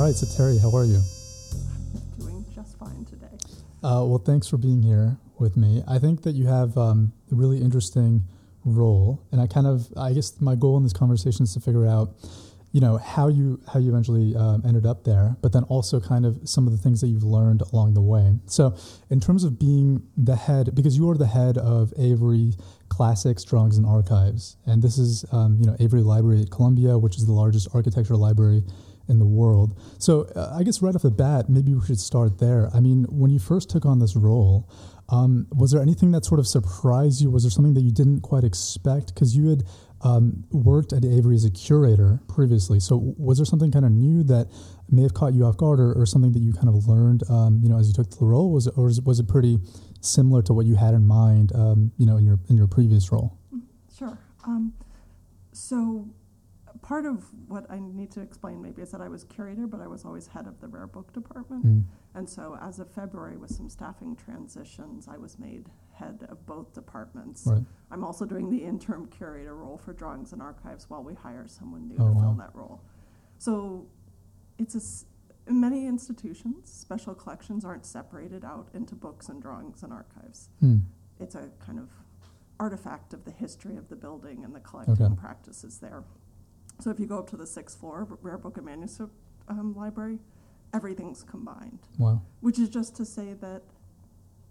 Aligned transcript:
All 0.00 0.06
right, 0.06 0.14
so 0.14 0.26
Terry, 0.34 0.56
how 0.56 0.74
are 0.74 0.86
you? 0.86 0.98
Doing 2.18 2.42
just 2.54 2.78
fine 2.78 3.04
today. 3.04 3.36
Uh, 3.82 4.00
well, 4.08 4.16
thanks 4.16 4.48
for 4.48 4.56
being 4.56 4.82
here 4.82 5.18
with 5.38 5.58
me. 5.58 5.82
I 5.86 5.98
think 5.98 6.22
that 6.22 6.34
you 6.34 6.46
have 6.46 6.74
um, 6.78 7.12
a 7.30 7.34
really 7.34 7.60
interesting 7.60 8.22
role, 8.64 9.22
and 9.30 9.42
I 9.42 9.46
kind 9.46 9.66
of, 9.66 9.92
I 9.98 10.14
guess, 10.14 10.40
my 10.40 10.54
goal 10.54 10.78
in 10.78 10.84
this 10.84 10.94
conversation 10.94 11.42
is 11.42 11.52
to 11.52 11.60
figure 11.60 11.86
out, 11.86 12.14
you 12.72 12.80
know, 12.80 12.96
how 12.96 13.28
you 13.28 13.60
how 13.70 13.78
you 13.78 13.90
eventually 13.90 14.34
um, 14.36 14.62
ended 14.66 14.86
up 14.86 15.04
there, 15.04 15.36
but 15.42 15.52
then 15.52 15.64
also 15.64 16.00
kind 16.00 16.24
of 16.24 16.48
some 16.48 16.66
of 16.66 16.72
the 16.72 16.78
things 16.78 17.02
that 17.02 17.08
you've 17.08 17.22
learned 17.22 17.60
along 17.70 17.92
the 17.92 18.00
way. 18.00 18.32
So, 18.46 18.74
in 19.10 19.20
terms 19.20 19.44
of 19.44 19.58
being 19.58 20.08
the 20.16 20.36
head, 20.36 20.74
because 20.74 20.96
you 20.96 21.10
are 21.10 21.18
the 21.18 21.26
head 21.26 21.58
of 21.58 21.92
Avery 21.98 22.54
Classics, 22.88 23.44
Drawings, 23.44 23.76
and 23.76 23.84
Archives, 23.84 24.56
and 24.64 24.80
this 24.80 24.96
is, 24.96 25.26
um, 25.30 25.58
you 25.60 25.66
know, 25.66 25.76
Avery 25.78 26.00
Library 26.00 26.40
at 26.40 26.50
Columbia, 26.50 26.96
which 26.96 27.18
is 27.18 27.26
the 27.26 27.32
largest 27.32 27.68
architecture 27.74 28.16
library 28.16 28.64
in 29.10 29.18
the 29.18 29.30
world. 29.40 29.78
So 29.98 30.12
uh, 30.36 30.56
I 30.58 30.62
guess 30.62 30.80
right 30.82 30.94
off 30.94 31.02
the 31.02 31.10
bat, 31.10 31.48
maybe 31.48 31.74
we 31.74 31.84
should 31.84 32.00
start 32.00 32.38
there. 32.38 32.70
I 32.72 32.80
mean, 32.80 33.04
when 33.10 33.30
you 33.30 33.38
first 33.38 33.68
took 33.68 33.84
on 33.84 33.98
this 33.98 34.14
role, 34.16 34.70
um, 35.08 35.46
was 35.50 35.72
there 35.72 35.82
anything 35.82 36.12
that 36.12 36.24
sort 36.24 36.38
of 36.38 36.46
surprised 36.46 37.20
you? 37.20 37.30
Was 37.30 37.42
there 37.42 37.50
something 37.50 37.74
that 37.74 37.82
you 37.82 37.92
didn't 37.92 38.20
quite 38.20 38.44
expect? 38.44 39.12
Because 39.12 39.36
you 39.36 39.48
had 39.48 39.64
um, 40.02 40.44
worked 40.52 40.92
at 40.92 41.04
Avery 41.04 41.34
as 41.34 41.44
a 41.44 41.50
curator 41.50 42.20
previously. 42.28 42.78
So 42.80 43.14
was 43.18 43.38
there 43.38 43.44
something 43.44 43.72
kind 43.72 43.84
of 43.84 43.92
new 43.92 44.22
that 44.24 44.46
may 44.88 45.02
have 45.02 45.12
caught 45.12 45.34
you 45.34 45.44
off 45.44 45.56
guard, 45.56 45.80
or, 45.80 45.92
or 45.92 46.06
something 46.06 46.32
that 46.32 46.38
you 46.40 46.52
kind 46.52 46.68
of 46.68 46.86
learned, 46.86 47.22
um, 47.28 47.60
you 47.62 47.68
know, 47.68 47.78
as 47.78 47.88
you 47.88 47.94
took 47.94 48.10
the 48.10 48.24
role? 48.24 48.52
Was 48.52 48.68
it, 48.68 48.74
or 48.76 48.84
was 49.04 49.18
it 49.18 49.28
pretty 49.28 49.58
similar 50.00 50.42
to 50.42 50.52
what 50.54 50.64
you 50.64 50.76
had 50.76 50.94
in 50.94 51.06
mind, 51.06 51.52
um, 51.54 51.92
you 51.98 52.06
know, 52.06 52.16
in 52.16 52.24
your 52.24 52.38
in 52.48 52.56
your 52.56 52.68
previous 52.68 53.12
role? 53.12 53.36
Sure. 53.98 54.16
Um, 54.46 54.72
so 55.52 56.08
part 56.90 57.06
of 57.06 57.22
what 57.46 57.70
I 57.70 57.78
need 57.78 58.10
to 58.10 58.20
explain 58.20 58.60
maybe 58.60 58.82
is 58.82 58.90
that 58.90 59.00
I 59.00 59.06
was 59.08 59.22
curator, 59.22 59.68
but 59.68 59.80
I 59.80 59.86
was 59.86 60.04
always 60.04 60.26
head 60.26 60.48
of 60.48 60.60
the 60.60 60.66
rare 60.66 60.88
book 60.88 61.12
department. 61.12 61.64
Mm. 61.64 61.84
And 62.16 62.28
so 62.28 62.58
as 62.60 62.80
of 62.80 62.90
February, 62.90 63.36
with 63.36 63.52
some 63.52 63.68
staffing 63.70 64.16
transitions, 64.16 65.06
I 65.06 65.16
was 65.16 65.38
made 65.38 65.66
head 65.92 66.26
of 66.28 66.44
both 66.46 66.72
departments. 66.74 67.44
Right. 67.46 67.62
I'm 67.92 68.02
also 68.02 68.24
doing 68.26 68.50
the 68.50 68.64
interim 68.64 69.06
curator 69.06 69.54
role 69.54 69.78
for 69.78 69.92
drawings 69.92 70.32
and 70.32 70.42
archives 70.42 70.90
while 70.90 71.04
we 71.04 71.14
hire 71.14 71.46
someone 71.46 71.86
new 71.86 71.94
Oh, 72.00 72.12
to 72.12 72.18
fill 72.18 72.34
that 72.34 72.50
role. 72.56 72.80
So 73.38 73.86
it's 74.58 74.74
a 74.74 74.78
s- 74.78 75.04
in 75.46 75.60
many 75.60 75.86
institutions, 75.86 76.68
special 76.72 77.14
collections 77.14 77.64
aren't 77.64 77.86
separated 77.86 78.44
out 78.44 78.66
into 78.74 78.96
books 78.96 79.28
and 79.28 79.40
drawings 79.40 79.84
and 79.84 79.92
archives. 79.92 80.48
Mm. 80.60 80.82
It's 81.20 81.36
a 81.36 81.50
kind 81.60 81.78
of 81.78 81.88
artifact 82.58 83.14
of 83.14 83.24
the 83.24 83.30
history 83.30 83.76
of 83.76 83.88
the 83.88 83.96
building 83.96 84.44
and 84.44 84.52
the 84.56 84.60
collecting 84.60 85.06
Okay. 85.06 85.14
practices 85.14 85.78
there. 85.78 86.02
So 86.80 86.90
if 86.90 86.98
you 86.98 87.06
go 87.06 87.18
up 87.18 87.28
to 87.30 87.36
the 87.36 87.46
sixth 87.46 87.78
floor, 87.78 88.06
Rare 88.22 88.38
Book 88.38 88.56
and 88.56 88.64
Manuscript 88.66 89.12
um, 89.48 89.74
Library, 89.76 90.18
everything's 90.72 91.22
combined, 91.22 91.80
Wow. 91.98 92.22
which 92.40 92.58
is 92.58 92.68
just 92.68 92.96
to 92.96 93.04
say 93.04 93.34
that 93.34 93.62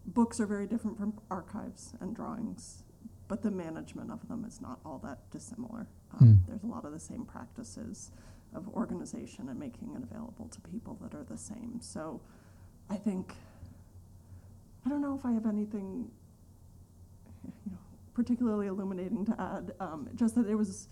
books 0.06 0.40
are 0.40 0.46
very 0.46 0.68
different 0.68 0.98
from 0.98 1.14
archives 1.32 1.94
and 2.00 2.16
drawings, 2.16 2.84
but 3.28 3.42
the 3.42 3.50
management 3.52 4.12
of 4.12 4.28
them 4.28 4.46
is 4.46 4.62
not 4.62 4.80
all 4.86 5.00
that 5.04 5.30
dissimilar. 5.32 5.88
Um, 6.14 6.20
Hmm. 6.20 6.34
There's 6.48 6.64
a 6.64 6.68
lot 6.68 6.86
of 6.86 6.92
the 6.92 7.00
same 7.00 7.26
practices 7.26 8.12
of 8.54 8.68
organization 8.70 9.50
and 9.50 9.60
making 9.60 9.94
it 9.96 10.04
available 10.04 10.48
to 10.50 10.62
people 10.62 10.98
that 11.02 11.14
are 11.16 11.24
the 11.24 11.38
same. 11.38 11.80
So 11.82 12.22
I 12.90 12.96
think, 12.96 13.34
I 14.86 14.90
don't 14.90 15.02
know 15.02 15.16
if 15.16 15.26
I 15.26 15.32
have 15.32 15.46
anything 15.46 16.12
you 17.66 17.72
know, 17.72 17.78
particularly 18.14 18.68
illuminating 18.68 19.26
to 19.26 19.40
add, 19.42 19.74
um, 19.80 20.10
just 20.16 20.36
that 20.36 20.48
it 20.48 20.56
was 20.56 20.88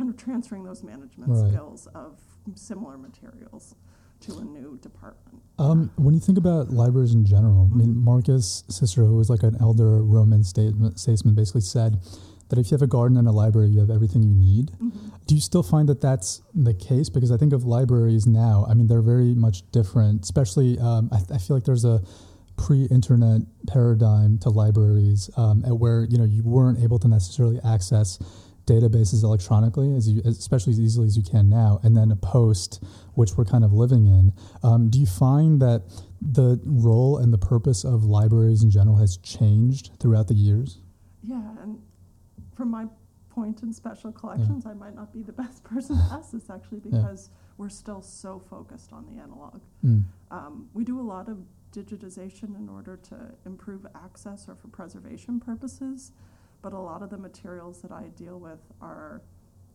kind 0.00 0.08
of 0.10 0.16
transferring 0.16 0.64
those 0.64 0.82
management 0.82 1.30
Right. 1.30 1.50
skills 1.52 1.86
of 1.94 2.18
similar 2.54 2.96
materials 2.96 3.74
to 4.20 4.38
a 4.38 4.44
new 4.44 4.78
department. 4.78 5.42
Um, 5.58 5.90
when 5.96 6.14
you 6.14 6.20
think 6.20 6.38
about 6.38 6.70
libraries 6.72 7.12
in 7.12 7.24
general, 7.26 7.68
I 7.70 7.74
mean, 7.76 7.94
Mhm. 7.96 8.02
Marcus 8.04 8.64
Cicero, 8.68 9.06
who 9.06 9.16
was 9.16 9.28
like 9.28 9.42
an 9.42 9.56
elder 9.60 10.02
Roman 10.02 10.42
statesman, 10.42 11.34
basically 11.34 11.60
said 11.60 12.00
that 12.48 12.58
if 12.58 12.70
you 12.70 12.74
have 12.76 12.82
a 12.82 12.86
garden 12.86 13.18
and 13.18 13.28
a 13.28 13.30
library, 13.32 13.68
you 13.68 13.78
have 13.80 13.90
everything 13.90 14.22
you 14.22 14.34
need. 14.34 14.72
Mhm. 14.80 14.90
Do 15.26 15.34
you 15.34 15.40
still 15.42 15.62
find 15.62 15.86
that 15.90 16.00
that's 16.00 16.40
the 16.54 16.72
case? 16.74 17.10
Because 17.10 17.30
I 17.30 17.36
think 17.36 17.52
of 17.52 17.64
libraries 17.66 18.26
now, 18.26 18.64
I 18.68 18.72
mean, 18.74 18.86
they're 18.86 19.02
very 19.02 19.34
much 19.34 19.70
different, 19.70 20.24
especially, 20.24 20.78
um, 20.78 21.10
I, 21.12 21.22
I 21.34 21.38
feel 21.38 21.56
like 21.56 21.64
there's 21.64 21.84
a 21.84 22.00
pre-internet 22.56 23.42
paradigm 23.66 24.38
to 24.38 24.50
libraries 24.50 25.30
um, 25.36 25.62
at 25.64 25.78
where, 25.78 26.04
you 26.04 26.18
know, 26.18 26.24
you 26.24 26.42
weren't 26.42 26.78
able 26.80 26.98
to 26.98 27.08
necessarily 27.08 27.58
access 27.60 28.18
databases 28.70 29.24
electronically 29.24 29.94
as 29.94 30.08
you, 30.08 30.22
especially 30.24 30.72
as 30.72 30.80
easily 30.80 31.06
as 31.06 31.16
you 31.16 31.22
can 31.22 31.48
now, 31.48 31.80
and 31.82 31.96
then 31.96 32.10
a 32.12 32.16
post, 32.16 32.82
which 33.14 33.36
we're 33.36 33.44
kind 33.44 33.64
of 33.64 33.72
living 33.72 34.06
in. 34.06 34.32
Um, 34.62 34.88
do 34.88 34.98
you 34.98 35.06
find 35.06 35.60
that 35.60 35.82
the 36.20 36.60
role 36.64 37.18
and 37.18 37.32
the 37.32 37.38
purpose 37.38 37.84
of 37.84 38.04
libraries 38.04 38.62
in 38.62 38.70
general 38.70 38.96
has 38.96 39.16
changed 39.16 39.90
throughout 39.98 40.28
the 40.28 40.34
years? 40.34 40.78
Yeah, 41.22 41.42
and 41.62 41.82
from 42.54 42.70
my 42.70 42.86
point 43.30 43.62
in 43.62 43.72
special 43.72 44.12
collections, 44.12 44.66
I 44.66 44.74
might 44.74 44.94
not 44.94 45.12
be 45.12 45.22
the 45.22 45.32
best 45.44 45.64
person 45.64 45.96
to 45.96 46.02
ask 46.12 46.30
this 46.30 46.50
actually 46.50 46.80
because 46.80 47.30
we're 47.56 47.68
still 47.68 48.02
so 48.02 48.42
focused 48.50 48.92
on 48.92 49.06
the 49.06 49.20
analog. 49.20 49.60
Mm. 49.84 50.04
Um, 50.30 50.68
we 50.74 50.84
do 50.84 51.00
a 51.00 51.02
lot 51.02 51.28
of 51.28 51.38
digitization 51.72 52.56
in 52.58 52.68
order 52.68 52.96
to 52.96 53.16
improve 53.46 53.86
access 53.94 54.48
or 54.48 54.56
for 54.56 54.68
preservation 54.68 55.40
purposes, 55.40 56.12
but 56.62 56.72
a 56.72 56.78
lot 56.78 57.02
of 57.02 57.10
the 57.10 57.18
materials 57.18 57.80
that 57.82 57.90
I 57.92 58.08
deal 58.16 58.38
with 58.38 58.58
are 58.80 59.22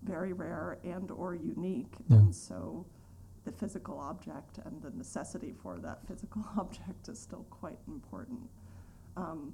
very 0.03 0.33
rare 0.33 0.77
and 0.83 1.09
or 1.11 1.35
unique, 1.35 1.95
Yeah. 2.09 2.17
and 2.17 2.35
so 2.35 2.85
the 3.43 3.51
physical 3.51 3.99
object 3.99 4.59
and 4.65 4.81
the 4.81 4.91
necessity 4.91 5.53
for 5.61 5.77
that 5.79 6.05
physical 6.07 6.43
object 6.57 7.07
is 7.09 7.19
still 7.19 7.45
quite 7.49 7.77
important. 7.87 8.39
Um, 9.17 9.53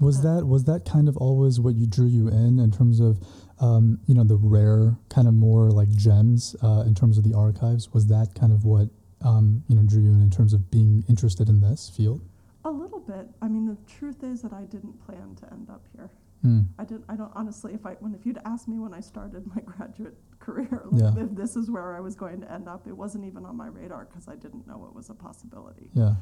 Was 0.00 0.22
that 0.22 0.46
was 0.46 0.64
that 0.64 0.84
kind 0.84 1.08
of 1.08 1.16
always 1.18 1.60
what 1.60 1.74
you 1.76 1.86
drew 1.86 2.06
you 2.06 2.28
in 2.28 2.58
in 2.58 2.70
terms 2.70 3.00
of 3.00 3.18
um, 3.60 3.98
you 4.06 4.14
know 4.14 4.24
the 4.24 4.36
rare 4.36 4.96
kind 5.08 5.28
of 5.28 5.34
more 5.34 5.70
like 5.70 5.90
gems 5.90 6.56
uh, 6.62 6.84
in 6.86 6.94
terms 6.94 7.18
of 7.18 7.24
the 7.24 7.34
archives? 7.34 7.92
Was 7.92 8.06
that 8.08 8.34
kind 8.34 8.52
of 8.52 8.64
what 8.64 8.88
um, 9.22 9.62
you 9.68 9.76
know 9.76 9.82
drew 9.82 10.02
you 10.02 10.10
in 10.10 10.22
in 10.22 10.30
terms 10.30 10.52
of 10.52 10.70
being 10.70 11.04
interested 11.08 11.48
in 11.48 11.60
this 11.60 11.88
field? 11.90 12.20
a 12.66 12.70
little 12.70 13.00
bit. 13.00 13.28
I 13.42 13.48
mean, 13.48 13.66
the 13.66 13.76
truth 13.86 14.22
is 14.24 14.40
that 14.40 14.54
I 14.54 14.62
didn't 14.62 14.98
plan 15.04 15.34
to 15.36 15.52
end 15.52 15.68
up 15.68 15.84
here. 15.94 16.08
Hmm. 16.42 16.60
I 16.78 16.84
didn't. 16.84 17.04
I 17.08 17.16
don't 17.16 17.32
honestly. 17.34 17.72
If 17.74 17.86
I 17.86 17.92
when 18.00 18.14
if 18.14 18.26
you'd 18.26 18.40
asked 18.44 18.68
me 18.68 18.78
when 18.78 18.92
I 18.94 19.00
started 19.00 19.46
my 19.46 19.62
graduate 19.64 20.16
career, 20.40 20.82
like, 20.90 21.14
Yeah. 21.16 21.24
if 21.24 21.34
this 21.34 21.56
is 21.56 21.70
where 21.70 21.96
I 21.96 22.00
was 22.00 22.14
going 22.14 22.40
to 22.42 22.52
end 22.52 22.68
up, 22.68 22.86
it 22.86 22.96
wasn't 22.96 23.24
even 23.24 23.46
on 23.46 23.56
my 23.56 23.66
radar 23.68 24.04
because 24.06 24.28
I 24.28 24.36
didn't 24.36 24.66
know 24.66 24.84
it 24.86 24.94
was 24.94 25.08
a 25.10 25.14
possibility. 25.14 25.90
Yeah. 25.94 26.14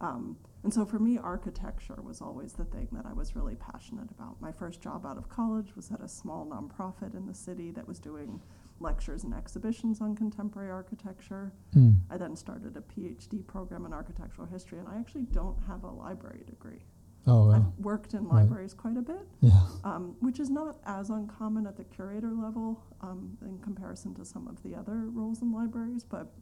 Um, 0.00 0.36
and 0.64 0.74
so 0.74 0.84
for 0.84 0.98
me, 0.98 1.16
architecture 1.16 2.00
was 2.02 2.20
always 2.20 2.54
the 2.54 2.64
thing 2.64 2.88
that 2.92 3.06
I 3.06 3.12
was 3.12 3.36
really 3.36 3.54
passionate 3.54 4.10
about. 4.10 4.40
My 4.40 4.50
first 4.50 4.80
job 4.80 5.06
out 5.06 5.16
of 5.16 5.28
college 5.28 5.76
was 5.76 5.90
at 5.92 6.00
a 6.02 6.08
small 6.08 6.44
nonprofit 6.44 7.14
in 7.14 7.26
the 7.26 7.34
city 7.34 7.70
that 7.70 7.86
was 7.86 8.00
doing 8.00 8.40
lectures 8.80 9.22
and 9.22 9.32
exhibitions 9.32 10.00
on 10.00 10.16
contemporary 10.16 10.72
architecture. 10.72 11.52
Hmm. 11.72 11.90
I 12.10 12.16
then 12.16 12.34
started 12.34 12.76
a 12.76 12.80
PhD 12.80 13.46
program 13.46 13.86
in 13.86 13.92
architectural 13.92 14.48
history, 14.48 14.80
and 14.80 14.88
I 14.88 14.98
actually 14.98 15.22
don't 15.22 15.56
have 15.68 15.84
a 15.84 15.90
library 15.90 16.42
degree. 16.46 16.82
Oh 17.26 17.46
wow. 17.46 17.52
I've 17.54 17.84
worked 17.84 18.14
in 18.14 18.24
Right. 18.24 18.42
libraries 18.42 18.74
quite 18.74 18.96
a 18.96 19.02
bit, 19.02 19.28
Yeah. 19.40 19.66
um, 19.84 20.16
which 20.20 20.40
is 20.40 20.50
not 20.50 20.78
as 20.84 21.10
uncommon 21.10 21.66
at 21.66 21.76
the 21.76 21.84
curator 21.84 22.32
level 22.32 22.82
um, 23.00 23.36
in 23.42 23.58
comparison 23.58 24.14
to 24.14 24.24
some 24.24 24.48
of 24.48 24.62
the 24.62 24.74
other 24.74 25.08
roles 25.08 25.40
in 25.42 25.52
libraries. 25.52 26.04
But 26.04 26.32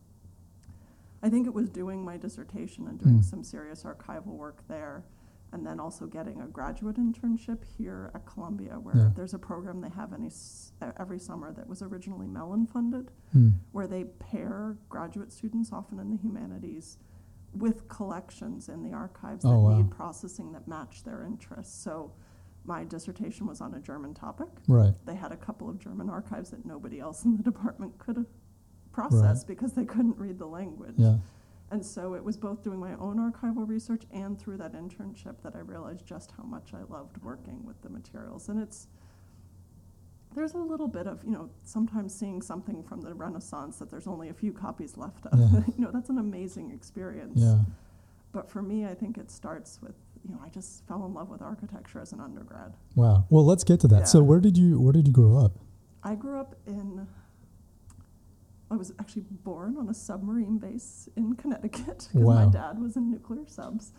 I 1.23 1.29
think 1.29 1.47
it 1.47 1.53
was 1.53 1.69
doing 1.69 2.03
my 2.05 2.17
dissertation 2.17 2.87
and 2.89 2.99
doing 2.99 3.19
Mm. 3.19 3.25
some 3.25 3.45
serious 3.45 3.83
archival 3.85 4.37
work 4.39 4.67
there, 4.69 5.05
and 5.53 5.67
then 5.67 5.79
also 5.81 6.07
getting 6.07 6.41
a 6.41 6.47
graduate 6.47 6.97
internship 6.97 7.63
here 7.65 8.11
at 8.15 8.25
Columbia, 8.25 8.79
where 8.81 8.97
Yeah. 8.97 9.11
there's 9.15 9.35
a 9.35 9.39
program 9.39 9.83
they 9.83 9.91
have 9.91 10.15
any 10.15 10.29
s- 10.29 10.73
every 10.97 11.19
summer 11.19 11.53
that 11.53 11.69
was 11.69 11.83
originally 11.83 12.27
Mellon 12.27 12.67
funded, 12.67 13.11
Hmm. 13.33 13.51
where 13.73 13.87
they 13.87 14.05
pair 14.05 14.79
graduate 14.89 15.31
students, 15.33 15.73
often 15.73 15.99
in 15.99 16.09
the 16.11 16.17
humanities, 16.17 16.97
with 17.55 17.89
collections 17.89 18.69
in 18.69 18.83
the 18.83 18.93
archives 18.93 19.45
Oh, 19.45 19.51
that 19.51 19.59
wow. 19.59 19.77
need 19.79 19.91
processing 19.91 20.53
that 20.53 20.69
match 20.69 21.03
their 21.05 21.25
interests. 21.25 21.83
So 21.83 22.13
my 22.65 22.85
dissertation 22.85 23.47
was 23.47 23.61
on 23.61 23.75
a 23.75 23.81
German 23.81 24.15
topic. 24.15 24.49
Right. 24.69 24.95
They 25.07 25.15
had 25.15 25.33
a 25.33 25.37
couple 25.37 25.69
of 25.69 25.79
German 25.79 26.09
archives 26.11 26.51
that 26.51 26.65
nobody 26.65 27.01
else 27.01 27.25
in 27.25 27.37
the 27.37 27.43
department 27.53 27.99
could 27.99 28.25
process 28.93 29.21
processed 29.21 29.47
because 29.47 29.73
they 29.73 29.85
couldn't 29.85 30.17
read 30.19 30.39
the 30.39 30.47
language. 30.47 30.95
Yeah. 30.97 31.17
And 31.73 31.85
so 31.85 32.15
it 32.15 32.25
was 32.25 32.37
both 32.37 32.63
doing 32.65 32.81
my 32.81 32.95
own 32.95 33.19
archival 33.19 33.67
research 33.69 34.03
and 34.13 34.39
through 34.39 34.57
that 34.59 34.73
internship 34.75 35.37
that 35.43 35.55
I 35.55 35.61
realized 35.61 36.05
just 36.05 36.33
how 36.37 36.43
much 36.43 36.75
I 36.75 36.83
loved 36.93 37.17
working 37.23 37.65
with 37.65 37.81
the 37.83 37.89
materials. 37.89 38.49
And 38.49 38.61
it's 38.61 38.89
there's 40.35 40.55
a 40.55 40.59
little 40.59 40.89
bit 40.89 41.07
of, 41.07 41.25
you 41.25 41.31
know, 41.31 41.51
sometimes 41.65 42.15
seeing 42.15 42.41
something 42.41 42.83
from 42.83 43.01
the 43.01 43.15
Renaissance 43.15 43.79
that 43.79 43.91
there's 43.91 44.07
only 44.07 44.29
a 44.29 44.35
few 44.35 44.53
copies 44.53 44.97
left 44.97 45.27
of. 45.27 45.39
Yeah. 45.39 45.61
you 45.77 45.85
know, 45.85 45.91
that's 45.93 46.09
an 46.09 46.19
amazing 46.19 46.71
experience. 46.71 47.41
Yeah. 47.41 47.59
But 48.33 48.49
for 48.49 48.63
me, 48.63 48.87
I 48.87 48.95
think 48.95 49.19
it 49.19 49.31
starts 49.31 49.81
with, 49.83 49.95
you 50.25 50.33
know, 50.33 50.41
I 50.45 50.49
just 50.49 50.87
fell 50.87 51.05
in 51.05 51.15
love 51.15 51.31
with 51.31 51.43
architecture 51.43 52.01
as 52.01 52.13
an 52.13 52.21
undergrad. 52.21 52.75
Wow. 52.95 53.27
Well, 53.29 53.45
let's 53.45 53.65
get 53.65 53.81
to 53.81 53.89
that. 53.89 54.09
So 54.09 54.23
where 54.23 54.41
did 54.41 54.57
you 54.57 54.81
where 54.81 54.93
did 54.93 55.09
you 55.09 55.13
grow 55.13 55.37
up? 55.37 55.59
I 56.05 56.15
grew 56.15 56.39
up 56.39 56.55
in 56.67 57.09
I 58.71 58.77
was 58.77 58.93
actually 59.01 59.25
born 59.29 59.77
on 59.77 59.89
a 59.89 59.95
submarine 59.95 60.59
base 60.59 61.09
in 61.17 61.35
Connecticut 61.35 62.09
because 62.13 62.15
my 62.15 62.47
dad 62.47 62.81
was 62.81 62.97
in 62.97 63.11
nuclear 63.11 63.45
subs. 63.47 63.93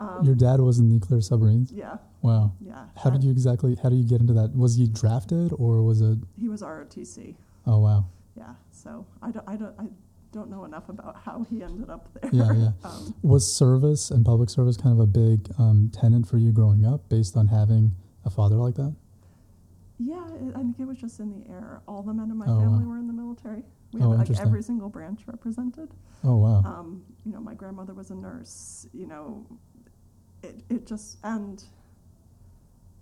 Um, 0.00 0.24
Your 0.24 0.34
dad 0.34 0.60
was 0.60 0.78
in 0.78 0.88
nuclear 0.88 1.20
submarines. 1.20 1.70
Yeah, 1.72 1.98
Wow. 2.22 2.52
yeah. 2.60 2.86
How 2.96 3.10
did 3.10 3.22
you 3.22 3.30
exactly? 3.30 3.76
How 3.82 3.90
do 3.90 3.96
you 3.96 4.04
get 4.04 4.20
into 4.20 4.32
that? 4.32 4.56
Was 4.56 4.74
he 4.76 4.86
drafted 4.88 5.52
or 5.58 5.82
was 5.82 6.00
it? 6.00 6.18
He 6.38 6.48
was 6.48 6.62
ROTC. 6.62 7.36
Oh 7.66 7.78
wow. 7.80 8.06
Yeah. 8.36 8.54
So 8.70 9.06
I 9.22 9.30
don't, 9.30 9.46
I 9.46 9.56
don't, 9.56 9.74
I 9.78 9.88
don't 10.32 10.48
know 10.50 10.64
enough 10.64 10.88
about 10.88 11.16
how 11.24 11.44
he 11.50 11.62
ended 11.62 11.90
up 11.90 12.08
there. 12.14 12.30
Yeah, 12.32 12.52
yeah. 12.54 12.70
um, 12.84 13.14
Was 13.22 13.52
service 13.52 14.10
and 14.10 14.24
public 14.24 14.48
service 14.48 14.76
kind 14.78 14.94
of 14.94 15.00
a 15.00 15.06
big 15.06 15.50
um, 15.58 15.90
tenant 15.92 16.26
for 16.26 16.38
you 16.38 16.50
growing 16.50 16.86
up, 16.86 17.08
based 17.10 17.36
on 17.36 17.48
having 17.48 17.92
a 18.24 18.30
father 18.30 18.56
like 18.56 18.76
that? 18.76 18.94
yeah, 19.98 20.24
it, 20.36 20.54
I 20.56 20.60
think 20.60 20.80
it 20.80 20.86
was 20.86 20.96
just 20.96 21.20
in 21.20 21.30
the 21.30 21.50
air. 21.50 21.82
All 21.86 22.02
the 22.02 22.14
men 22.14 22.30
in 22.30 22.38
my 22.38 22.46
Oh, 22.46 22.58
family 22.60 22.84
wow. 22.84 22.90
were 22.92 22.98
in 22.98 23.06
the 23.06 23.12
military. 23.12 23.64
We 23.92 24.00
Oh, 24.00 24.12
had 24.16 24.30
like 24.30 24.40
every 24.40 24.62
single 24.62 24.88
branch 24.88 25.20
represented. 25.26 25.90
Oh 26.24 26.36
wow. 26.36 26.62
Um, 26.64 27.02
you 27.26 27.32
know, 27.32 27.40
my 27.40 27.52
grandmother 27.54 27.92
was 27.92 28.10
a 28.10 28.14
nurse. 28.14 28.86
You 28.94 29.06
know, 29.08 29.44
it 30.42 30.62
it 30.68 30.86
just 30.86 31.18
and 31.24 31.62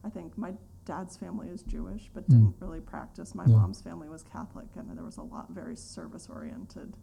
I 0.05 0.11
think 0.11 0.37
my 0.39 0.55
dad's 0.85 1.17
family 1.17 1.49
is 1.49 1.63
Jewish, 1.63 2.11
but 2.15 2.25
Mm. 2.25 2.31
didn't 2.31 2.55
really 2.61 2.81
practice. 2.81 3.35
My 3.35 3.45
Yeah. 3.45 3.57
mom's 3.57 3.81
family 3.81 4.09
was 4.09 4.23
Catholic, 4.23 4.69
and 4.77 4.89
there 4.97 5.05
was 5.05 5.19
a 5.19 5.23
lot 5.23 5.51
very 5.51 5.77
service 5.77 6.29
oriented 6.31 6.97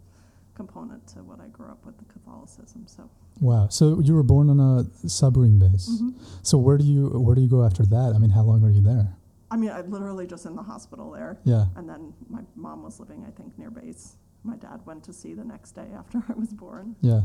component 0.56 1.06
to 1.08 1.22
what 1.24 1.40
I 1.40 1.48
grew 1.50 1.68
up 1.68 1.86
with 1.86 1.98
the 1.98 2.06
Catholicism. 2.06 2.88
So, 2.88 3.10
Wow. 3.42 3.68
So 3.68 4.00
you 4.00 4.16
were 4.16 4.24
born 4.24 4.50
on 4.50 4.60
a 4.62 4.86
submarine 5.08 5.60
base. 5.60 6.02
Mhm. 6.02 6.16
So 6.42 6.58
where 6.58 6.78
do 6.78 6.86
you 6.86 7.10
where 7.10 7.36
do 7.36 7.42
you 7.42 7.50
go 7.50 7.64
after 7.64 7.86
that? 7.88 8.16
I 8.16 8.18
mean, 8.18 8.30
how 8.32 8.44
long 8.44 8.64
are 8.64 8.70
you 8.70 8.82
there? 8.82 9.18
I 9.52 9.58
mean, 9.58 9.70
I 9.70 9.82
literally 9.82 10.26
just 10.26 10.46
in 10.46 10.56
the 10.56 10.64
hospital 10.64 11.12
there, 11.12 11.38
Yeah. 11.44 11.68
and 11.76 11.88
then 11.88 12.14
my 12.30 12.44
mom 12.56 12.82
was 12.84 13.00
living, 13.00 13.24
I 13.26 13.32
think, 13.32 13.58
near 13.60 13.70
base. 13.70 14.18
My 14.44 14.56
dad 14.56 14.86
went 14.86 15.04
to 15.04 15.14
sea 15.14 15.34
the 15.34 15.44
next 15.44 15.74
day 15.74 15.92
after 15.94 16.24
I 16.30 16.34
was 16.34 16.54
born. 16.54 16.96
Yeah. 17.02 17.24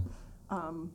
Um, 0.50 0.92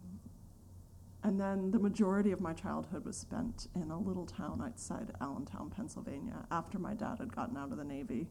and 1.25 1.39
then 1.39 1.71
the 1.71 1.79
majority 1.79 2.31
of 2.31 2.39
my 2.39 2.53
childhood 2.53 3.03
was 3.03 3.17
spent 3.17 3.67
in 3.75 3.89
a 3.89 3.99
little 3.99 4.25
town 4.27 4.61
outside 4.63 5.07
Allentown, 5.19 5.71
Pennsylvania. 5.75 6.45
After 6.51 6.77
my 6.77 6.93
dad 6.93 7.17
had 7.19 7.33
gotten 7.35 7.57
out 7.57 7.71
of 7.71 7.77
the 7.77 7.83
Navy, 7.83 8.27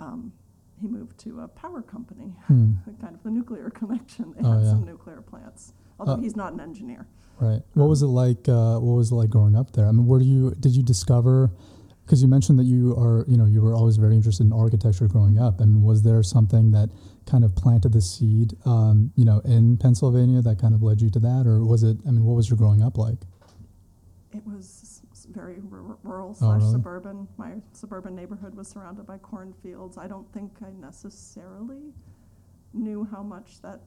um, 0.00 0.32
he 0.80 0.86
moved 0.88 1.18
to 1.20 1.40
a 1.40 1.48
power 1.48 1.82
company, 1.82 2.34
Hmm. 2.46 2.72
kind 3.02 3.14
of 3.14 3.22
the 3.22 3.30
nuclear 3.30 3.68
connection. 3.70 4.32
They 4.34 4.42
Oh, 4.46 4.52
had 4.52 4.62
yeah. 4.64 4.70
some 4.70 4.84
nuclear 4.84 5.20
plants, 5.20 5.74
although 5.98 6.12
Uh, 6.14 6.16
he's 6.18 6.36
not 6.36 6.52
an 6.54 6.60
engineer. 6.60 7.06
Right. 7.38 7.62
What 7.74 7.88
was 7.90 8.00
it 8.02 8.06
like? 8.06 8.48
Uh, 8.48 8.78
what 8.78 8.94
was 8.94 9.12
it 9.12 9.14
like 9.14 9.28
growing 9.28 9.54
up 9.54 9.72
there? 9.72 9.86
I 9.86 9.92
mean, 9.92 10.06
where 10.06 10.18
do 10.18 10.24
you 10.24 10.52
did 10.52 10.74
you 10.74 10.82
discover? 10.82 11.50
Because 12.04 12.22
you 12.22 12.28
mentioned 12.28 12.58
that 12.60 12.64
you 12.64 12.96
are, 12.96 13.24
you 13.28 13.36
know, 13.36 13.44
you 13.46 13.60
were 13.60 13.74
always 13.74 13.96
very 13.98 14.14
interested 14.14 14.46
in 14.46 14.52
architecture 14.54 15.06
growing 15.08 15.38
up. 15.38 15.60
I 15.60 15.64
mean, 15.66 15.82
was 15.82 16.02
there 16.02 16.22
something 16.22 16.70
that 16.70 16.88
kind 17.26 17.44
of 17.44 17.54
planted 17.54 17.92
the 17.92 18.00
seed, 18.00 18.56
um, 18.64 19.12
you 19.16 19.24
know, 19.24 19.40
in 19.44 19.76
Pennsylvania 19.76 20.40
that 20.42 20.58
kind 20.58 20.74
of 20.74 20.82
led 20.82 21.00
you 21.00 21.10
to 21.10 21.18
that, 21.18 21.46
or 21.46 21.64
was 21.64 21.82
it? 21.82 21.98
I 22.06 22.10
mean, 22.12 22.24
what 22.24 22.34
was 22.36 22.48
your 22.48 22.56
growing 22.56 22.82
up 22.82 22.96
like? 22.96 23.18
It 24.32 24.46
was 24.46 25.02
very 25.30 25.56
r- 25.72 25.96
rural 26.04 26.30
Oh, 26.30 26.34
slash 26.34 26.60
really? 26.60 26.72
suburban. 26.72 27.28
My 27.36 27.60
suburban 27.72 28.14
neighborhood 28.14 28.54
was 28.54 28.68
surrounded 28.68 29.06
by 29.06 29.18
cornfields. 29.18 29.98
I 29.98 30.06
don't 30.06 30.30
think 30.32 30.52
I 30.62 30.70
necessarily 30.80 31.92
knew 32.72 33.04
how 33.04 33.22
much 33.22 33.60
that 33.62 33.80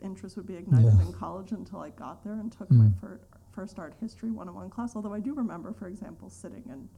interest 0.00 0.36
would 0.36 0.46
be 0.46 0.54
ignited 0.54 0.92
Yeah. 0.94 1.02
in 1.06 1.12
college 1.12 1.52
until 1.52 1.80
I 1.80 1.90
got 1.90 2.22
there 2.24 2.34
and 2.34 2.50
took 2.50 2.70
my 2.70 2.86
Mm. 2.86 2.96
fir- 2.98 3.20
first 3.50 3.78
art 3.78 3.94
history 4.00 4.30
101 4.30 4.70
class. 4.70 4.96
Although 4.96 5.12
I 5.12 5.20
do 5.20 5.34
remember, 5.34 5.72
for 5.72 5.86
example, 5.88 6.30
sitting 6.30 6.62
in 6.66 6.88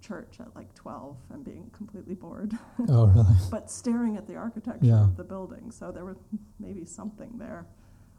church 0.00 0.36
at 0.40 0.54
like 0.54 0.72
12 0.74 1.16
and 1.32 1.44
being 1.44 1.70
completely 1.72 2.14
bored, 2.14 2.56
Oh, 2.88 3.06
really? 3.06 3.24
but 3.50 3.70
staring 3.70 4.16
at 4.16 4.26
the 4.26 4.34
architecture 4.36 4.86
Yeah. 4.86 5.04
of 5.04 5.16
the 5.16 5.24
building. 5.24 5.70
So 5.70 5.90
there 5.90 6.04
was 6.04 6.16
maybe 6.60 6.84
something 6.84 7.38
there. 7.38 7.66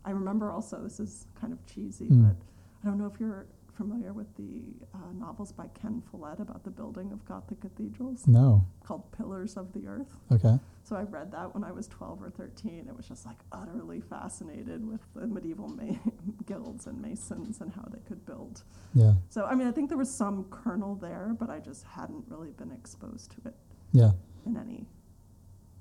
I 0.06 0.12
remember 0.12 0.52
also, 0.52 0.82
this 0.84 1.00
is 1.00 1.28
kind 1.40 1.54
of 1.54 1.66
cheesy, 1.66 2.10
Mm. 2.10 2.28
but 2.28 2.36
I 2.84 2.88
don't 2.88 2.98
know 2.98 3.08
if 3.08 3.20
you're 3.20 3.48
familiar 3.74 4.12
with 4.14 4.34
the 4.38 4.64
uh, 4.94 4.98
novels 5.20 5.52
by 5.52 5.68
Ken 5.68 6.02
Follett 6.12 6.40
about 6.40 6.64
the 6.64 6.72
building 6.72 7.12
of 7.12 7.24
Gothic 7.26 7.62
cathedrals 7.62 8.28
No. 8.28 8.66
called 8.84 9.12
Pillars 9.12 9.56
of 9.58 9.72
the 9.74 9.86
Earth. 9.88 10.18
Okay. 10.32 10.58
So 10.88 10.96
I 10.96 11.02
read 11.04 11.34
that 11.34 11.54
when 11.54 11.66
I 11.66 11.72
was 11.74 11.86
12 11.90 12.24
or 12.24 12.30
13. 12.30 12.86
It 12.88 12.96
was 12.96 13.06
just 13.06 13.26
like 13.26 13.36
utterly 13.52 14.00
fascinated 14.00 14.88
with 14.88 15.02
the 15.14 15.28
medieval 15.28 15.68
ma- 15.68 15.98
guilds 16.46 16.88
and 16.88 17.02
masons 17.02 17.60
and 17.60 17.74
how 17.74 17.84
they 17.92 18.00
could 18.08 18.26
build. 18.26 18.64
Yeah. 18.94 19.16
So, 19.28 19.44
I 19.44 19.54
mean, 19.54 19.68
I 19.68 19.72
think 19.72 19.90
there 19.90 19.98
was 19.98 20.10
some 20.10 20.46
kernel 20.50 20.96
there, 20.96 21.36
but 21.38 21.50
I 21.50 21.60
just 21.60 21.84
hadn't 21.84 22.24
really 22.30 22.52
been 22.52 22.72
exposed 22.72 23.32
to 23.32 23.50
it 23.50 23.56
Yeah. 23.92 24.12
in 24.46 24.56
any. 24.56 24.86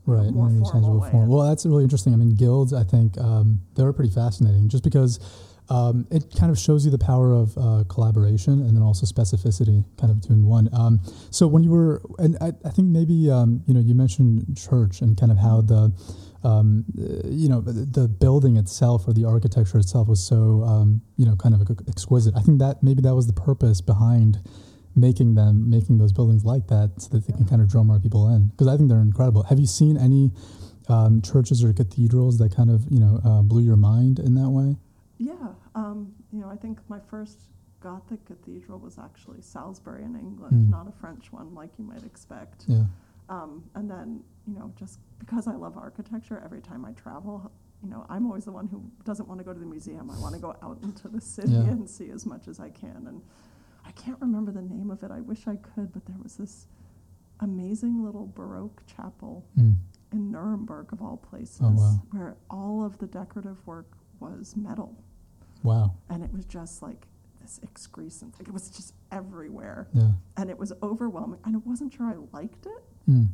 Right, 0.06 0.28
more 0.32 0.48
in 0.48 0.56
any 0.56 0.64
formal 0.64 0.72
tangible 0.72 1.00
way. 1.00 1.10
form. 1.12 1.28
Well, 1.28 1.46
that's 1.48 1.64
really 1.64 1.84
interesting. 1.84 2.12
I 2.12 2.16
mean, 2.16 2.34
guilds, 2.34 2.72
I 2.72 2.82
think 2.82 3.16
um, 3.18 3.60
they 3.76 3.84
were 3.84 3.92
pretty 3.92 4.12
fascinating, 4.12 4.68
just 4.68 4.82
because 4.82 5.20
um, 5.68 6.06
it 6.10 6.24
kind 6.38 6.50
of 6.50 6.58
shows 6.58 6.84
you 6.84 6.90
the 6.90 6.98
power 6.98 7.32
of 7.32 7.56
uh, 7.58 7.84
collaboration 7.88 8.52
and 8.52 8.76
then 8.76 8.82
also 8.82 9.06
specificity, 9.06 9.84
kind 9.98 10.12
of 10.12 10.20
two 10.20 10.32
in 10.32 10.46
one. 10.46 10.68
Um, 10.72 11.00
so 11.30 11.46
when 11.46 11.64
you 11.64 11.70
were, 11.70 12.02
and 12.18 12.36
I, 12.40 12.52
I 12.64 12.70
think 12.70 12.88
maybe 12.88 13.30
um, 13.30 13.62
you 13.66 13.74
know, 13.74 13.80
you 13.80 13.94
mentioned 13.94 14.56
church 14.56 15.00
and 15.00 15.18
kind 15.18 15.32
of 15.32 15.38
how 15.38 15.60
the 15.60 15.92
um, 16.44 16.84
you 17.24 17.48
know 17.48 17.60
the, 17.60 17.72
the 17.72 18.08
building 18.08 18.56
itself 18.56 19.08
or 19.08 19.12
the 19.12 19.24
architecture 19.24 19.78
itself 19.78 20.06
was 20.06 20.24
so 20.24 20.62
um, 20.62 21.02
you 21.16 21.26
know 21.26 21.34
kind 21.34 21.54
of 21.54 21.62
exquisite. 21.88 22.34
I 22.36 22.40
think 22.40 22.60
that 22.60 22.82
maybe 22.82 23.02
that 23.02 23.14
was 23.14 23.26
the 23.26 23.32
purpose 23.32 23.80
behind 23.80 24.38
making 24.94 25.34
them 25.34 25.68
making 25.68 25.98
those 25.98 26.12
buildings 26.12 26.44
like 26.44 26.68
that 26.68 26.92
so 26.98 27.08
that 27.10 27.26
they 27.26 27.32
can 27.32 27.44
kind 27.46 27.60
of 27.60 27.68
draw 27.68 27.82
more 27.82 27.98
people 27.98 28.28
in 28.28 28.48
because 28.48 28.68
I 28.68 28.76
think 28.76 28.88
they're 28.88 29.00
incredible. 29.00 29.42
Have 29.44 29.58
you 29.58 29.66
seen 29.66 29.96
any 29.96 30.30
um, 30.88 31.20
churches 31.20 31.64
or 31.64 31.72
cathedrals 31.72 32.38
that 32.38 32.54
kind 32.54 32.70
of 32.70 32.86
you 32.90 33.00
know 33.00 33.20
uh, 33.24 33.42
blew 33.42 33.62
your 33.62 33.76
mind 33.76 34.20
in 34.20 34.34
that 34.36 34.50
way? 34.50 34.76
Yeah, 35.18 35.34
um, 35.74 36.12
you 36.32 36.40
know, 36.40 36.48
I 36.48 36.56
think 36.56 36.78
my 36.88 37.00
first 37.00 37.48
Gothic 37.80 38.24
cathedral 38.24 38.78
was 38.78 38.98
actually 38.98 39.40
Salisbury 39.42 40.02
in 40.04 40.16
England, 40.16 40.64
Hmm. 40.66 40.70
not 40.70 40.88
a 40.88 40.92
French 40.92 41.32
one 41.32 41.54
like 41.54 41.78
you 41.78 41.84
might 41.84 42.04
expect. 42.04 42.64
Yeah, 42.68 42.84
Um, 43.28 43.64
and 43.74 43.90
then, 43.90 44.22
you 44.46 44.54
know, 44.54 44.72
just 44.76 44.98
because 45.18 45.46
I 45.46 45.54
love 45.54 45.76
architecture, 45.76 46.40
every 46.44 46.60
time 46.60 46.84
I 46.84 46.92
travel, 46.92 47.50
you 47.82 47.88
know, 47.88 48.06
I'm 48.08 48.24
always 48.26 48.44
the 48.44 48.52
one 48.52 48.66
who 48.68 48.82
doesn't 49.04 49.28
want 49.28 49.38
to 49.38 49.44
go 49.44 49.52
to 49.52 49.58
the 49.58 49.66
museum. 49.66 50.10
I 50.10 50.18
want 50.20 50.34
to 50.34 50.40
go 50.40 50.54
out 50.62 50.78
into 50.82 51.08
the 51.08 51.20
city 51.20 51.52
Yeah. 51.52 51.70
and 51.70 51.88
see 51.88 52.10
as 52.10 52.24
much 52.26 52.46
as 52.48 52.60
I 52.60 52.70
can. 52.70 53.06
And 53.06 53.22
I 53.84 53.92
can't 53.92 54.20
remember 54.20 54.52
the 54.52 54.62
name 54.62 54.90
of 54.90 55.02
it. 55.02 55.10
I 55.10 55.20
wish 55.20 55.46
I 55.48 55.56
could, 55.56 55.92
but 55.92 56.04
there 56.06 56.16
was 56.22 56.36
this 56.36 56.66
amazing 57.40 58.02
little 58.02 58.26
Baroque 58.34 58.82
chapel 58.86 59.44
Mm. 59.56 59.76
in 60.12 60.30
Nuremberg, 60.30 60.92
of 60.92 61.02
all 61.02 61.16
places, 61.18 61.60
Oh, 61.62 61.70
wow. 61.72 62.02
where 62.12 62.36
all 62.48 62.82
of 62.84 62.98
the 62.98 63.06
decorative 63.06 63.64
work 63.66 63.96
was 64.20 64.56
metal. 64.56 64.96
Wow, 65.66 65.94
And 66.08 66.22
it 66.24 66.32
was 66.32 66.44
just 66.44 66.82
like 66.82 67.06
this 67.40 67.60
excrescence. 67.62 68.36
Like, 68.38 68.48
it 68.48 68.54
was 68.54 68.70
just 68.70 68.94
everywhere. 69.12 69.88
yeah, 69.92 70.12
And 70.36 70.50
it 70.50 70.58
was 70.58 70.72
overwhelming. 70.82 71.40
And 71.44 71.56
I 71.56 71.58
wasn't 71.64 71.92
sure 71.92 72.06
I 72.06 72.16
liked 72.36 72.66
it, 72.66 72.84
mm. 73.08 73.28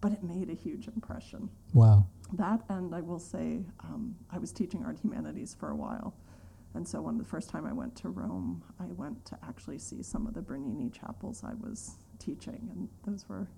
but 0.00 0.12
it 0.12 0.22
made 0.22 0.48
a 0.50 0.54
huge 0.54 0.88
impression. 0.88 1.48
wow, 1.74 2.06
That, 2.32 2.62
and 2.68 2.94
I 2.94 3.00
will 3.00 3.18
say, 3.18 3.64
um, 3.80 4.16
I 4.30 4.38
was 4.38 4.52
teaching 4.52 4.84
art 4.84 4.98
humanities 4.98 5.54
for 5.58 5.70
a 5.70 5.76
while. 5.76 6.14
And 6.74 6.86
so, 6.86 7.02
when 7.02 7.18
the 7.18 7.24
first 7.24 7.50
time 7.50 7.66
I 7.66 7.72
went 7.72 7.96
to 7.96 8.08
Rome, 8.10 8.62
I 8.78 8.86
went 8.92 9.24
to 9.26 9.38
actually 9.42 9.78
see 9.78 10.02
some 10.04 10.26
of 10.28 10.34
the 10.34 10.40
Bernini 10.42 10.88
chapels 10.90 11.42
I 11.44 11.54
was 11.54 11.96
teaching. 12.20 12.68
And 12.72 12.88
those 13.04 13.28
were, 13.28 13.48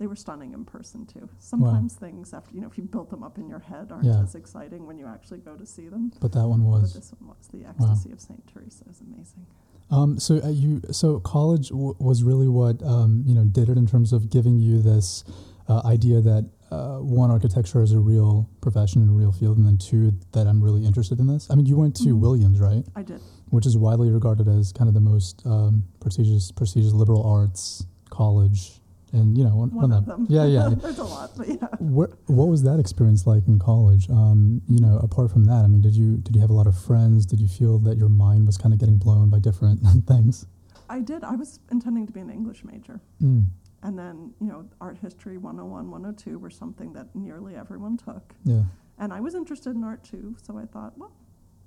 they 0.00 0.06
were 0.06 0.16
stunning 0.16 0.54
in 0.54 0.64
person 0.64 1.04
too. 1.06 1.28
Sometimes 1.38 1.92
things, 1.94 2.32
after, 2.32 2.54
you 2.54 2.62
know, 2.62 2.66
if 2.68 2.78
you 2.78 2.84
built 2.84 3.10
them 3.10 3.22
up 3.22 3.36
in 3.36 3.46
your 3.48 3.58
head, 3.58 3.92
aren't 3.92 4.06
Yeah. 4.06 4.22
as 4.22 4.34
exciting 4.34 4.86
when 4.86 4.96
you 4.98 5.06
actually 5.06 5.40
go 5.40 5.54
to 5.56 5.66
see 5.66 5.88
them. 5.88 6.10
but 6.20 6.32
that 6.32 6.48
one 6.48 6.64
was. 6.64 6.94
But 6.94 7.00
this 7.02 7.12
one 7.20 7.28
was. 7.28 7.46
The 7.52 7.66
Ecstasy 7.68 8.10
of 8.10 8.18
St. 8.20 8.44
Teresa 8.46 8.84
is 8.90 9.00
amazing. 9.02 9.44
Um, 9.90 10.18
so 10.18 10.40
uh, 10.42 10.48
you, 10.48 10.80
so 10.90 11.20
college 11.20 11.68
w- 11.68 11.94
was 11.98 12.22
really 12.24 12.48
what 12.48 12.82
um, 12.82 13.24
you 13.26 13.34
know 13.34 13.44
did 13.44 13.68
it 13.68 13.76
in 13.76 13.86
terms 13.86 14.12
of 14.14 14.30
giving 14.30 14.56
you 14.58 14.80
this 14.80 15.22
uh, 15.68 15.82
idea 15.84 16.20
that 16.22 16.48
uh, 16.70 16.98
one 16.98 17.30
architecture 17.30 17.82
is 17.82 17.92
a 17.92 17.98
real 17.98 18.48
profession 18.62 19.02
and 19.02 19.10
a 19.10 19.12
real 19.12 19.32
field, 19.32 19.58
and 19.58 19.66
then 19.66 19.76
two 19.76 20.12
that 20.32 20.46
I'm 20.46 20.62
really 20.64 20.86
interested 20.86 21.18
in 21.20 21.26
this. 21.26 21.48
I 21.50 21.56
mean, 21.56 21.66
you 21.66 21.76
went 21.76 21.94
to 21.96 22.14
Mhm. 22.14 22.20
Williams, 22.20 22.58
right? 22.60 22.86
I 22.96 23.02
did. 23.02 23.20
Which 23.50 23.66
is 23.66 23.76
widely 23.76 24.10
regarded 24.10 24.48
as 24.48 24.72
kind 24.72 24.88
of 24.88 24.94
the 24.94 25.00
most 25.00 25.44
um, 25.44 25.82
prestigious, 25.98 26.50
prestigious 26.52 26.92
liberal 26.94 27.22
arts 27.24 27.84
college, 28.10 28.79
and 29.12 29.36
you 29.36 29.44
know 29.44 29.54
one, 29.56 29.70
One 29.70 29.90
one 29.90 29.92
of 29.92 30.06
them. 30.06 30.26
Yeah, 30.28 30.44
yeah. 30.46 30.68
There's 30.76 30.98
a 30.98 31.04
lot, 31.04 31.30
but 31.36 31.48
yeah. 31.48 31.68
What 31.78 32.10
what 32.26 32.48
was 32.48 32.62
that 32.62 32.78
experience 32.78 33.26
like 33.26 33.46
in 33.48 33.58
college? 33.58 34.08
Um, 34.10 34.62
you 34.68 34.80
know, 34.80 34.98
apart 35.02 35.30
from 35.30 35.44
that, 35.46 35.64
I 35.64 35.66
mean, 35.66 35.80
did 35.80 35.94
you 35.96 36.16
did 36.18 36.34
you 36.34 36.40
have 36.40 36.50
a 36.50 36.54
lot 36.54 36.66
of 36.66 36.76
friends? 36.78 37.26
Did 37.26 37.40
you 37.40 37.48
feel 37.48 37.78
that 37.80 37.96
your 37.98 38.08
mind 38.08 38.46
was 38.46 38.56
kind 38.56 38.72
of 38.72 38.78
getting 38.80 38.98
blown 38.98 39.30
by 39.30 39.38
different 39.38 39.80
things? 40.06 40.46
I 40.88 41.00
did. 41.00 41.22
I 41.24 41.36
was 41.36 41.60
intending 41.70 42.06
to 42.06 42.12
be 42.12 42.20
an 42.20 42.30
English 42.30 42.64
major. 42.64 43.00
Mm, 43.22 43.44
And 43.82 43.96
then, 43.96 44.34
you 44.40 44.48
know, 44.48 44.64
art 44.80 44.98
history 44.98 45.38
101, 45.38 45.88
102 45.88 46.36
were 46.38 46.50
something 46.50 46.92
that 46.94 47.14
nearly 47.14 47.54
everyone 47.54 47.96
took. 47.96 48.34
yeah, 48.44 48.64
And 48.98 49.12
I 49.12 49.20
was 49.20 49.36
interested 49.36 49.76
in 49.76 49.84
art 49.84 50.02
too, 50.02 50.34
so 50.42 50.58
I 50.58 50.66
thought, 50.66 50.98
well, 50.98 51.12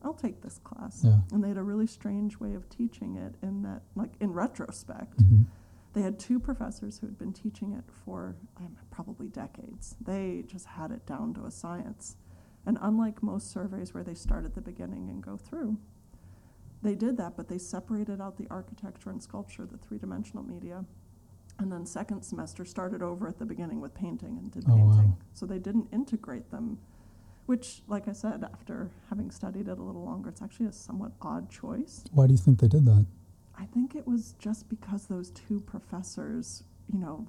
I'll 0.03 0.13
take 0.13 0.41
this 0.41 0.59
class. 0.65 1.01
yeah. 1.05 1.19
And 1.31 1.41
they 1.41 1.47
had 1.47 1.57
a 1.57 1.63
really 1.63 1.87
strange 1.87 2.37
way 2.41 2.53
of 2.53 2.67
teaching 2.67 3.15
it 3.15 3.35
in 3.41 3.61
that, 3.63 3.83
like, 3.95 4.11
in 4.19 4.33
retrospect, 4.33 5.21
hmm 5.21 5.43
They 5.93 6.01
had 6.01 6.17
two 6.19 6.39
professors 6.39 6.97
who 6.99 7.07
had 7.07 7.17
been 7.19 7.33
teaching 7.33 7.73
it 7.73 7.83
for 8.03 8.35
um, 8.57 8.75
probably 8.89 9.27
decades. 9.27 9.95
They 10.03 10.43
just 10.47 10.65
had 10.65 10.91
it 10.91 11.05
down 11.05 11.33
to 11.35 11.45
a 11.45 11.51
science. 11.51 12.15
And 12.65 12.77
unlike 12.81 13.21
most 13.21 13.51
surveys 13.51 13.93
where 13.93 14.03
they 14.03 14.15
start 14.15 14.45
at 14.45 14.55
the 14.55 14.61
beginning 14.61 15.09
and 15.09 15.21
go 15.21 15.37
through, 15.37 15.77
they 16.81 16.95
did 16.95 17.15
that, 17.17 17.37
but 17.37 17.47
they 17.47 17.57
separated 17.57 18.19
out 18.21 18.37
the 18.37 18.47
architecture 18.49 19.09
and 19.09 19.21
sculpture, 19.21 19.65
the 19.65 19.77
three 19.77 19.97
dimensional 19.99 20.43
media. 20.43 20.83
And 21.59 21.71
then 21.71 21.85
second 21.85 22.23
semester 22.23 22.65
started 22.65 23.03
over 23.03 23.27
at 23.27 23.37
the 23.37 23.45
beginning 23.45 23.79
with 23.79 23.93
painting 23.93 24.37
and 24.39 24.51
did 24.51 24.65
Oh, 24.67 24.75
wow. 24.77 24.91
painting. 24.95 25.17
So 25.33 25.45
they 25.45 25.59
didn't 25.59 25.87
integrate 25.93 26.49
them, 26.49 26.79
which, 27.45 27.83
like 27.87 28.07
I 28.07 28.13
said, 28.13 28.43
after 28.43 28.89
having 29.09 29.29
studied 29.29 29.67
it 29.67 29.77
a 29.77 29.83
little 29.83 30.03
longer, 30.03 30.29
it's 30.29 30.41
actually 30.41 30.65
a 30.65 30.71
somewhat 30.73 31.11
odd 31.21 31.51
choice. 31.51 32.03
Why 32.11 32.25
do 32.25 32.33
you 32.33 32.39
think 32.39 32.59
they 32.59 32.67
did 32.67 32.85
that? 32.85 33.05
I 33.57 33.65
think 33.65 33.95
it 33.95 34.07
was 34.07 34.33
just 34.39 34.67
because 34.69 35.05
those 35.05 35.29
two 35.31 35.59
professors, 35.61 36.63
you 36.91 36.99
know, 36.99 37.27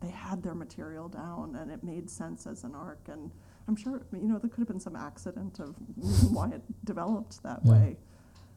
they 0.00 0.10
had 0.10 0.42
their 0.42 0.54
material 0.54 1.08
down 1.08 1.56
and 1.56 1.70
it 1.70 1.82
made 1.82 2.08
sense 2.10 2.46
as 2.46 2.64
an 2.64 2.74
arc. 2.74 3.08
And 3.08 3.30
I'm 3.66 3.76
sure, 3.76 4.02
you 4.12 4.28
know, 4.28 4.38
there 4.38 4.48
could 4.50 4.60
have 4.60 4.68
been 4.68 4.80
some 4.80 4.96
accident 4.96 5.58
of 5.60 5.74
why 6.32 6.50
it 6.50 6.62
developed 6.84 7.42
that 7.42 7.60
Yeah. 7.64 7.72
way. 7.72 7.96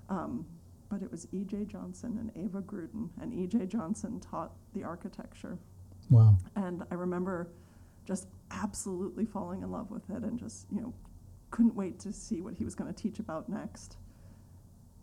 Um, 0.10 0.46
but 0.90 1.02
it 1.02 1.12
was 1.12 1.28
E.J. 1.34 1.66
Johnson 1.66 2.18
and 2.18 2.46
Ava 2.46 2.62
Grudin, 2.62 3.10
and 3.22 3.34
E.J. 3.34 3.66
Johnson 3.68 4.22
taught 4.22 4.54
the 4.74 4.84
architecture. 4.84 5.58
Wow. 6.10 6.38
And 6.56 6.84
I 6.90 6.96
remember 6.96 7.50
just 8.06 8.28
absolutely 8.52 9.26
falling 9.26 9.64
in 9.64 9.72
love 9.72 9.92
with 9.92 10.10
it 10.10 10.24
and 10.24 10.40
just, 10.40 10.66
you 10.72 10.80
know, 10.80 10.94
couldn't 11.52 11.76
wait 11.76 12.00
to 12.00 12.14
see 12.14 12.40
what 12.40 12.54
he 12.54 12.64
was 12.64 12.74
going 12.74 12.94
to 12.94 13.02
teach 13.02 13.20
about 13.20 13.50
next. 13.50 13.98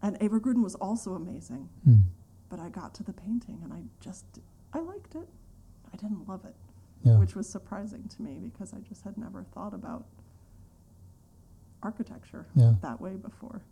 And 0.04 0.18
Grudin 0.20 0.62
was 0.62 0.74
also 0.74 1.14
amazing 1.14 1.68
Hmm. 1.84 1.96
but 2.50 2.60
I 2.60 2.68
got 2.68 2.94
to 2.96 3.02
the 3.02 3.12
painting 3.12 3.58
and 3.64 3.72
I 3.72 3.82
just 4.00 4.24
I 4.72 4.80
liked 4.80 5.14
it. 5.14 5.28
I 5.92 5.96
didn't 5.96 6.28
love 6.28 6.44
it, 6.44 6.54
Yeah. 7.02 7.18
which 7.18 7.34
was 7.34 7.48
surprising 7.48 8.04
to 8.08 8.22
me 8.22 8.38
because 8.38 8.74
I 8.74 8.80
just 8.80 9.02
had 9.02 9.16
never 9.16 9.44
thought 9.44 9.72
about 9.72 10.04
architecture 11.82 12.46
Yeah. 12.54 12.74
that 12.82 13.00
way 13.00 13.14
before. 13.16 13.62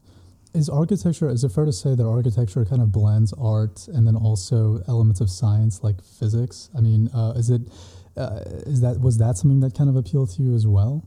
Is 0.54 0.68
architecture, 0.68 1.28
is 1.28 1.44
it 1.44 1.50
fair 1.50 1.64
to 1.64 1.72
say 1.72 1.94
that 1.94 2.06
architecture 2.06 2.64
kind 2.64 2.82
of 2.82 2.92
blends 2.92 3.32
art 3.34 3.88
and 3.88 4.06
then 4.06 4.16
also 4.16 4.82
elements 4.86 5.20
of 5.20 5.28
science 5.30 5.82
like 5.82 6.00
physics? 6.02 6.70
I 6.74 6.80
mean, 6.80 7.08
uh, 7.08 7.32
is 7.36 7.50
it, 7.50 7.62
uh, 8.16 8.40
is 8.66 8.80
that, 8.82 9.00
was 9.00 9.18
that 9.18 9.36
something 9.38 9.60
that 9.60 9.74
kind 9.74 9.88
of 9.90 9.96
appealed 9.96 10.30
to 10.30 10.42
you 10.42 10.54
as 10.54 10.66
well? 10.66 11.04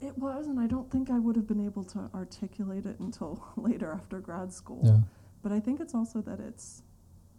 It 0.00 0.16
was, 0.16 0.46
and 0.46 0.60
I 0.60 0.66
don't 0.66 0.88
think 0.90 1.10
I 1.10 1.18
would 1.18 1.34
have 1.36 1.46
been 1.46 1.64
able 1.64 1.82
to 1.84 2.08
articulate 2.14 2.86
it 2.86 2.98
until 3.00 3.42
later 3.56 3.92
after 3.92 4.20
grad 4.20 4.52
school. 4.52 4.80
Yeah. 4.84 5.00
But 5.42 5.52
I 5.52 5.60
think 5.60 5.80
it's 5.80 5.94
also 5.94 6.20
that 6.22 6.40
it's 6.40 6.82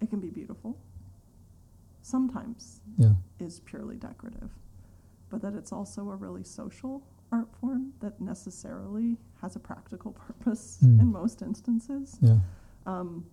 it 0.01 0.10
can 0.10 0.20
be 0.20 0.30
beautiful. 0.30 0.78
Sometimes 2.01 2.82
Yeah. 2.98 3.13
is 3.39 3.60
purely 3.60 3.98
decorative, 3.98 4.51
but 5.30 5.42
that 5.42 5.54
it's 5.54 5.72
also 5.72 6.10
a 6.10 6.16
really 6.16 6.44
social 6.44 7.04
art 7.32 7.54
form 7.56 7.94
that 8.00 8.20
necessarily 8.20 9.18
has 9.42 9.56
a 9.56 9.60
practical 9.60 10.12
purpose 10.28 10.80
Mm. 10.82 11.00
in 11.01 11.12
most 11.12 11.42
instances. 11.42 12.18
Yeah. 12.22 12.39
Um, 12.86 13.25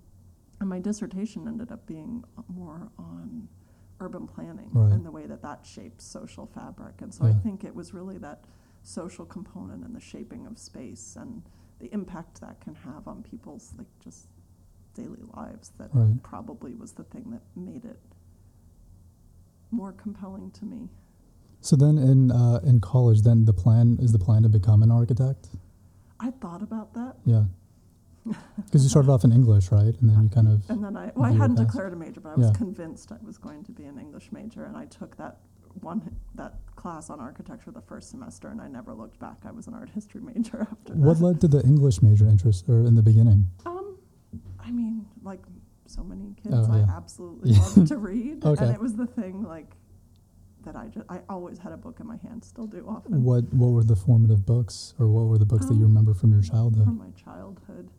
and 0.60 0.68
my 0.68 0.78
dissertation 0.80 1.46
ended 1.48 1.70
up 1.72 1.86
being 1.86 2.24
more 2.48 2.90
on 2.98 3.48
urban 4.00 4.26
planning 4.26 4.70
Right. 4.72 4.92
and 4.92 5.06
the 5.06 5.10
way 5.10 5.26
that 5.26 5.42
that 5.42 5.64
shapes 5.64 6.04
social 6.04 6.46
fabric. 6.46 7.00
And 7.00 7.14
so 7.14 7.24
I 7.24 7.32
think 7.32 7.64
it 7.64 7.74
was 7.74 7.94
really 7.94 8.18
that 8.18 8.44
social 8.86 9.24
component 9.24 9.84
and 9.84 9.94
the 9.94 10.00
shaping 10.00 10.46
of 10.46 10.58
space 10.58 11.16
and 11.18 11.42
the 11.80 11.92
impact 11.92 12.40
that 12.40 12.60
can 12.60 12.74
have 12.74 13.06
on 13.08 13.22
people's 13.22 13.74
like 13.76 13.86
just 14.00 14.28
daily 14.94 15.22
lives 15.36 15.72
that 15.78 15.90
Right. 15.92 16.22
probably 16.22 16.74
was 16.74 16.92
the 16.92 17.04
thing 17.04 17.30
that 17.30 17.42
made 17.56 17.84
it 17.84 18.00
more 19.70 19.92
compelling 19.92 20.50
to 20.52 20.64
me. 20.64 20.88
So 21.60 21.74
then 21.76 21.98
in, 21.98 22.30
uh, 22.30 22.60
in 22.62 22.80
college, 22.80 23.22
then 23.22 23.44
the 23.44 23.52
plan, 23.52 23.98
is 24.00 24.12
the 24.12 24.18
plan 24.18 24.42
to 24.44 24.48
become 24.48 24.82
an 24.82 24.90
architect? 24.90 25.48
I 26.20 26.30
thought 26.30 26.62
about 26.62 26.94
that. 26.94 27.16
Yeah. 27.24 27.44
Because 28.64 28.82
you 28.84 28.88
started 28.88 29.10
off 29.10 29.24
in 29.24 29.32
English, 29.32 29.70
right? 29.70 29.94
And 30.00 30.10
then 30.10 30.22
you 30.24 30.28
kind 30.28 30.48
of, 30.48 30.68
And 30.70 30.82
then 30.82 30.96
I, 30.96 31.12
well, 31.14 31.26
I 31.26 31.32
hadn't 31.32 31.56
past. 31.56 31.68
declared 31.68 31.92
a 31.92 31.96
major, 31.96 32.20
but 32.20 32.30
I 32.30 32.34
was 32.36 32.46
Yeah. 32.46 32.52
convinced 32.52 33.12
I 33.12 33.18
was 33.24 33.36
going 33.38 33.64
to 33.64 33.72
be 33.72 33.84
an 33.84 33.98
English 33.98 34.32
major, 34.32 34.64
and 34.64 34.76
I 34.76 34.86
took 34.86 35.16
that 35.16 35.38
one 35.82 36.16
that 36.34 36.54
class 36.76 37.10
on 37.10 37.20
architecture 37.20 37.70
the 37.70 37.80
first 37.80 38.10
semester, 38.10 38.48
and 38.48 38.60
I 38.60 38.68
never 38.68 38.94
looked 38.94 39.18
back. 39.18 39.38
I 39.44 39.50
was 39.50 39.66
an 39.66 39.74
art 39.74 39.90
history 39.90 40.20
major 40.20 40.66
after 40.70 40.94
what 40.94 41.18
that. 41.18 41.24
led 41.24 41.40
to 41.42 41.48
the 41.48 41.62
English 41.62 42.02
major 42.02 42.26
interest 42.26 42.68
or 42.68 42.80
in 42.80 42.94
the 42.94 43.02
beginning? 43.02 43.46
Um, 43.64 43.96
I 44.60 44.70
mean, 44.70 45.06
like 45.22 45.40
so 45.86 46.02
many 46.02 46.34
kids, 46.42 46.54
Oh, 46.68 46.72
I 46.72 46.80
absolutely 46.96 47.50
Yeah. 47.52 47.60
loved 47.60 47.86
to 47.88 47.96
read, 47.96 48.44
Okay. 48.44 48.64
and 48.64 48.74
it 48.74 48.80
was 48.80 48.94
the 48.96 49.06
thing 49.06 49.42
like 49.42 49.76
that. 50.64 50.74
I 50.76 50.88
just 50.88 51.06
I 51.08 51.20
always 51.28 51.58
had 51.58 51.72
a 51.72 51.76
book 51.76 52.00
in 52.00 52.06
my 52.06 52.16
hand, 52.16 52.44
still 52.44 52.66
do 52.66 52.84
often 52.88 53.22
What, 53.22 53.44
what 53.54 53.68
were 53.68 53.84
the 53.84 53.96
formative 53.96 54.44
books 54.44 54.94
or 54.98 55.06
what 55.08 55.26
were 55.26 55.38
the 55.38 55.46
books 55.46 55.66
that 55.66 55.74
you 55.74 55.84
Um, 55.84 55.90
remember 55.90 56.12
from 56.14 56.32
your 56.32 56.42
childhood? 56.42 56.84
from 56.84 56.98
my 56.98 57.10
childhood. 57.10 57.90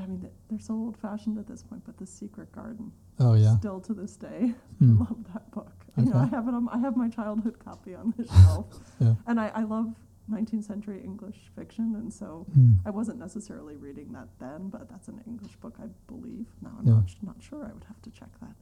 I 0.00 0.06
mean, 0.06 0.28
they're 0.48 0.60
so 0.60 0.74
old 0.74 0.96
fashioned 0.96 1.38
at 1.38 1.48
this 1.48 1.64
point, 1.64 1.82
but 1.84 1.96
The 1.98 2.06
Secret 2.06 2.52
Garden, 2.52 2.92
Oh, 3.18 3.34
yeah. 3.34 3.56
still 3.58 3.80
to 3.80 3.92
this 3.94 4.14
day, 4.16 4.54
Hmm. 4.78 4.98
love 5.00 5.24
that 5.32 5.50
book. 5.50 5.77
You 5.98 6.12
know, 6.12 6.18
I 6.18 6.26
have 6.26 6.46
it. 6.48 6.54
On, 6.54 6.68
I 6.68 6.78
have 6.78 6.96
my 6.96 7.08
childhood 7.08 7.58
copy 7.58 7.94
on 7.94 8.12
the 8.16 8.24
shelf, 8.26 8.66
Yeah. 9.00 9.14
and 9.26 9.38
I, 9.40 9.48
I 9.54 9.62
love 9.64 9.94
19th 10.30 10.64
century 10.64 11.00
English 11.02 11.36
fiction, 11.56 11.94
and 11.96 12.12
so 12.12 12.46
Hmm. 12.54 12.74
I 12.84 12.90
wasn't 12.90 13.18
necessarily 13.18 13.76
reading 13.76 14.12
that 14.12 14.28
then, 14.38 14.68
but 14.68 14.88
that's 14.90 15.08
an 15.08 15.20
English 15.26 15.56
book, 15.56 15.76
I 15.82 15.86
believe. 16.06 16.46
Now 16.62 16.72
I'm 16.78 16.86
Yeah. 16.86 16.94
not, 16.94 17.16
not 17.22 17.36
sure. 17.42 17.64
I 17.64 17.72
would 17.72 17.84
have 17.84 18.00
to 18.02 18.10
check 18.10 18.30
that. 18.40 18.54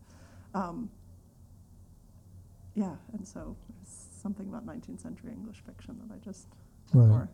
Um, 0.61 0.91
yeah, 2.75 2.95
and 3.13 3.27
so 3.27 3.57
something 4.23 4.49
about 4.49 4.67
19th 4.67 5.01
century 5.01 5.33
English 5.33 5.61
fiction 5.67 5.99
that 6.07 6.15
I 6.15 6.19
just 6.19 6.47
Right. 6.93 7.05
adore. 7.07 7.29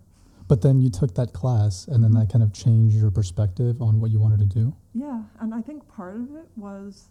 But 0.49 0.61
then 0.63 0.81
you 0.81 0.91
took 0.91 1.15
that 1.15 1.33
class 1.33 1.87
and 1.89 2.03
then 2.03 2.13
that 2.13 2.29
kind 2.31 2.43
of 2.43 2.53
changed 2.53 2.97
your 2.97 3.11
perspective 3.11 3.81
on 3.81 4.01
what 4.01 4.11
you 4.11 4.19
wanted 4.21 4.41
to 4.41 4.47
do? 4.47 4.75
Yeah, 4.95 5.23
and 5.41 5.55
I 5.55 5.63
think 5.63 5.87
part 5.89 6.17
of 6.17 6.35
it 6.35 6.49
was 6.57 7.09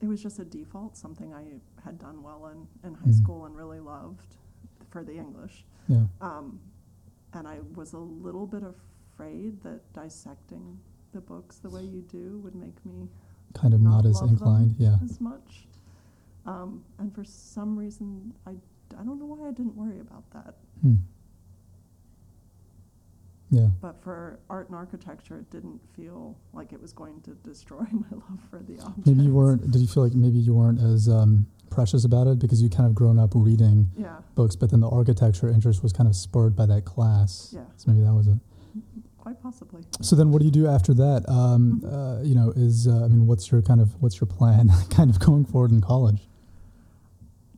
it 0.00 0.06
was 0.06 0.22
just 0.22 0.38
a 0.38 0.44
default, 0.44 0.96
something 0.96 1.32
I 1.32 1.60
had 1.84 1.98
done 1.98 2.22
well 2.22 2.46
in, 2.46 2.66
in 2.88 2.94
high 2.94 3.06
Mhm. 3.08 3.14
school 3.14 3.46
and 3.46 3.56
really 3.56 3.80
loved 3.80 4.36
for 4.90 5.02
the 5.02 5.16
English. 5.16 5.64
Yeah. 5.88 6.06
Um, 6.20 6.60
and 7.32 7.46
I 7.48 7.60
was 7.74 7.92
a 7.92 7.98
little 7.98 8.46
bit 8.46 8.62
afraid 8.62 9.60
that 9.62 9.80
dissecting 9.92 10.78
the 11.12 11.20
books 11.20 11.58
the 11.58 11.70
way 11.70 11.82
you 11.84 12.02
do 12.02 12.38
would 12.42 12.54
make 12.54 12.84
me 12.84 13.08
Kind 13.54 13.72
of 13.72 13.80
not, 13.80 14.04
not 14.04 14.06
as 14.06 14.20
inclined. 14.20 14.74
Yeah. 14.78 14.98
as 15.02 15.20
much. 15.20 15.66
Um, 16.44 16.84
and 16.98 17.12
for 17.14 17.24
some 17.24 17.78
reason, 17.78 18.34
I, 18.46 18.50
I 18.98 19.02
don't 19.02 19.18
know 19.18 19.26
why 19.26 19.48
I 19.48 19.52
didn't 19.52 19.76
worry 19.76 20.00
about 20.00 20.28
that. 20.30 20.54
Hmm. 20.82 20.96
Yeah. 23.56 23.68
But 23.80 24.02
for 24.02 24.38
art 24.50 24.68
and 24.68 24.76
architecture, 24.76 25.38
it 25.38 25.50
didn't 25.50 25.80
feel 25.96 26.36
like 26.52 26.72
it 26.72 26.80
was 26.80 26.92
going 26.92 27.20
to 27.22 27.30
destroy 27.42 27.84
my 27.92 28.06
love 28.12 28.40
for 28.50 28.58
the 28.58 28.78
objects. 28.80 29.06
Maybe 29.06 29.22
you 29.22 29.32
weren't, 29.34 29.70
did 29.70 29.80
you 29.80 29.86
feel 29.88 30.02
like 30.04 30.14
maybe 30.14 30.38
you 30.38 30.54
weren't 30.54 30.80
as 30.80 31.08
um, 31.08 31.46
precious 31.70 32.04
about 32.04 32.26
it 32.26 32.38
because 32.38 32.60
you 32.62 32.68
kind 32.68 32.86
of 32.86 32.94
grown 32.94 33.18
up 33.18 33.30
reading 33.34 33.88
Yeah, 33.96 34.16
books, 34.34 34.56
but 34.56 34.70
then 34.70 34.80
the 34.80 34.88
architecture 34.90 35.48
interest 35.48 35.82
was 35.82 35.92
kind 35.92 36.08
of 36.08 36.14
spurred 36.16 36.54
by 36.54 36.66
that 36.66 36.84
class. 36.84 37.50
Yeah. 37.54 37.62
So 37.76 37.90
maybe 37.92 38.04
that 38.04 38.12
was 38.14 38.26
it. 38.28 38.38
quite 39.18 39.40
possibly. 39.42 39.82
So 40.02 40.14
then 40.16 40.30
what 40.30 40.40
do 40.40 40.44
you 40.44 40.50
do 40.52 40.66
after 40.66 40.92
that? 40.94 41.24
Um, 41.28 41.80
Mm-hmm. 41.82 41.94
uh, 41.94 42.22
you 42.22 42.34
know, 42.34 42.52
is, 42.56 42.86
uh, 42.86 43.04
I 43.04 43.08
mean, 43.08 43.26
what's 43.26 43.50
your 43.50 43.62
kind 43.62 43.80
of, 43.80 44.00
what's 44.02 44.20
your 44.20 44.28
plan 44.28 44.70
kind 44.90 45.08
of 45.10 45.18
going 45.18 45.44
forward 45.46 45.70
in 45.72 45.80
college? 45.80 46.28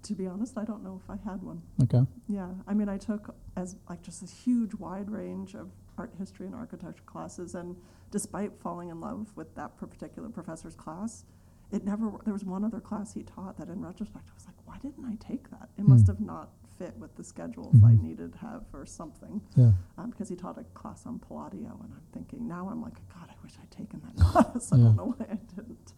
To 0.05 0.15
be 0.15 0.27
honest, 0.27 0.57
I 0.57 0.65
don't 0.65 0.83
know 0.83 0.99
if 1.05 1.11
I 1.11 1.17
had 1.29 1.43
one. 1.43 1.61
Okay. 1.83 2.01
Yeah, 2.29 2.49
I 2.67 2.73
mean, 2.73 2.89
I 2.89 2.97
took 2.97 3.35
as 3.57 3.77
like 3.91 4.01
just 4.01 4.23
a 4.23 4.27
huge 4.27 4.73
wide 4.75 5.11
range 5.11 5.55
of 5.55 5.69
art 5.99 6.13
history 6.19 6.47
and 6.47 6.55
architecture 6.55 7.03
classes, 7.07 7.55
and 7.55 7.77
despite 8.11 8.53
falling 8.61 8.89
in 8.91 9.01
love 9.01 9.33
with 9.37 9.55
that 9.57 9.77
particular 9.77 10.29
professor's 10.29 10.75
class, 10.75 11.25
it 11.71 11.85
never. 11.85 12.11
There 12.25 12.33
was 12.33 12.45
one 12.45 12.65
other 12.65 12.81
class 12.81 13.13
he 13.13 13.23
taught 13.23 13.59
that, 13.59 13.69
in 13.69 13.81
retrospect, 13.85 14.29
I 14.31 14.35
was 14.35 14.47
like, 14.47 14.57
why 14.65 14.79
didn't 14.79 15.05
I 15.05 15.17
take 15.17 15.51
that? 15.51 15.69
It 15.77 15.85
must 15.85 16.07
Hmm. 16.07 16.13
have 16.13 16.21
not 16.21 16.51
fit 16.79 16.97
with 16.99 17.15
the 17.17 17.25
schedules 17.25 17.75
I 17.83 17.93
Mhm. 17.95 18.03
needed 18.03 18.33
to 18.35 18.39
have 18.39 18.65
or 18.73 18.87
something. 18.87 19.43
Yeah. 19.57 19.73
Um, 19.99 20.11
because 20.11 20.29
he 20.29 20.37
taught 20.37 20.57
a 20.59 20.65
class 20.65 21.05
on 21.07 21.19
Palladio, 21.19 21.79
and 21.83 21.93
I'm 21.93 22.07
thinking 22.13 22.47
now 22.47 22.69
I'm 22.69 22.81
like, 22.81 22.97
God, 23.13 23.29
I 23.29 23.35
wish 23.43 23.59
I'd 23.61 23.71
taken 23.71 24.01
that 24.01 24.17
class. 24.55 24.73
I 24.73 24.77
Yeah. 24.77 24.85
don't 24.85 24.97
know 24.97 25.15
why 25.17 25.27
I 25.31 25.37
didn't. 25.57 25.93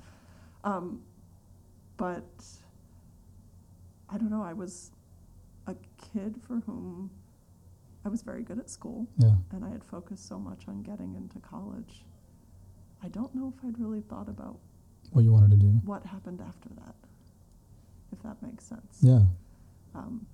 Um, 0.64 1.02
but 1.99 2.45
I 4.09 4.16
don't 4.19 4.30
know. 4.30 4.42
I 4.42 4.54
was 4.54 4.90
a 5.66 5.75
kid 5.99 6.40
for 6.42 6.61
whom 6.61 7.11
I 8.04 8.09
was 8.09 8.23
very 8.23 8.42
good 8.42 8.59
at 8.59 8.71
school, 8.71 9.07
Yeah. 9.19 9.35
and 9.52 9.64
I 9.64 9.69
had 9.69 9.85
focused 9.85 10.26
so 10.26 10.38
much 10.38 10.66
on 10.69 10.83
getting 10.83 11.14
into 11.14 11.38
college. 11.40 12.04
I 13.02 13.09
don't 13.09 13.35
know 13.35 13.52
if 13.57 13.64
I'd 13.64 13.78
really 13.78 14.00
thought 14.00 14.28
about 14.28 14.59
What 15.12 15.23
you 15.23 15.33
wanted 15.33 15.50
to 15.52 15.57
do. 15.57 15.69
what 15.85 16.04
happened 16.07 16.40
after 16.40 16.69
that, 16.71 16.95
if 18.12 18.23
that 18.23 18.40
makes 18.42 18.64
sense. 18.64 18.99
Yeah. 19.02 19.25
Um, 19.95 20.26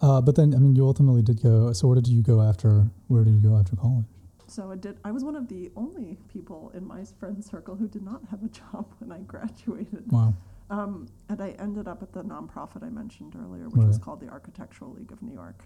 Uh, 0.00 0.20
but 0.20 0.36
then, 0.36 0.54
I 0.54 0.58
mean, 0.58 0.76
you 0.76 0.86
ultimately 0.86 1.22
did 1.22 1.42
go. 1.42 1.72
So, 1.72 1.88
where 1.88 1.96
did 1.96 2.06
you 2.06 2.22
go 2.22 2.40
after? 2.40 2.88
Where 3.08 3.24
did 3.24 3.34
you 3.34 3.40
go 3.40 3.56
after 3.56 3.74
college? 3.76 4.06
so 4.46 4.70
I 4.70 4.76
did. 4.76 4.96
I 5.04 5.10
was 5.12 5.24
one 5.24 5.36
of 5.36 5.46
the 5.48 5.70
only 5.76 6.16
people 6.28 6.70
in 6.72 6.86
my 6.86 7.04
friend 7.20 7.44
circle 7.44 7.76
who 7.76 7.86
did 7.86 8.02
not 8.02 8.24
have 8.30 8.42
a 8.42 8.48
job 8.48 8.86
when 9.00 9.12
I 9.12 9.18
graduated. 9.20 10.10
Wow. 10.10 10.34
Um, 10.70 11.06
and 11.28 11.40
I 11.42 11.50
ended 11.58 11.86
up 11.88 12.02
at 12.02 12.12
the 12.12 12.22
nonprofit 12.22 12.82
I 12.82 12.88
mentioned 12.90 13.34
earlier, 13.36 13.68
which 13.68 13.86
was 13.86 13.98
called 13.98 14.20
the 14.20 14.28
Architectural 14.28 14.92
League 14.92 15.12
of 15.12 15.20
New 15.22 15.32
York. 15.34 15.64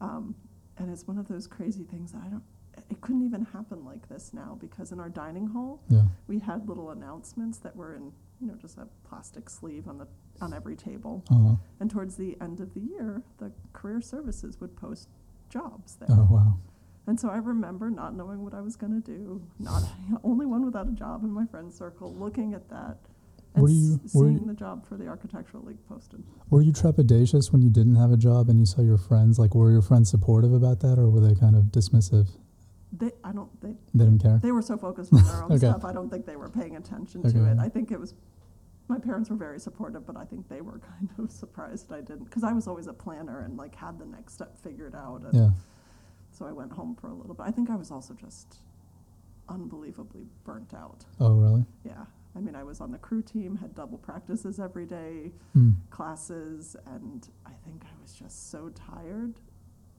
Um, 0.00 0.34
and 0.78 0.90
it's 0.90 1.06
one 1.06 1.18
of 1.18 1.28
those 1.28 1.46
crazy 1.46 1.84
things 1.84 2.12
that 2.12 2.22
I 2.24 2.28
don't. 2.28 2.42
It 2.90 3.00
couldn't 3.00 3.24
even 3.24 3.44
happen 3.46 3.84
like 3.84 4.08
this 4.08 4.32
now 4.34 4.58
because 4.60 4.90
in 4.92 4.98
our 4.98 5.08
dining 5.08 5.46
hall 5.46 5.80
Yeah. 5.88 6.02
we 6.26 6.40
had 6.40 6.68
little 6.68 6.90
announcements 6.90 7.58
that 7.58 7.74
were 7.76 7.94
in 7.94 8.12
you 8.40 8.48
know 8.48 8.54
just 8.54 8.78
a 8.78 8.88
plastic 9.08 9.48
sleeve 9.48 9.86
on 9.88 9.98
the 9.98 10.08
on 10.40 10.52
every 10.52 10.74
table. 10.76 11.22
Uh-huh. 11.30 11.54
And 11.80 11.88
towards 11.90 12.16
the 12.16 12.36
end 12.40 12.60
of 12.60 12.74
the 12.74 12.80
year, 12.80 13.22
the 13.38 13.52
career 13.72 14.00
services 14.00 14.60
would 14.60 14.76
post 14.76 15.08
jobs 15.48 15.94
there. 15.96 16.08
Oh 16.10 16.26
wow. 16.28 16.58
And 17.06 17.20
so 17.20 17.28
I 17.28 17.36
remember 17.36 17.90
not 17.90 18.14
knowing 18.16 18.42
what 18.42 18.54
I 18.54 18.60
was 18.62 18.76
going 18.76 19.00
to 19.00 19.06
do, 19.06 19.40
not 19.60 19.82
only 20.24 20.46
one 20.46 20.64
without 20.64 20.88
a 20.88 20.92
job 20.92 21.22
in 21.22 21.30
my 21.30 21.46
friend 21.46 21.72
circle, 21.72 22.12
looking 22.14 22.54
at 22.54 22.68
that 22.70 22.96
Were 23.62 23.68
you- 23.68 24.00
were 24.02 24.08
seeing 24.08 24.38
you- 24.40 24.46
the 24.46 24.54
job 24.54 24.84
for 24.84 24.96
the 24.96 25.06
Architectural 25.06 25.62
League 25.64 25.84
posted. 25.88 26.22
Were 26.50 26.60
you 26.62 26.72
trepidatious 26.72 27.52
when 27.52 27.62
you 27.62 27.70
didn't 27.70 27.94
have 27.96 28.10
a 28.10 28.16
job 28.16 28.48
and 28.48 28.58
you 28.58 28.66
saw 28.66 28.82
your 28.82 28.96
friends? 28.98 29.38
Like, 29.38 29.54
were 29.54 29.70
your 29.70 29.82
friends 29.82 30.08
supportive 30.10 30.52
about 30.52 30.80
that, 30.80 30.98
or 30.98 31.08
were 31.08 31.20
they 31.20 31.34
kind 31.34 31.54
of 31.56 31.64
dismissive? 31.66 32.28
They, 32.92 33.10
I 33.24 33.32
don't, 33.32 33.50
they, 33.60 33.76
They 33.94 34.04
didn't 34.04 34.22
care. 34.22 34.38
they 34.42 34.52
were 34.52 34.62
so 34.62 34.76
focused 34.76 35.12
on 35.12 35.22
their 35.24 35.36
own 35.44 35.52
Okay. 35.52 35.58
stuff. 35.58 35.84
I 35.84 35.92
don't 35.92 36.10
think 36.10 36.26
they 36.26 36.36
were 36.36 36.48
paying 36.48 36.76
attention 36.76 37.22
to 37.22 37.44
it. 37.50 37.58
I 37.58 37.68
think 37.68 37.90
it 37.92 37.98
was, 37.98 38.14
my 38.88 38.98
parents 38.98 39.30
were 39.30 39.36
very 39.36 39.58
supportive, 39.60 40.04
but 40.06 40.16
I 40.16 40.24
think 40.24 40.48
they 40.48 40.60
were 40.60 40.78
kind 40.98 41.08
of 41.18 41.30
surprised 41.30 41.92
I 41.92 42.00
didn't, 42.00 42.24
because 42.24 42.44
I 42.44 42.52
was 42.52 42.66
always 42.68 42.86
a 42.88 42.92
planner 42.92 43.40
and 43.40 43.56
like 43.56 43.74
had 43.76 43.98
the 43.98 44.06
next 44.06 44.34
step 44.34 44.56
figured 44.58 44.94
out. 44.94 45.22
And 45.22 45.34
Yeah. 45.34 45.50
So 46.32 46.44
I 46.46 46.52
went 46.52 46.72
home 46.72 46.96
for 46.96 47.08
a 47.08 47.14
little 47.14 47.34
bit. 47.34 47.44
I 47.46 47.50
think 47.52 47.70
I 47.70 47.76
was 47.76 47.90
also 47.92 48.14
just 48.14 48.58
unbelievably 49.48 50.26
burnt 50.44 50.74
out. 50.74 51.04
Oh 51.20 51.34
really? 51.34 51.64
Yeah. 51.84 52.04
I 52.36 52.40
mean, 52.40 52.54
I 52.56 52.64
was 52.64 52.80
on 52.80 52.90
the 52.90 52.98
crew 52.98 53.22
team, 53.22 53.56
had 53.56 53.74
double 53.74 53.98
practices 53.98 54.58
every 54.58 54.86
day, 54.86 55.32
Mm. 55.56 55.74
classes, 55.90 56.76
and 56.86 57.28
I 57.46 57.52
think 57.64 57.84
I 57.84 58.02
was 58.02 58.12
just 58.14 58.50
so 58.50 58.70
tired 58.70 59.34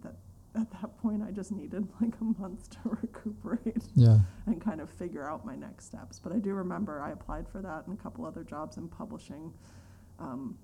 that 0.01 0.15
at 0.54 0.70
that 0.72 0.98
point 0.98 1.24
I 1.24 1.32
just 1.32 1.51
needed 1.51 1.88
like 2.01 2.13
a 2.20 2.24
month 2.42 2.70
to 2.72 2.80
recuperate 3.01 3.84
Yeah. 3.96 4.20
and 4.48 4.60
kind 4.62 4.82
of 4.82 4.89
figure 4.89 5.30
out 5.30 5.46
my 5.46 5.56
next 5.56 5.86
steps. 5.86 6.20
But 6.20 6.34
I 6.34 6.39
do 6.39 6.54
remember 6.54 7.01
I 7.01 7.12
applied 7.12 7.48
for 7.48 7.62
that 7.62 7.88
and 7.88 7.98
a 7.98 8.01
couple 8.01 8.25
other 8.25 8.44
jobs 8.44 8.77
in 8.77 8.88
publishing. 8.89 9.54
Um, 10.20 10.58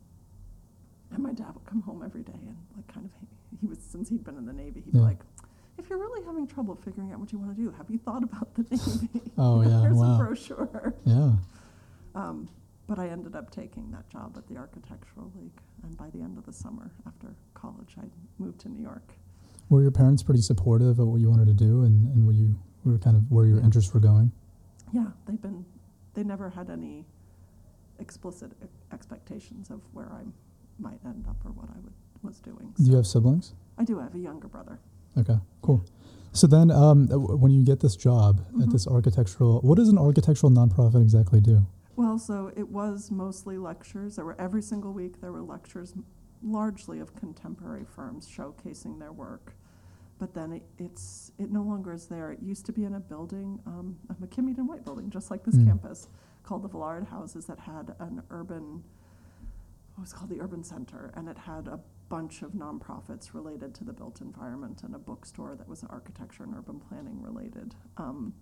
and 1.14 1.20
my 1.24 1.34
dad 1.34 1.54
would 1.54 1.66
come 1.66 1.82
home 1.82 2.04
every 2.04 2.24
day 2.24 2.32
and 2.48 2.58
like 2.76 2.88
kind 2.88 3.06
of 3.06 3.12
he, 3.60 3.68
was 3.68 3.80
since 3.80 4.08
he'd 4.10 4.24
been 4.24 4.38
in 4.38 4.46
the 4.46 4.54
Navy, 4.54 4.80
he'd 4.82 4.94
be 4.94 5.00
like, 5.00 5.20
"If 5.78 5.90
you're 5.90 6.00
really 6.00 6.24
having 6.26 6.48
trouble 6.48 6.74
figuring 6.76 7.12
out 7.12 7.20
what 7.20 7.34
you 7.34 7.38
want 7.40 7.54
to 7.56 7.62
do, 7.62 7.70
have 7.72 7.90
you 7.90 7.98
thought 7.98 8.24
about 8.24 8.54
the 8.56 8.64
Navy? 8.72 9.32
Oh, 9.38 9.62
yeah, 9.62 9.82
here's 9.82 9.98
wow. 9.98 10.16
a 10.16 10.18
brochure." 10.18 10.94
Yeah. 11.04 11.32
Um, 12.16 12.50
but 12.88 13.00
I 13.00 13.08
ended 13.10 13.36
up 13.36 13.52
taking 13.52 13.90
that 13.92 14.10
job 14.10 14.34
at 14.38 14.48
the 14.48 14.58
Architectural 14.58 15.32
League, 15.36 15.62
and 15.84 15.96
by 15.98 16.10
the 16.10 16.22
end 16.22 16.38
of 16.38 16.46
the 16.46 16.52
summer 16.54 16.92
after 17.08 17.28
college, 17.54 17.96
I 17.98 18.06
moved 18.38 18.60
to 18.62 18.70
New 18.70 18.82
York. 18.82 19.14
Were 19.70 19.82
your 19.82 19.92
parents 19.92 20.22
pretty 20.24 20.42
supportive 20.42 21.00
of 21.00 21.08
what 21.08 21.22
you 21.22 21.30
wanted 21.30 21.48
to 21.48 21.54
do 21.54 21.84
and, 21.84 22.08
and 22.14 22.26
what 22.26 22.36
you 22.36 22.56
were 22.84 22.98
kind 22.98 23.16
of 23.16 23.32
where 23.32 23.46
your 23.46 23.60
Yeah. 23.60 23.66
interests 23.66 23.94
were 23.94 24.02
going? 24.02 24.32
Yeah, 24.92 25.12
they've 25.26 25.42
been. 25.42 25.64
They 26.14 26.24
never 26.26 26.50
had 26.50 26.70
any 26.70 27.06
explicit 28.00 28.52
expectations 28.92 29.70
of 29.70 29.80
where 29.94 30.12
I 30.12 30.24
might 30.80 31.00
end 31.06 31.26
up 31.30 31.38
or 31.46 31.52
what 31.52 31.70
I 31.70 31.80
would 31.80 31.94
was 32.24 32.40
doing. 32.40 32.74
Do 32.78 32.84
you 32.84 32.96
have 32.98 33.08
siblings? 33.08 33.54
I 33.78 33.84
do 33.86 33.98
have 34.00 34.14
a 34.14 34.20
younger 34.20 34.48
brother. 34.48 34.80
Okay, 35.18 35.38
cool. 35.62 35.84
So 36.34 36.46
then, 36.48 36.70
um, 36.72 37.08
when 37.08 37.52
you 37.52 37.64
get 37.64 37.80
this 37.80 37.96
job 37.96 38.42
at 38.62 38.68
Mhm. 38.68 38.72
this 38.72 38.88
architectural, 38.88 39.60
what 39.62 39.76
does 39.76 39.90
an 39.90 39.98
architectural 39.98 40.52
nonprofit 40.52 41.02
exactly 41.02 41.40
do? 41.42 41.66
Well, 41.96 42.18
so 42.18 42.52
it 42.56 42.70
was 42.70 43.12
mostly 43.12 43.58
lectures. 43.58 44.16
There 44.16 44.26
were 44.26 44.40
every 44.40 44.62
single 44.62 44.94
week 44.94 45.22
there 45.22 45.32
were 45.32 45.42
lectures, 45.42 45.94
largely 46.42 47.00
of 47.00 47.16
contemporary 47.16 47.86
firms 47.86 48.28
showcasing 48.28 49.00
their 49.00 49.12
work. 49.12 49.56
But 50.18 50.34
then 50.34 50.54
it, 50.54 50.64
it's 50.78 51.32
it 51.40 51.52
no 51.52 51.64
longer 51.64 51.92
is 51.94 52.06
there. 52.08 52.32
It 52.32 52.42
used 52.42 52.66
to 52.68 52.72
be 52.72 52.84
in 52.86 52.94
a 52.94 53.00
building, 53.00 53.60
um, 53.66 53.98
a 54.10 54.16
and 54.40 54.68
White 54.68 54.86
building, 54.86 55.10
just 55.10 55.32
like 55.32 55.44
this 55.44 55.56
Mm. 55.56 55.66
campus, 55.66 56.08
called 56.44 56.62
the 56.64 56.68
Villard 56.70 57.06
Houses, 57.06 57.46
that 57.48 57.60
had 57.60 57.96
an 58.00 58.22
urban. 58.30 58.84
It 59.98 60.00
was 60.00 60.14
called 60.14 60.30
the 60.30 60.40
Urban 60.40 60.64
Center, 60.64 61.12
and 61.16 61.28
it 61.28 61.38
had 61.38 61.68
a 61.68 61.80
bunch 62.08 62.42
of 62.44 62.52
nonprofits 62.54 63.34
related 63.34 63.74
to 63.76 63.84
the 63.84 63.94
built 63.94 64.22
environment, 64.22 64.84
and 64.84 64.94
a 64.96 65.00
bookstore 65.00 65.56
that 65.56 65.68
was 65.68 65.84
architecture 65.90 66.44
and 66.44 66.54
urban 66.56 66.80
planning 66.80 67.22
related. 67.22 67.76
Um, 67.98 68.34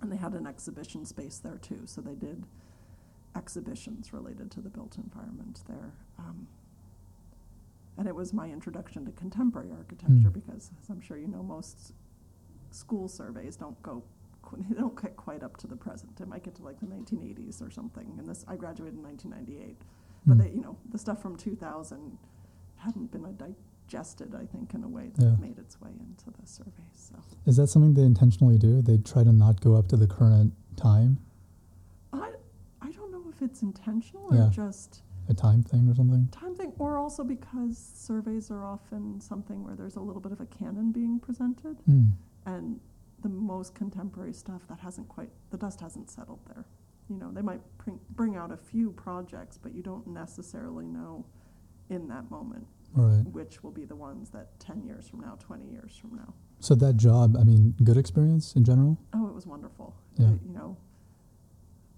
and 0.00 0.10
they 0.12 0.16
had 0.16 0.34
an 0.34 0.46
exhibition 0.46 1.04
space 1.06 1.38
there 1.38 1.58
too, 1.58 1.82
so 1.86 2.00
they 2.00 2.14
did 2.14 2.46
exhibitions 3.36 4.12
related 4.12 4.50
to 4.52 4.60
the 4.60 4.68
built 4.70 4.96
environment 4.98 5.62
there. 5.68 5.92
Um, 6.18 6.46
and 7.96 8.08
it 8.08 8.14
was 8.14 8.32
my 8.32 8.48
introduction 8.50 9.04
to 9.06 9.12
contemporary 9.12 9.70
architecture 9.70 10.30
Mm. 10.30 10.32
because, 10.32 10.70
as 10.82 10.88
I'm 10.90 11.00
sure 11.00 11.16
you 11.16 11.28
know, 11.28 11.42
most 11.42 11.92
school 12.70 13.08
surveys 13.08 13.56
don't 13.56 13.80
go 13.82 14.02
they 14.68 14.74
don't 14.74 15.00
get 15.00 15.16
quite 15.16 15.42
up 15.42 15.56
to 15.56 15.66
the 15.66 15.74
present. 15.74 16.14
They 16.16 16.26
might 16.26 16.42
get 16.44 16.54
to 16.56 16.62
like 16.62 16.78
the 16.78 16.86
1980s 16.86 17.62
or 17.62 17.70
something. 17.70 18.14
And 18.18 18.28
this, 18.28 18.44
I 18.46 18.56
graduated 18.56 18.94
in 18.98 19.02
1998, 19.02 19.78
but 20.26 20.36
Mm. 20.36 20.40
they, 20.42 20.50
you 20.50 20.60
know, 20.60 20.76
the 20.90 20.98
stuff 20.98 21.20
from 21.22 21.34
2000 21.36 22.18
hadn't 22.76 23.10
been 23.10 23.24
digested, 23.36 24.34
I 24.34 24.44
think, 24.44 24.74
in 24.74 24.84
a 24.84 24.88
way 24.88 25.10
that 25.14 25.24
Yeah. 25.24 25.36
made 25.36 25.58
its 25.58 25.80
way 25.80 25.90
into 25.98 26.30
the 26.30 26.46
surveys. 26.46 26.74
So 26.92 27.16
Is 27.46 27.56
that 27.56 27.68
something 27.68 27.94
they 27.94 28.04
intentionally 28.04 28.58
do? 28.58 28.82
They 28.82 28.98
try 28.98 29.24
to 29.24 29.32
not 29.32 29.60
go 29.62 29.74
up 29.74 29.88
to 29.88 29.96
the 29.96 30.06
current 30.06 30.52
time, 30.76 31.18
I, 32.12 32.32
I 32.82 32.90
don't 32.92 33.10
know 33.10 33.20
if 33.34 33.42
it's 33.42 33.62
intentional 33.62 34.24
or 34.32 34.36
Yeah. 34.36 34.48
just 34.50 35.02
a 35.28 35.34
time 35.34 35.62
thing 35.62 35.88
or 35.88 35.94
something? 35.94 36.28
time 36.28 36.54
thing, 36.54 36.72
or 36.78 36.96
also 36.98 37.24
because 37.24 37.76
surveys 37.78 38.50
are 38.50 38.64
often 38.64 39.20
something 39.20 39.62
where 39.64 39.74
there's 39.74 39.96
a 39.96 40.00
little 40.00 40.20
bit 40.20 40.32
of 40.32 40.40
a 40.40 40.46
canon 40.46 40.92
being 40.92 41.18
presented, 41.18 41.78
Mm. 41.88 42.12
and 42.46 42.80
the 43.22 43.28
most 43.30 43.74
contemporary 43.74 44.34
stuff 44.34 44.66
that 44.68 44.78
hasn't 44.80 45.08
quite 45.08 45.30
the 45.50 45.56
dust 45.56 45.80
hasn't 45.80 46.10
settled 46.10 46.40
there. 46.46 46.66
You 47.08 47.16
know, 47.16 47.30
they 47.32 47.42
might 47.42 47.62
bring, 47.78 47.98
bring 48.10 48.36
out 48.36 48.50
a 48.52 48.56
few 48.56 48.90
projects, 48.92 49.58
but 49.58 49.74
you 49.74 49.82
don't 49.82 50.06
necessarily 50.06 50.86
know 50.86 51.24
in 51.88 52.08
that 52.08 52.30
moment 52.30 52.66
Right. 52.94 53.24
which 53.32 53.62
will 53.62 53.70
be 53.72 53.84
the 53.84 53.96
ones 53.96 54.30
that 54.30 54.58
10 54.60 54.84
years 54.84 55.08
from 55.08 55.20
now, 55.20 55.36
20 55.38 55.68
years 55.70 55.96
from 55.96 56.14
now. 56.16 56.32
So 56.60 56.74
that 56.76 56.96
job, 56.96 57.36
I 57.36 57.44
mean, 57.44 57.74
good 57.82 57.96
experience 57.96 58.54
in 58.56 58.64
general? 58.64 58.98
Oh, 59.12 59.26
it 59.26 59.34
was 59.34 59.46
wonderful. 59.46 59.94
Yeah. 60.16 60.28
Uh, 60.28 60.38
you 60.46 60.52
know, 60.52 60.76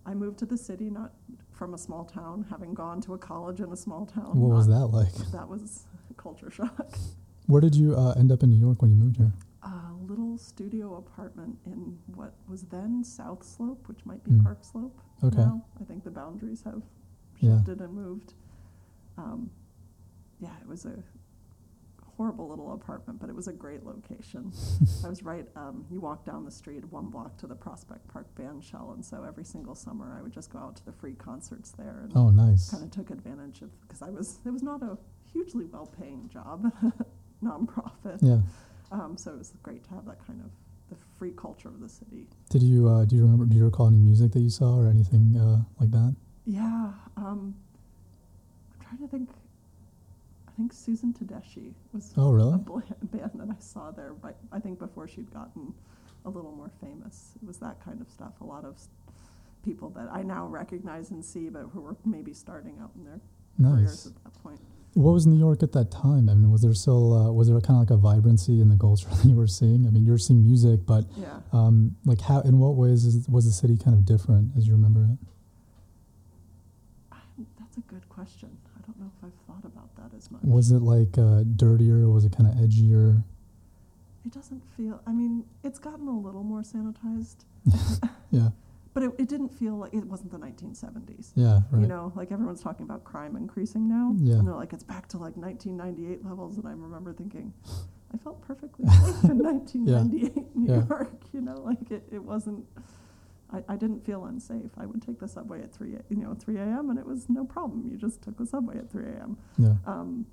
I 0.06 0.14
moved 0.14 0.38
to 0.38 0.46
the 0.46 0.56
city 0.56 0.88
not 0.88 1.12
from 1.50 1.74
a 1.74 1.78
small 1.78 2.04
town, 2.04 2.46
having 2.48 2.74
gone 2.74 3.00
to 3.02 3.14
a 3.14 3.18
college 3.18 3.60
in 3.60 3.72
a 3.72 3.76
small 3.76 4.06
town. 4.06 4.38
What 4.38 4.54
was 4.54 4.68
that 4.68 4.86
like? 4.86 5.12
That 5.32 5.48
was 5.48 5.84
culture 6.16 6.50
shock. 6.50 6.96
Where 7.46 7.60
did 7.60 7.74
you 7.74 7.94
uh, 7.96 8.12
end 8.16 8.30
up 8.32 8.42
in 8.42 8.50
New 8.50 8.56
York 8.58 8.82
when 8.82 8.90
you 8.92 8.96
moved 8.96 9.16
here? 9.16 9.32
A 9.62 9.92
little 10.06 10.38
studio 10.38 10.96
apartment 10.96 11.58
in 11.66 11.98
what 12.14 12.34
was 12.48 12.62
then 12.64 13.02
South 13.02 13.42
Slope, 13.44 13.88
which 13.88 14.04
might 14.06 14.22
be 14.22 14.30
Mm. 14.30 14.44
Park 14.44 14.58
Slope 14.62 15.00
Okay. 15.24 15.38
now. 15.38 15.64
I 15.80 15.84
think 15.84 16.04
the 16.04 16.10
boundaries 16.10 16.62
have 16.62 16.82
Yeah. 17.40 17.56
shifted 17.58 17.80
and 17.80 17.92
moved. 17.94 18.34
Um, 19.18 19.50
yeah, 20.40 20.54
it 20.60 20.68
was 20.68 20.84
a 20.84 21.02
horrible 22.16 22.48
little 22.48 22.72
apartment, 22.72 23.20
but 23.20 23.28
it 23.28 23.36
was 23.36 23.46
a 23.48 23.52
great 23.52 23.84
location. 23.84 24.52
I 25.04 25.08
was 25.08 25.22
right. 25.22 25.46
Um, 25.56 25.84
you 25.90 26.00
walk 26.00 26.24
down 26.24 26.44
the 26.44 26.50
street 26.50 26.84
one 26.90 27.06
block 27.06 27.36
to 27.38 27.46
the 27.46 27.54
Prospect 27.54 28.06
Park 28.08 28.26
band 28.34 28.64
shell, 28.64 28.92
and 28.94 29.04
so 29.04 29.24
every 29.26 29.44
single 29.44 29.74
summer 29.74 30.14
I 30.18 30.22
would 30.22 30.32
just 30.32 30.50
go 30.50 30.58
out 30.58 30.76
to 30.76 30.84
the 30.86 30.92
free 30.92 31.14
concerts 31.14 31.72
there 31.72 32.00
and 32.04 32.12
Oh, 32.16 32.30
nice. 32.30 32.70
kind 32.70 32.82
of 32.84 32.90
took 32.90 33.10
advantage 33.10 33.60
of 33.62 33.70
because 33.82 34.02
I 34.02 34.10
was 34.10 34.38
it 34.46 34.50
was 34.50 34.62
not 34.62 34.82
a 34.82 34.96
hugely 35.32 35.66
well-paying 35.66 36.28
job, 36.32 36.72
nonprofit. 37.44 38.18
Yeah. 38.22 38.38
Um, 38.90 39.16
so 39.16 39.32
it 39.32 39.38
was 39.38 39.52
great 39.62 39.84
to 39.84 39.90
have 39.90 40.06
that 40.06 40.24
kind 40.26 40.40
of 40.40 40.50
the 40.88 40.96
free 41.18 41.32
culture 41.36 41.68
of 41.68 41.80
the 41.80 41.88
city. 41.88 42.28
Did 42.50 42.62
you 42.62 42.88
uh, 42.88 43.04
do 43.04 43.16
you 43.16 43.22
remember? 43.22 43.44
Do 43.44 43.56
you 43.56 43.64
recall 43.64 43.88
any 43.88 43.98
music 43.98 44.32
that 44.32 44.40
you 44.40 44.50
saw 44.50 44.76
or 44.76 44.86
anything 44.88 45.36
uh, 45.36 45.62
like 45.80 45.90
that? 45.90 46.14
Yeah, 46.46 46.92
um, 47.16 47.54
I'm 48.80 48.86
trying 48.86 48.98
to 48.98 49.08
think. 49.08 49.28
I 50.56 50.58
think 50.58 50.72
Susan 50.72 51.12
Tedeschi 51.12 51.74
was 51.92 52.14
Oh, 52.16 52.30
really? 52.32 52.54
a 52.54 53.04
band 53.04 53.32
that 53.34 53.50
I 53.50 53.60
saw 53.60 53.90
there. 53.90 54.14
Right, 54.22 54.34
I 54.50 54.58
think 54.58 54.78
before 54.78 55.06
she'd 55.06 55.30
gotten 55.30 55.74
a 56.24 56.30
little 56.30 56.52
more 56.52 56.70
famous, 56.80 57.32
it 57.42 57.46
was 57.46 57.58
that 57.58 57.78
kind 57.84 58.00
of 58.00 58.08
stuff. 58.08 58.32
A 58.40 58.44
lot 58.44 58.64
of 58.64 58.78
people 59.62 59.90
that 59.90 60.08
I 60.10 60.22
now 60.22 60.46
recognize 60.46 61.10
and 61.10 61.22
see, 61.22 61.50
but 61.50 61.64
who 61.74 61.82
were 61.82 61.94
maybe 62.06 62.32
starting 62.32 62.78
out 62.80 62.90
in 62.96 63.04
their 63.04 63.20
careers 63.60 64.06
Nice. 64.06 64.06
at 64.06 64.24
that 64.24 64.42
point. 64.42 64.58
What 64.94 65.12
was 65.12 65.26
New 65.26 65.38
York 65.38 65.62
at 65.62 65.72
that 65.72 65.90
time? 65.90 66.30
I 66.30 66.34
mean, 66.34 66.50
was 66.50 66.62
there 66.62 66.72
still 66.72 67.12
uh, 67.12 67.30
was 67.30 67.48
there 67.48 67.60
kind 67.60 67.76
of 67.76 67.80
like 67.80 67.90
a 67.90 67.98
vibrancy 67.98 68.62
in 68.62 68.70
the 68.70 68.78
culture 68.78 69.08
that 69.10 69.26
you 69.28 69.34
were 69.36 69.46
seeing? 69.46 69.86
I 69.86 69.90
mean, 69.90 70.06
you 70.06 70.12
were 70.12 70.16
seeing 70.18 70.42
music, 70.42 70.86
but 70.86 71.04
Yeah. 71.18 71.40
um, 71.52 71.94
like 72.06 72.22
how 72.22 72.40
in 72.40 72.58
what 72.58 72.76
ways 72.76 73.04
is, 73.04 73.28
was 73.28 73.44
the 73.44 73.52
city 73.52 73.76
kind 73.76 73.94
of 73.94 74.06
different 74.06 74.52
as 74.56 74.66
you 74.66 74.72
remember 74.72 75.04
it? 75.04 75.18
That's 77.58 77.76
a 77.76 77.80
good 77.92 78.08
question. 78.08 78.48
I 78.78 78.80
don't 78.86 78.98
know 78.98 79.10
if 79.18 79.24
I've 79.24 79.34
thought 79.46 79.64
about 79.66 79.94
that 79.96 80.05
as 80.16 80.30
much. 80.30 80.42
Was 80.42 80.70
it 80.70 80.80
like 80.82 81.18
uh, 81.18 81.42
dirtier? 81.56 82.08
Was 82.08 82.24
it 82.24 82.36
kind 82.36 82.48
of 82.48 82.56
edgier? 82.56 83.22
it 84.24 84.32
doesn't 84.32 84.62
feel. 84.76 85.00
I 85.06 85.12
mean, 85.12 85.44
it's 85.62 85.78
gotten 85.78 86.08
a 86.08 86.18
little 86.18 86.42
more 86.42 86.62
sanitized, 86.62 87.44
Yeah, 88.32 88.48
but 88.92 89.04
it, 89.04 89.12
it 89.18 89.28
didn't 89.28 89.50
feel 89.50 89.74
like 89.76 89.94
it 89.94 90.04
wasn't 90.04 90.32
the 90.32 90.38
1970s. 90.38 91.30
yeah, 91.36 91.60
right. 91.70 91.80
You 91.82 91.86
know, 91.86 92.12
like 92.16 92.32
everyone's 92.32 92.60
talking 92.60 92.82
about 92.84 93.04
crime 93.04 93.36
increasing 93.36 93.88
now, 93.88 94.14
Yeah. 94.18 94.34
and 94.34 94.46
they're 94.48 94.54
like 94.56 94.72
it's 94.72 94.82
back 94.82 95.06
to 95.10 95.18
like 95.18 95.36
1998 95.36 96.24
levels, 96.24 96.56
and 96.58 96.66
I 96.66 96.72
remember 96.72 97.12
thinking, 97.12 97.52
I 98.12 98.16
felt 98.16 98.40
perfectly 98.42 98.86
safe 98.88 99.30
in 99.30 99.38
1998 99.44 100.56
New 100.56 100.72
Yeah. 100.74 100.84
York. 100.88 101.12
You 101.32 101.42
know, 101.42 101.60
like 101.60 101.90
it, 101.92 102.02
it 102.10 102.22
wasn't. 102.24 102.64
I, 103.52 103.62
I 103.68 103.76
didn't 103.76 104.04
feel 104.04 104.24
unsafe. 104.24 104.70
I 104.76 104.86
would 104.86 105.00
take 105.02 105.18
the 105.20 105.28
subway 105.28 105.62
at 105.62 105.72
three, 105.72 105.96
you 106.08 106.16
know, 106.16 106.34
3 106.34 106.56
a.m. 106.58 106.90
and 106.90 106.98
it 106.98 107.06
was 107.06 107.28
no 107.28 107.44
problem. 107.44 107.86
You 107.90 107.96
just 107.96 108.20
took 108.22 108.36
the 108.36 108.46
subway 108.46 108.76
at 108.78 108.90
3 108.90 109.04
a.m. 109.06 109.36
yeah, 109.58 109.74
Um, 109.86 110.26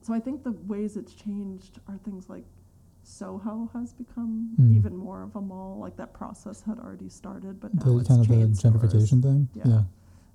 so 0.00 0.14
I 0.14 0.20
think 0.20 0.42
the 0.42 0.52
ways 0.52 0.96
it's 0.96 1.14
changed 1.14 1.78
are 1.88 1.98
things 1.98 2.28
like 2.30 2.44
Soho 3.02 3.68
has 3.72 3.92
become 3.92 4.54
Mm. 4.60 4.74
even 4.76 4.96
more 4.96 5.22
of 5.22 5.36
a 5.36 5.40
mall. 5.40 5.78
Like 5.78 5.96
that 5.96 6.12
process 6.14 6.62
had 6.62 6.78
already 6.78 7.08
started, 7.08 7.60
but 7.60 7.72
now 7.74 7.84
the 7.84 7.98
it's 7.98 8.08
kind 8.08 8.20
of 8.20 8.28
the 8.28 8.34
chain 8.34 8.54
stores. 8.54 8.74
gentrification 8.74 9.22
thing. 9.22 9.48
Yeah. 9.54 9.62
yeah. 9.68 9.82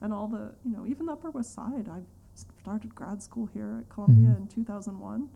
And 0.01 0.13
all 0.13 0.27
the, 0.27 0.53
you 0.63 0.71
know, 0.71 0.85
even 0.85 1.05
the 1.07 1.13
Upper 1.13 1.31
West 1.31 1.53
Side. 1.53 1.89
I 1.89 2.01
started 2.35 2.95
grad 2.95 3.21
school 3.21 3.47
here 3.47 3.79
at 3.81 3.89
Columbia 3.89 4.29
Mhm. 4.29 4.37
in 4.37 4.47
2001. 4.47 5.29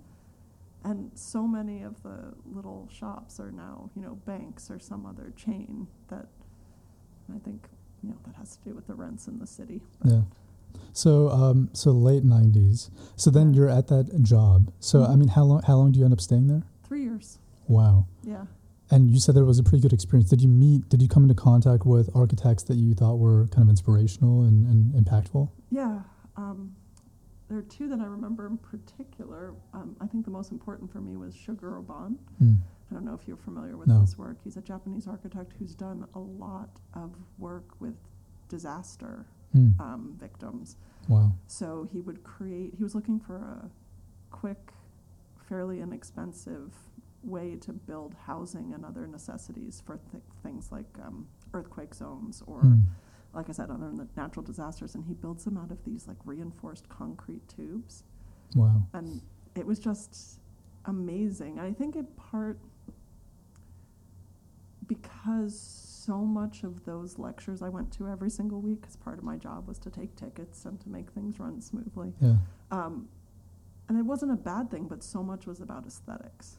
And 0.85 1.11
so 1.17 1.47
many 1.47 1.81
of 1.81 2.01
the 2.03 2.33
little 2.45 2.87
shops 2.91 3.39
are 3.39 3.51
now, 3.51 3.89
you 3.95 4.01
know, 4.03 4.15
banks 4.25 4.69
or 4.71 4.79
some 4.79 5.05
other 5.05 5.33
chain 5.35 5.87
that 6.07 6.27
I 7.33 7.39
think, 7.39 7.67
you 8.03 8.09
know, 8.09 8.15
that 8.25 8.35
has 8.35 8.57
to 8.57 8.69
do 8.69 8.75
with 8.75 8.87
the 8.87 8.93
rents 8.93 9.27
in 9.27 9.39
the 9.39 9.47
city. 9.47 9.81
But 10.01 10.11
Yeah. 10.11 10.21
So, 10.93 11.29
um, 11.29 11.69
so 11.73 11.91
late 11.91 12.23
'90s. 12.23 12.89
So 13.15 13.29
then 13.31 13.53
Yeah. 13.53 13.57
you're 13.61 13.69
at 13.69 13.87
that 13.87 14.21
job. 14.23 14.71
So, 14.79 15.03
I 15.03 15.09
Mhm. 15.15 15.19
mean, 15.19 15.27
how 15.29 15.43
long? 15.45 15.61
How 15.63 15.77
long 15.77 15.91
do 15.91 15.99
you 15.99 16.05
end 16.05 16.13
up 16.13 16.21
staying 16.21 16.47
there? 16.47 16.63
Three 16.83 17.03
years. 17.03 17.39
Wow. 17.67 18.05
Yeah. 18.23 18.45
And 18.91 19.09
you 19.09 19.19
said 19.19 19.35
there 19.35 19.45
was 19.45 19.57
a 19.57 19.63
pretty 19.63 19.81
good 19.81 19.93
experience. 19.93 20.29
Did 20.29 20.41
you 20.41 20.47
meet? 20.49 20.87
Did 20.89 21.01
you 21.01 21.07
come 21.07 21.23
into 21.23 21.33
contact 21.33 21.85
with 21.85 22.09
architects 22.15 22.63
that 22.63 22.75
you 22.75 22.93
thought 22.93 23.17
were 23.17 23.47
kind 23.47 23.63
of 23.63 23.69
inspirational 23.69 24.43
and, 24.43 24.65
and 24.67 24.93
impactful? 24.93 25.49
Yeah, 25.71 26.03
um, 26.37 26.75
there 27.47 27.57
are 27.57 27.63
two 27.63 27.87
that 27.89 27.99
I 27.99 28.05
remember 28.05 28.45
in 28.45 28.57
particular. 28.57 29.53
Um, 29.73 29.95
I 29.99 30.05
think 30.07 30.23
the 30.25 30.31
most 30.31 30.51
important 30.51 30.91
for 30.91 31.01
me 31.01 31.15
was 31.17 31.33
Shigeru 31.33 31.85
Ban. 31.87 32.19
Mm. 32.41 32.57
I 32.89 32.93
don't 32.93 33.03
know 33.05 33.13
if 33.15 33.27
you're 33.27 33.37
familiar 33.37 33.77
with 33.77 33.87
No. 33.87 34.01
his 34.01 34.17
work. 34.17 34.37
He's 34.43 34.57
a 34.57 34.61
Japanese 34.61 35.07
architect 35.07 35.53
who's 35.57 35.73
done 35.75 36.05
a 36.13 36.19
lot 36.19 36.79
of 36.93 37.15
work 37.39 37.79
with 37.79 37.95
disaster 38.47 39.25
Mm. 39.55 39.79
um, 39.79 40.15
victims. 40.19 40.75
Wow. 41.07 41.31
So 41.47 41.83
he 41.91 42.01
would 42.01 42.23
create, 42.23 42.73
he 42.75 42.83
was 42.83 42.93
looking 42.93 43.19
for 43.19 43.37
a 43.37 43.69
quick, 44.29 44.73
fairly 45.37 45.79
inexpensive 45.81 46.73
way 47.23 47.55
to 47.57 47.71
build 47.73 48.13
housing 48.25 48.73
and 48.73 48.83
other 48.83 49.07
necessities 49.07 49.81
for 49.85 49.97
th- 50.11 50.21
things 50.43 50.71
like 50.73 50.97
um, 51.01 51.27
earthquake 51.53 51.93
zones 51.95 52.43
or 52.45 52.61
Mm. 52.63 52.83
like 53.33 53.47
I 53.49 53.53
said, 53.53 53.69
other 53.71 53.89
than 53.91 54.09
natural 54.17 54.43
disasters, 54.43 54.93
and 54.95 55.05
he 55.05 55.13
builds 55.13 55.43
them 55.45 55.57
out 55.57 55.71
of 55.71 55.83
these 55.85 56.07
like 56.07 56.17
reinforced 56.25 56.87
concrete 56.89 57.47
tubes, 57.47 58.03
Wow. 58.55 58.83
and 58.93 59.21
it 59.55 59.65
was 59.65 59.79
just 59.79 60.39
amazing. 60.85 61.59
I 61.59 61.71
think 61.73 61.95
in 61.95 62.05
part 62.05 62.59
because 64.87 65.57
so 65.59 66.17
much 66.17 66.63
of 66.63 66.85
those 66.85 67.17
lectures 67.17 67.61
I 67.61 67.69
went 67.69 67.91
to 67.93 68.07
every 68.07 68.29
single 68.29 68.61
week, 68.61 68.81
because 68.81 68.95
part 68.95 69.17
of 69.17 69.23
my 69.23 69.37
job 69.37 69.67
was 69.67 69.79
to 69.79 69.89
take 69.89 70.15
tickets 70.15 70.65
and 70.65 70.79
to 70.81 70.89
make 70.89 71.09
things 71.11 71.39
run 71.39 71.61
smoothly. 71.61 72.13
Yeah. 72.21 72.35
Um, 72.71 73.07
and 73.89 73.97
it 73.97 74.03
wasn't 74.03 74.31
a 74.31 74.35
bad 74.35 74.69
thing, 74.71 74.87
but 74.87 75.03
so 75.03 75.23
much 75.23 75.45
was 75.47 75.61
about 75.61 75.85
aesthetics. 75.85 76.57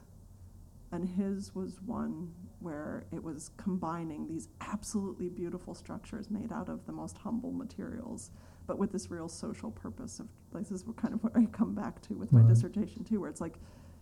And 0.91 1.07
his 1.07 1.53
was 1.53 1.81
one 1.85 2.31
where 2.59 3.05
it 3.11 3.21
was 3.21 3.51
combining 3.57 4.27
these 4.27 4.47
absolutely 4.61 5.27
beautiful 5.29 5.75
structures 5.75 6.29
made 6.31 6.51
out 6.51 6.69
of 6.69 6.85
the 6.85 6.93
most 6.93 7.17
humble 7.17 7.51
materials, 7.51 8.31
but 8.65 8.77
with 8.77 8.91
this 8.93 9.11
real 9.11 9.27
social 9.27 9.71
purpose 9.71 10.19
of 10.19 10.27
like, 10.53 10.63
this 10.63 10.71
is 10.81 10.85
kind 10.95 11.13
of 11.13 11.21
where 11.23 11.37
I 11.37 11.45
come 11.45 11.75
back 11.75 12.01
to 12.03 12.15
with 12.15 12.31
my 12.31 12.39
Right. 12.39 12.47
dissertation 12.49 13.03
too, 13.03 13.19
where 13.19 13.29
it's 13.29 13.41
like 13.41 13.59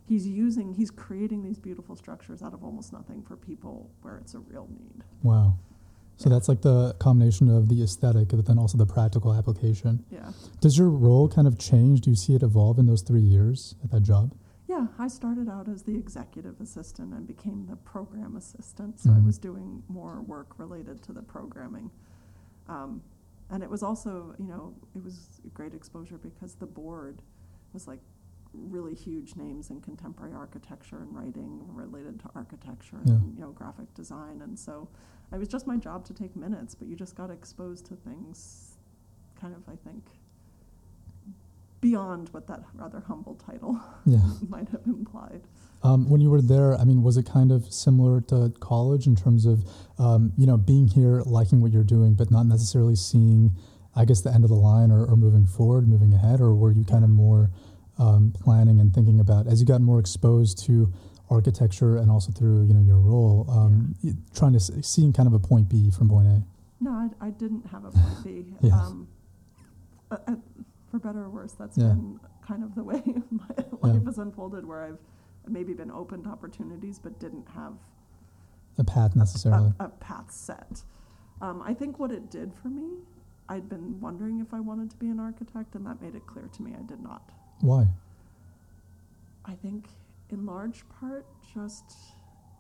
he's 0.07 0.27
using 0.27 0.73
he's 0.73 0.91
creating 0.91 1.43
these 1.43 1.57
beautiful 1.59 1.95
structures 1.95 2.41
out 2.41 2.53
of 2.53 2.63
almost 2.63 2.93
nothing 2.93 3.21
for 3.23 3.35
people 3.35 3.89
where 4.01 4.17
it's 4.17 4.33
a 4.33 4.39
real 4.39 4.67
need. 4.79 5.03
Wow. 5.23 5.57
So 6.17 6.29
Yeah. 6.29 6.35
that's 6.35 6.47
like 6.47 6.61
the 6.61 6.95
combination 6.99 7.49
of 7.49 7.67
the 7.67 7.81
aesthetic, 7.83 8.29
but 8.29 8.45
then 8.45 8.57
also 8.57 8.77
the 8.77 8.85
practical 8.85 9.33
application. 9.33 10.03
Yeah. 10.09 10.31
Does 10.61 10.77
your 10.77 10.89
role 10.89 11.27
kind 11.27 11.47
of 11.47 11.57
change? 11.57 12.01
Do 12.01 12.09
you 12.09 12.15
see 12.15 12.35
it 12.35 12.43
evolve 12.43 12.79
in 12.79 12.85
those 12.85 13.01
three 13.01 13.21
years 13.21 13.75
at 13.83 13.91
that 13.91 14.01
job? 14.03 14.33
Yeah, 14.67 14.87
I 14.97 15.07
started 15.09 15.47
out 15.49 15.67
as 15.67 15.83
the 15.83 15.95
executive 15.95 16.59
assistant 16.61 17.13
and 17.13 17.27
became 17.27 17.65
the 17.67 17.75
program 17.75 18.35
assistant. 18.35 18.99
So 18.99 19.11
I 19.11 19.15
Mhm. 19.15 19.25
was 19.25 19.37
doing 19.37 19.83
more 19.89 20.21
work 20.21 20.57
related 20.57 21.01
to 21.03 21.13
the 21.13 21.21
programming. 21.21 21.91
Um, 22.67 23.01
and 23.49 23.61
it 23.61 23.69
was 23.69 23.83
also, 23.83 24.33
you 24.39 24.47
know, 24.47 24.73
it 24.95 25.03
was 25.03 25.41
a 25.45 25.49
great 25.49 25.73
exposure 25.75 26.17
because 26.17 26.55
the 26.55 26.65
board 26.65 27.21
was 27.73 27.87
like 27.87 27.99
really 28.57 28.93
huge 28.93 29.35
names 29.35 29.69
in 29.69 29.81
contemporary 29.81 30.33
architecture 30.33 30.97
and 30.97 31.15
writing 31.15 31.61
related 31.73 32.19
to 32.21 32.29
architecture 32.35 32.99
Yeah. 33.05 33.13
and, 33.13 33.35
you 33.35 33.41
know, 33.41 33.51
graphic 33.51 33.93
design. 33.93 34.41
And 34.41 34.57
so 34.57 34.87
it 35.31 35.37
was 35.39 35.47
just 35.47 35.67
my 35.67 35.77
job 35.77 36.05
to 36.05 36.13
take 36.13 36.35
minutes, 36.35 36.75
but 36.75 36.87
you 36.87 36.95
just 36.95 37.15
got 37.15 37.29
exposed 37.31 37.85
to 37.87 37.95
things 37.95 38.77
kind 39.39 39.53
of, 39.55 39.61
I 39.67 39.75
think, 39.75 40.03
beyond 41.81 42.29
what 42.29 42.47
that 42.47 42.63
rather 42.73 43.01
humble 43.07 43.35
title 43.35 43.79
Yeah. 44.05 44.19
might 44.49 44.69
have 44.69 44.85
implied. 44.85 45.41
Um, 45.83 46.09
when 46.09 46.19
you 46.19 46.31
were 46.31 46.41
there, 46.41 46.75
I 46.75 46.83
mean, 46.83 47.03
was 47.03 47.15
it 47.15 47.27
kind 47.27 47.51
of 47.51 47.71
similar 47.71 48.21
to 48.21 48.51
college 48.59 49.05
in 49.05 49.15
terms 49.15 49.45
of, 49.45 49.65
um, 49.99 50.33
you 50.35 50.47
know, 50.47 50.57
being 50.57 50.87
here, 50.87 51.21
liking 51.25 51.61
what 51.61 51.71
you're 51.71 51.83
doing, 51.83 52.15
but 52.15 52.31
not 52.31 52.47
necessarily 52.47 52.95
seeing, 52.95 53.51
I 53.95 54.03
guess, 54.05 54.21
the 54.21 54.33
end 54.33 54.43
of 54.43 54.49
the 54.49 54.55
line 54.55 54.89
or, 54.91 55.05
or 55.05 55.15
moving 55.15 55.45
forward, 55.45 55.87
moving 55.87 56.11
ahead, 56.13 56.41
or 56.41 56.55
were 56.55 56.71
you 56.71 56.85
kind 56.85 57.03
of 57.03 57.11
more 57.11 57.51
um, 57.97 58.33
planning 58.39 58.79
and 58.79 58.93
thinking 58.93 59.19
about 59.19 59.47
as 59.47 59.59
you 59.61 59.65
got 59.65 59.81
more 59.81 59.99
exposed 59.99 60.57
to 60.65 60.91
architecture 61.29 61.97
and 61.97 62.11
also 62.11 62.31
through, 62.31 62.65
you 62.65 62.73
know, 62.73 62.81
your 62.81 62.99
role, 62.99 63.45
um, 63.49 63.95
y- 64.03 64.13
trying 64.35 64.51
to 64.51 64.57
s- 64.57 64.71
seeing 64.81 65.11
kind 65.11 65.27
of 65.27 65.33
a 65.33 65.39
point 65.39 65.67
B 65.69 65.89
from 65.89 66.09
point 66.09 66.27
A? 66.27 66.43
No, 66.79 66.91
I, 66.91 67.27
I 67.27 67.29
didn't 67.31 67.65
have 67.67 67.85
a 67.85 67.91
point 67.91 68.23
B. 68.23 68.53
Yes. 68.61 68.73
Um, 68.73 69.07
uh, 70.11 70.17
uh, 70.27 70.35
for 70.91 70.99
better 70.99 71.23
or 71.23 71.29
worse, 71.29 71.53
that's 71.53 71.77
Yeah. 71.77 71.87
been 71.89 72.19
kind 72.45 72.63
of 72.63 72.75
the 72.75 72.83
way 72.83 73.01
my 73.31 73.45
Yeah. 73.57 73.63
life 73.93 74.05
has 74.05 74.17
unfolded, 74.19 74.65
where 74.67 74.83
I've 74.83 74.99
maybe 75.47 75.73
been 75.73 75.89
open 75.91 76.23
to 76.23 76.29
opportunities 76.29 76.99
but 76.99 77.19
didn't 77.19 77.47
have 77.49 77.73
A 78.77 78.83
path 78.83 79.15
necessarily. 79.15 79.73
a, 79.79 79.85
a 79.85 79.89
path 79.89 80.31
set. 80.31 80.83
Um, 81.41 81.61
I 81.65 81.73
think 81.73 81.97
what 81.97 82.11
it 82.11 82.29
did 82.29 82.53
for 82.53 82.67
me, 82.67 82.97
I'd 83.49 83.67
been 83.67 83.99
wondering 83.99 84.39
if 84.41 84.53
I 84.53 84.59
wanted 84.59 84.89
to 84.91 84.97
be 84.97 85.07
an 85.07 85.19
architect, 85.19 85.73
and 85.75 85.85
that 85.87 86.01
made 86.01 86.13
it 86.15 86.25
clear 86.27 86.47
to 86.51 86.61
me 86.61 86.73
I 86.77 86.81
did 86.83 87.01
not. 87.01 87.31
Why? 87.65 87.87
I 89.43 89.53
think, 89.53 89.87
in 90.29 90.45
large 90.45 90.83
part, 90.99 91.25
just 91.53 91.95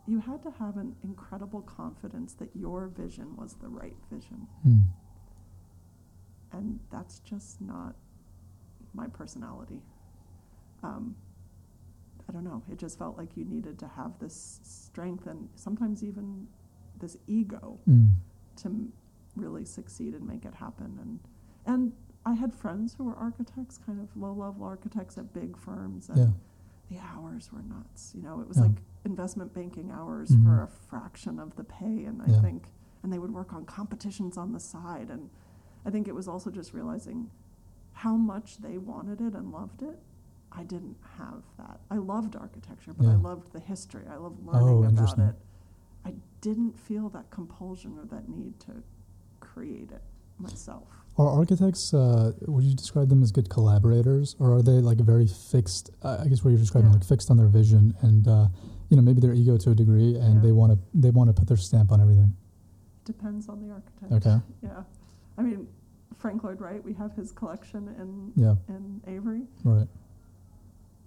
you 0.07 0.19
had 0.19 0.41
to 0.43 0.51
have 0.59 0.77
an 0.77 0.95
incredible 1.03 1.61
confidence 1.61 2.33
that 2.35 2.49
your 2.55 2.87
vision 2.87 3.35
was 3.35 3.53
the 3.55 3.67
right 3.67 3.95
vision. 4.11 4.47
Hmm. 4.63 4.79
and 6.51 6.79
that's 6.89 7.19
just 7.19 7.59
not 7.59 7.95
my 8.93 9.07
personality. 9.07 9.81
Um, 10.83 11.15
I 12.29 12.31
don't 12.31 12.45
know. 12.45 12.63
It 12.71 12.77
just 12.79 12.97
felt 12.97 13.17
like 13.17 13.35
you 13.35 13.43
needed 13.45 13.77
to 13.79 13.87
have 13.89 14.17
this 14.19 14.59
strength 14.63 15.27
and 15.27 15.49
sometimes 15.55 16.01
even 16.03 16.47
this 16.99 17.17
ego 17.27 17.77
Mm. 17.89 18.11
to 18.57 18.67
m- 18.69 18.93
really 19.35 19.65
succeed 19.65 20.13
and 20.13 20.25
make 20.25 20.45
it 20.45 20.53
happen. 20.55 20.97
And 21.01 21.19
and 21.65 21.91
I 22.25 22.33
had 22.33 22.53
friends 22.53 22.95
who 22.95 23.03
were 23.03 23.15
architects, 23.15 23.77
kind 23.77 23.99
of 23.99 24.15
low 24.17 24.33
level 24.33 24.63
architects 24.63 25.17
at 25.17 25.31
big 25.33 25.55
firms, 25.57 26.09
and 26.09 26.17
Yeah. 26.17 26.31
the 26.89 26.99
hours 26.99 27.51
were 27.51 27.61
nuts. 27.61 28.13
You 28.15 28.21
know, 28.23 28.39
it 28.41 28.47
was 28.47 28.57
Yeah. 28.57 28.63
like 28.63 28.81
investment 29.05 29.53
banking 29.53 29.91
hours 29.91 30.31
Mhm. 30.31 30.43
for 30.43 30.61
a 30.61 30.67
fraction 30.67 31.39
of 31.39 31.55
the 31.55 31.63
pay, 31.63 32.05
and 32.05 32.21
I 32.21 32.27
Yeah. 32.31 32.41
think, 32.41 32.73
and 33.03 33.13
they 33.13 33.19
would 33.19 33.31
work 33.31 33.53
on 33.53 33.65
competitions 33.65 34.37
on 34.37 34.51
the 34.53 34.59
side, 34.59 35.11
and 35.11 35.29
I 35.85 35.91
think 35.91 36.07
it 36.07 36.15
was 36.15 36.27
also 36.27 36.49
just 36.49 36.73
realizing 36.73 37.29
how 37.91 38.15
much 38.17 38.57
they 38.57 38.77
wanted 38.79 39.21
it 39.21 39.35
and 39.35 39.51
loved 39.51 39.83
it. 39.83 40.01
I 40.51 40.63
didn't 40.63 40.97
have 41.17 41.43
that. 41.57 41.81
I 41.91 41.97
loved 41.97 42.35
architecture, 42.35 42.93
but 42.93 43.05
I 43.07 43.15
loved 43.15 43.51
the 43.51 43.59
history. 43.59 44.07
I 44.07 44.15
loved 44.15 44.43
learning 44.45 44.83
Oh, 44.83 44.83
about 44.85 45.19
it. 45.19 45.35
I 46.03 46.15
didn't 46.41 46.77
feel 46.77 47.09
that 47.09 47.29
compulsion 47.29 47.97
or 47.99 48.05
that 48.05 48.29
need 48.29 48.59
to 48.61 48.83
create 49.39 49.91
it 49.91 50.01
myself. 50.39 51.04
Are 51.17 51.29
architects, 51.29 51.93
uh, 51.93 52.33
would 52.41 52.65
you 52.65 52.75
describe 52.75 53.07
them 53.07 53.23
as 53.23 53.31
good 53.31 53.49
collaborators, 53.49 54.35
or 54.37 54.53
are 54.55 54.61
they 54.61 54.73
like 54.73 54.97
very 54.97 55.27
fixed? 55.27 55.89
Uh, 56.03 56.17
I 56.21 56.27
guess 56.27 56.43
what 56.43 56.49
you're 56.51 56.59
describing, 56.59 56.89
Yeah. 56.91 56.97
like 56.97 57.05
fixed 57.05 57.31
on 57.31 57.37
their 57.37 57.47
vision, 57.47 57.95
and 58.01 58.27
uh, 58.27 58.49
you 58.89 58.97
know 58.97 59.01
maybe 59.03 59.21
their 59.21 59.33
ego 59.33 59.57
to 59.57 59.71
a 59.71 59.75
degree, 59.75 60.15
and 60.17 60.35
Yeah. 60.35 60.41
they 60.41 60.51
want 60.51 60.73
to 60.73 60.79
they 60.93 61.11
want 61.11 61.29
to 61.29 61.33
put 61.33 61.47
their 61.47 61.55
stamp 61.57 61.91
on 61.93 62.01
everything. 62.01 62.35
Depends 63.05 63.47
on 63.47 63.61
the 63.61 63.71
architect. 63.71 64.11
Okay. 64.11 64.41
Yeah. 64.61 64.83
I 65.37 65.41
mean, 65.41 65.67
Frank 66.17 66.43
Lloyd 66.43 66.59
Wright, 66.59 66.83
we 66.83 66.93
have 66.93 67.13
his 67.13 67.31
collection 67.31 67.87
in 67.99 68.33
Yeah. 68.35 68.55
in 68.67 69.01
Avery. 69.07 69.47
Right. 69.63 69.87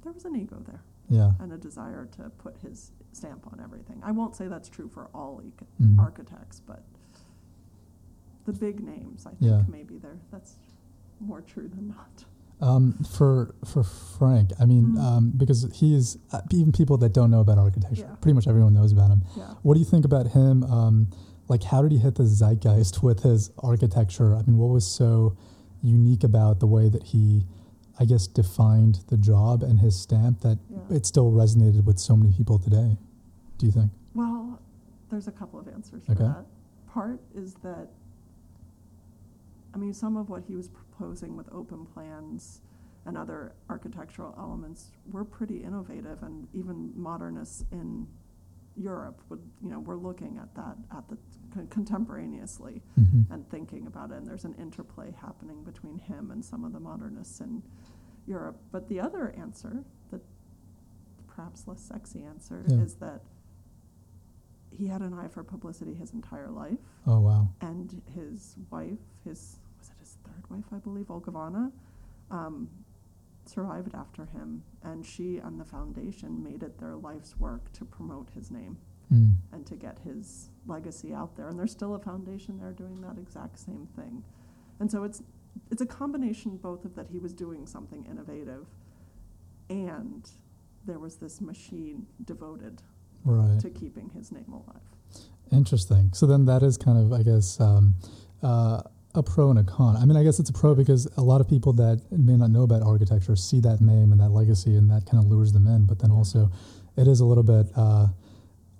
There 0.05 0.13
was 0.13 0.25
an 0.25 0.37
ego 0.37 0.63
there. 0.67 0.83
Yeah. 1.11 1.33
and 1.41 1.53
a 1.55 1.57
desire 1.57 2.05
to 2.19 2.29
put 2.37 2.59
his 2.59 2.93
stamp 3.13 3.47
on 3.51 3.61
everything. 3.61 3.99
I 4.03 4.13
won't 4.13 4.37
say 4.37 4.47
that's 4.47 4.69
true 4.69 4.89
for 4.89 5.09
all 5.15 5.41
eco- 5.43 5.65
Mhm. 5.81 5.99
architects, 5.99 6.61
but 6.61 6.83
the 8.49 8.59
big 8.59 8.81
names, 8.83 9.27
I 9.27 9.31
think 9.31 9.43
Yeah. 9.43 9.63
maybe 9.69 9.99
they're 9.99 10.19
that's 10.31 10.57
more 11.21 11.43
true 11.43 11.69
than 11.69 11.89
not. 11.89 12.25
Um, 12.61 12.95
for 13.17 13.55
for 13.65 13.83
Frank, 13.85 14.53
I 14.59 14.65
mean, 14.65 14.95
Mhm. 14.95 14.99
um, 14.99 15.31
because 15.37 15.69
he 15.75 15.95
is 15.95 16.19
uh, 16.33 16.41
even 16.51 16.73
people 16.73 16.97
that 16.99 17.13
don't 17.13 17.31
know 17.31 17.41
about 17.41 17.59
architecture, 17.59 18.07
Yeah. 18.09 18.15
pretty 18.17 18.35
much 18.35 18.49
everyone 18.49 18.73
knows 18.73 18.91
about 18.93 19.11
him. 19.11 19.23
Yeah. 19.37 19.55
What 19.63 19.75
do 19.75 19.81
you 19.81 19.87
think 19.87 20.05
about 20.05 20.29
him? 20.29 20.65
Um, 20.65 21.09
like, 21.49 21.63
how 21.65 21.83
did 21.83 21.93
he 21.93 21.99
hit 21.99 22.15
the 22.17 22.25
zeitgeist 22.27 23.03
with 23.03 23.21
his 23.21 23.51
architecture? 23.59 24.35
I 24.35 24.43
mean, 24.43 24.57
what 24.59 24.71
was 24.71 24.87
so 24.87 25.35
unique 25.83 26.25
about 26.25 26.59
the 26.61 26.67
way 26.67 26.89
that 26.89 27.05
he, 27.05 27.47
I 27.99 28.05
guess, 28.07 28.27
defined 28.27 29.01
the 29.09 29.17
job 29.19 29.63
and 29.63 29.79
his 29.81 29.95
stamp 29.95 30.41
that 30.41 30.59
Yeah. 30.71 30.97
it 30.97 31.07
still 31.07 31.31
resonated 31.31 31.85
with 31.85 31.99
so 31.99 32.17
many 32.17 32.33
people 32.33 32.59
today? 32.59 32.97
Do 33.59 33.67
you 33.67 33.73
think? 33.73 33.93
Well, 34.15 34.59
there's 35.11 35.29
a 35.29 35.33
couple 35.33 35.59
of 35.61 35.69
answers 35.69 36.05
for 36.07 36.15
that. 36.15 36.47
Part 36.87 37.21
is 37.35 37.55
that, 37.63 37.89
I 39.75 39.79
mean, 39.79 39.93
some 39.95 40.17
of 40.17 40.29
what 40.31 40.45
he 40.45 40.57
was 40.57 40.69
proposing 40.69 41.37
with 41.37 41.49
open 41.53 41.85
plans 41.87 42.61
and 43.07 43.17
other 43.17 43.53
architectural 43.71 44.35
elements 44.39 44.91
were 45.11 45.25
pretty 45.25 45.63
innovative, 45.63 46.23
and 46.23 46.47
even 46.53 46.93
modernists 46.95 47.65
in 47.73 48.07
Europe 48.77 49.21
would, 49.29 49.41
you 49.63 49.71
know, 49.71 49.81
we're 49.81 49.97
looking 49.97 50.39
at 50.39 50.55
that 50.55 50.77
at 50.97 51.09
the 51.09 51.17
con- 51.53 51.67
contemporaneously 51.69 52.83
hmm 52.95 53.23
and 53.31 53.49
thinking 53.51 53.87
about 53.87 54.11
it. 54.11 54.15
And 54.19 54.27
there's 54.27 54.45
an 54.45 54.55
interplay 54.59 55.13
happening 55.21 55.63
between 55.65 55.99
him 55.99 56.31
and 56.31 56.45
some 56.45 56.65
of 56.65 56.73
the 56.73 56.81
modernists 56.81 57.41
in 57.41 57.63
Europe. 58.27 58.59
But 58.73 58.89
the 58.89 59.01
other 59.01 59.35
answer, 59.39 59.85
the 60.11 60.21
perhaps 61.27 61.67
less 61.67 61.81
sexy 61.81 62.25
answer, 62.25 62.65
Yeah. 62.69 62.77
is 62.81 62.95
that 62.97 63.23
he 64.71 64.87
had 64.87 65.01
an 65.03 65.15
eye 65.15 65.29
for 65.29 65.43
publicity 65.43 65.95
his 65.95 66.13
entire 66.13 66.51
life, 66.51 66.79
Oh 67.07 67.21
wow. 67.21 67.49
and 67.61 68.01
his 68.15 68.57
wife, 68.71 68.99
his 69.25 69.57
was 69.79 69.89
it 69.89 69.95
his 70.01 70.17
third 70.25 70.49
wife, 70.51 70.65
I 70.73 70.77
believe, 70.79 71.07
Olgivanna, 71.07 71.71
um, 72.31 72.69
survived 73.47 73.95
after 73.95 74.27
him, 74.27 74.63
and 74.83 75.05
she 75.07 75.39
and 75.39 75.59
the 75.59 75.65
foundation 75.65 76.43
made 76.43 76.63
it 76.63 76.79
their 76.79 76.97
life's 76.97 77.39
work 77.39 77.73
to 77.73 77.85
promote 77.85 78.29
his 78.35 78.51
name 78.51 78.77
Mm. 79.13 79.37
and 79.53 79.65
to 79.65 79.75
get 79.75 79.99
his 80.01 80.51
legacy 80.67 81.15
out 81.15 81.35
there. 81.35 81.49
And 81.49 81.59
there's 81.59 81.73
still 81.73 81.95
a 81.95 81.99
foundation 81.99 82.59
there 82.59 82.73
doing 82.73 83.01
that 83.01 83.17
exact 83.17 83.59
same 83.59 83.87
thing. 83.97 84.23
And 84.81 84.91
so 84.91 85.03
it's 85.03 85.23
it's 85.71 85.81
a 85.81 85.87
combination 85.87 86.59
both 86.59 86.85
of 86.85 86.95
that 86.95 87.09
he 87.09 87.19
was 87.19 87.33
doing 87.33 87.67
something 87.67 88.05
innovative 88.05 88.67
and 89.71 90.31
there 90.85 90.99
was 90.99 91.17
this 91.17 91.41
machine 91.41 92.07
devoted 92.25 92.83
Right. 93.25 93.61
to 93.61 93.71
keeping 93.71 94.11
his 94.11 94.33
name 94.33 94.47
alive. 94.49 94.81
Interesting. 95.51 96.11
So 96.13 96.27
then 96.27 96.45
that 96.47 96.63
is 96.63 96.77
kind 96.77 96.99
of, 96.99 97.13
I 97.19 97.23
guess, 97.23 97.61
um, 97.61 97.95
uh, 98.43 98.83
a 99.15 99.23
pro 99.23 99.51
and 99.51 99.59
a 99.59 99.65
con. 99.65 99.97
I 99.97 100.05
mean, 100.05 100.17
I 100.17 100.23
guess 100.23 100.39
it's 100.39 100.51
a 100.51 100.53
pro 100.53 100.75
because 100.75 101.07
a 101.17 101.23
lot 101.23 101.41
of 101.41 101.49
people 101.49 101.73
that 101.75 102.03
may 102.11 102.37
not 102.37 102.51
know 102.51 102.63
about 102.63 102.83
architecture 102.83 103.35
see 103.37 103.61
that 103.61 103.81
name 103.81 104.13
and 104.13 104.21
that 104.21 104.31
legacy, 104.31 104.77
and 104.77 104.91
that 104.91 105.07
kind 105.07 105.23
of 105.25 105.31
lures 105.31 105.53
them 105.53 105.67
in. 105.67 105.87
But 105.87 105.99
then 106.01 106.11
also, 106.11 106.51
it 106.97 107.09
is 107.09 107.21
a 107.21 107.25
little 107.25 107.43
bit. 107.43 107.67
Uh, 107.75 108.09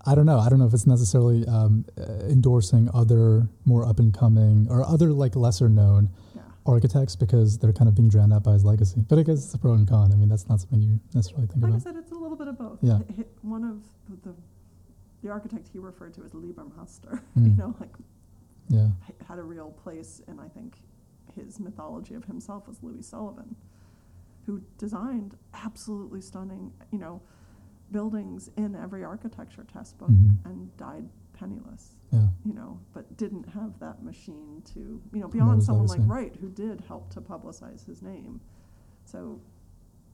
I 0.07 0.15
don't 0.15 0.27
know. 0.27 0.39
I 0.39 0.49
don't 0.49 0.59
know 0.59 0.67
if 0.67 0.75
it's 0.75 0.87
necessarily 0.87 1.47
um, 1.47 1.85
endorsing 2.29 2.89
other 2.95 3.49
more 3.65 3.85
up 3.87 3.99
and 3.99 4.13
coming 4.17 4.67
or 4.71 4.87
other 4.87 5.13
like 5.13 5.35
lesser 5.37 5.69
known 5.69 6.11
Yeah. 6.37 6.43
architects 6.67 7.17
because 7.17 7.59
they're 7.59 7.73
kind 7.73 7.89
of 7.89 7.95
being 7.95 8.09
drowned 8.09 8.33
out 8.33 8.45
by 8.45 8.53
his 8.53 8.65
legacy. 8.65 9.05
But 9.09 9.19
I 9.19 9.23
guess 9.23 9.45
it's 9.45 9.55
a 9.55 9.59
pro 9.59 9.73
and 9.73 9.89
con. 9.89 10.13
I 10.13 10.17
mean, 10.17 10.29
that's 10.29 10.49
not 10.49 10.61
something 10.61 10.81
you 10.81 11.01
necessarily 11.15 11.47
think 11.49 11.63
Like 11.63 11.73
I 11.73 11.77
about. 11.77 11.83
said, 11.83 11.97
it's 11.97 12.13
a 12.13 12.15
little 12.15 12.37
bit 12.37 12.49
of 12.49 12.59
both. 12.59 12.79
Yeah. 12.83 12.99
One 13.43 13.65
of 13.65 13.79
the 14.17 14.35
the 15.23 15.29
architect 15.31 15.69
he 15.73 15.79
referred 15.79 16.15
to 16.15 16.23
as 16.25 16.33
Lieber 16.35 16.65
Meister, 16.77 17.23
Mm. 17.37 17.51
you 17.51 17.57
know, 17.57 17.75
like 17.81 17.95
Yeah. 18.69 18.91
had 19.27 19.39
a 19.39 19.43
real 19.43 19.71
place 19.73 20.21
in 20.29 20.39
I 20.39 20.49
think 20.49 20.79
his 21.35 21.59
mythology 21.59 22.15
of 22.15 22.25
himself 22.25 22.69
was 22.69 22.83
Louis 22.83 23.03
Sullivan, 23.07 23.57
who 24.47 24.63
designed 24.79 25.37
absolutely 25.55 26.21
stunning, 26.21 26.73
you 26.93 26.99
know, 26.99 27.21
buildings 27.91 28.51
in 28.57 28.75
every 28.77 29.03
architecture 29.05 29.65
test 29.65 29.99
book 29.99 30.11
Mhm. 30.11 30.45
and 30.45 30.77
died 30.77 31.09
penniless, 31.33 31.97
Yeah. 32.13 32.29
you 32.45 32.53
know, 32.53 32.81
but 32.93 33.17
didn't 33.17 33.49
have 33.49 33.79
that 33.81 34.03
machine 34.05 34.63
to, 34.67 35.01
you 35.13 35.21
know, 35.21 35.29
beyond 35.29 35.63
someone 35.63 35.87
like. 35.87 36.01
Wright 36.07 36.37
who 36.37 36.49
did 36.51 36.81
help 36.83 37.11
to 37.11 37.21
publicize 37.21 37.85
his 37.87 38.03
name. 38.03 38.41
So 39.05 39.41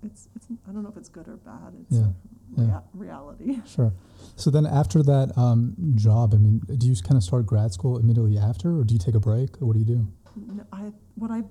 it's 0.03 0.29
it's 0.35 0.49
I 0.67 0.73
don't 0.73 0.83
know 0.83 0.89
if 0.91 0.97
it's 0.97 1.09
good 1.09 1.29
or 1.29 1.37
bad. 1.37 1.75
It's 1.81 1.97
Yeah. 1.97 2.13
Rea- 2.57 2.67
Yeah. 2.67 2.81
reality. 2.93 3.61
Sure. 3.67 3.93
So 4.37 4.51
then 4.51 4.67
after 4.67 5.03
that 5.03 5.37
um, 5.39 5.75
job, 5.95 6.35
I 6.35 6.39
mean, 6.39 6.59
do 6.79 6.87
you 6.87 6.95
kind 7.03 7.17
of 7.17 7.23
start 7.23 7.47
grad 7.47 7.73
school 7.73 7.99
immediately 7.99 8.37
after, 8.39 8.79
or 8.79 8.85
do 8.85 8.95
you 8.95 8.99
take 9.01 9.15
a 9.15 9.21
break, 9.21 9.61
or 9.63 9.67
what 9.67 9.75
do 9.75 9.79
you 9.81 9.85
do? 9.85 10.07
N- 10.37 10.67
I 10.73 10.93
what 11.15 11.31
I 11.31 11.45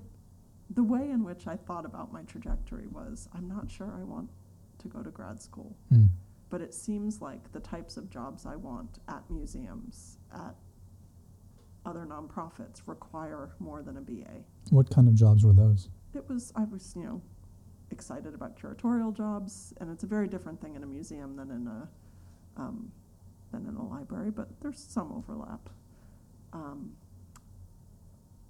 the 0.70 0.82
way 0.82 1.10
in 1.10 1.22
which 1.24 1.46
I 1.46 1.56
thought 1.56 1.84
about 1.84 2.12
my 2.12 2.22
trajectory 2.22 2.86
was 2.88 3.28
I'm 3.34 3.48
not 3.48 3.70
sure 3.70 3.94
I 3.98 4.02
want 4.02 4.28
to 4.78 4.88
go 4.88 5.02
to 5.02 5.10
grad 5.10 5.40
school, 5.40 5.76
Mm. 5.92 6.08
but 6.50 6.60
it 6.60 6.74
seems 6.74 7.20
like 7.22 7.52
the 7.52 7.60
types 7.60 7.96
of 7.96 8.10
jobs 8.10 8.44
I 8.44 8.56
want 8.56 8.98
at 9.08 9.22
museums, 9.30 10.18
at 10.32 10.54
other 11.86 12.06
nonprofits 12.06 12.82
require 12.86 13.50
more 13.60 13.82
than 13.82 13.96
a 13.98 14.00
BA. 14.00 14.42
What 14.70 14.90
kind 14.90 15.06
of 15.08 15.14
jobs 15.14 15.44
were 15.44 15.52
those? 15.52 15.88
It 16.14 16.28
was 16.28 16.52
I 16.56 16.64
was, 16.64 16.94
you 16.96 17.04
know, 17.04 17.22
excited 17.94 18.34
about 18.34 18.60
curatorial 18.60 19.16
jobs 19.16 19.72
and 19.80 19.90
it's 19.90 20.04
a 20.04 20.06
very 20.06 20.28
different 20.28 20.60
thing 20.60 20.74
in 20.74 20.82
a 20.82 20.86
museum 20.86 21.36
than 21.36 21.50
in 21.50 21.66
a 21.66 21.88
um, 22.60 22.92
than 23.50 23.66
in 23.66 23.76
a 23.76 23.86
library, 23.86 24.30
but 24.30 24.48
there's 24.60 24.78
some 24.78 25.12
overlap. 25.12 25.70
Um, 26.52 26.92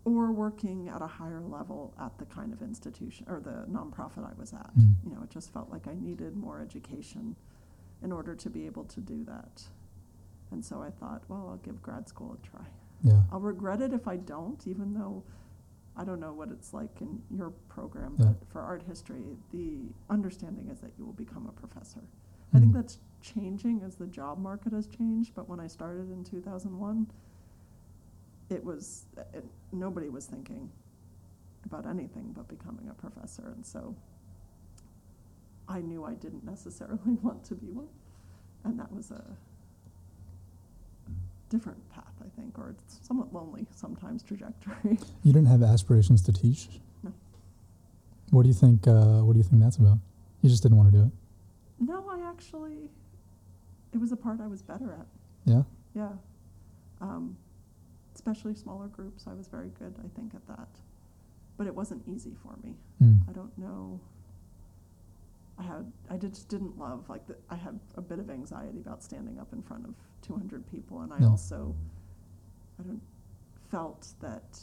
or 0.05 0.33
working 0.33 0.89
at 0.89 1.01
a 1.01 1.07
higher 1.07 1.41
level 1.41 1.95
at 1.99 2.19
the 2.19 2.27
kind 2.27 2.53
of 2.53 2.61
institution 2.61 3.25
or 3.29 3.41
the 3.41 3.65
nonprofit 3.71 4.29
I 4.31 4.39
was 4.39 4.53
at. 4.53 4.71
Mm. 4.77 4.95
You 5.05 5.11
know, 5.15 5.23
it 5.23 5.31
just 5.31 5.51
felt 5.53 5.71
like 5.71 5.87
I 5.89 5.95
needed 5.95 6.37
more 6.37 6.61
education 6.61 7.37
in 8.03 8.13
order 8.13 8.35
to 8.35 8.51
be 8.51 8.67
able 8.67 8.85
to 8.85 9.01
do 9.01 9.25
that. 9.25 9.63
And 10.51 10.63
so 10.63 10.83
I 10.83 10.91
thought, 10.91 11.23
well, 11.29 11.49
I'll 11.51 11.57
give 11.65 11.81
grad 11.83 12.07
school 12.07 12.39
a 12.39 12.47
try. 12.47 12.67
Yeah. 13.03 13.23
I'll 13.33 13.41
regret 13.41 13.81
it 13.81 13.95
if 13.95 14.07
I 14.07 14.17
don't, 14.17 14.67
even 14.67 14.93
though 14.93 15.25
I 15.97 16.05
don't 16.05 16.19
know 16.21 16.33
what 16.33 16.49
it's 16.51 16.75
like 16.75 17.01
in 17.01 17.23
your 17.31 17.51
program, 17.69 18.17
Yeah. 18.19 18.27
but 18.27 18.49
for 18.49 18.61
art 18.61 18.83
history, 18.83 19.37
the 19.53 19.79
understanding 20.11 20.69
is 20.69 20.81
that 20.81 20.91
you 20.99 21.05
will 21.05 21.13
become 21.13 21.47
a 21.47 21.53
professor. 21.53 22.03
I 22.53 22.59
think 22.59 22.73
Mm. 22.73 22.75
that's 22.75 22.99
changing 23.21 23.83
as 23.83 23.97
the 23.97 24.07
job 24.07 24.39
market 24.39 24.73
has 24.73 24.87
changed, 24.87 25.35
but 25.35 25.49
when 25.49 25.61
I 25.61 25.67
started 25.69 26.11
in 26.11 26.25
2001, 26.25 27.07
it 28.51 28.63
was 28.65 29.07
it, 29.33 29.45
nobody 29.73 30.09
was 30.09 30.27
thinking 30.27 30.71
about 31.65 31.87
anything 31.87 32.33
but 32.33 32.47
becoming 32.49 32.89
a 32.89 32.95
professor, 32.95 33.51
and 33.51 33.65
so 33.65 33.95
I 35.69 35.81
knew 35.81 36.05
I 36.05 36.15
didn't 36.15 36.45
necessarily 36.45 37.15
want 37.23 37.45
to 37.45 37.55
be 37.55 37.71
one, 37.71 37.89
and 38.65 38.79
that 38.79 38.93
was 38.93 39.11
a 39.11 39.37
different 41.49 41.89
path, 41.91 42.14
think, 42.37 42.59
or 42.59 42.71
it's 42.71 42.99
somewhat 43.07 43.33
lonely 43.33 43.67
sometimes 43.75 44.23
trajectory. 44.23 44.99
You 45.25 45.33
didn't 45.33 45.47
have 45.49 45.63
aspirations 45.63 46.23
to 46.23 46.33
teach. 46.33 46.69
No. 47.03 47.13
What 48.31 48.43
do 48.43 48.49
you 48.49 48.55
think? 48.55 48.87
Uh, 48.87 49.21
what 49.23 49.33
do 49.35 49.39
you 49.39 49.45
think 49.45 49.63
that's 49.63 49.77
about? 49.77 49.99
You 50.43 50.51
just 50.51 50.63
didn't 50.63 50.79
want 50.79 50.93
to 50.93 50.99
do 50.99 51.05
it. 51.05 51.11
no, 51.81 52.09
I 52.11 52.21
actually, 52.29 52.91
it 53.93 53.99
was 54.01 54.13
a 54.13 54.17
part 54.17 54.41
I 54.41 54.47
was 54.47 54.63
better 54.63 54.93
at. 54.93 55.07
Yeah. 55.47 55.63
Yeah. 55.95 56.11
Um, 57.01 57.37
especially 58.15 58.55
smaller 58.55 58.89
groups, 58.89 59.25
I 59.27 59.33
was 59.35 59.49
very 59.49 59.71
good, 59.79 59.95
I 60.05 60.09
think, 60.19 60.35
at 60.35 60.47
that. 60.49 60.69
But 61.57 61.67
it 61.67 61.75
wasn't 61.75 62.03
easy 62.07 62.35
for 62.43 62.57
me. 62.63 62.75
Mm. 63.03 63.29
I 63.29 63.33
don't 63.33 63.57
know. 63.59 64.01
I 65.59 65.63
had, 65.63 65.93
I 66.11 66.17
did, 66.17 66.35
just 66.35 66.49
didn't 66.49 66.77
love, 66.79 67.09
like, 67.09 67.27
the, 67.29 67.37
I 67.49 67.55
had 67.55 67.79
a 67.97 68.01
bit 68.03 68.19
of 68.19 68.29
anxiety 68.29 68.81
about 68.81 69.03
standing 69.05 69.39
up 69.39 69.53
in 69.53 69.63
front 69.63 69.85
of 69.87 69.95
200 70.23 70.67
people, 70.71 71.03
and 71.03 71.13
I 71.13 71.21
Yeah. 71.21 71.29
also, 71.29 71.75
I 72.79 72.83
don't, 72.83 73.03
felt 73.71 74.09
that 74.21 74.61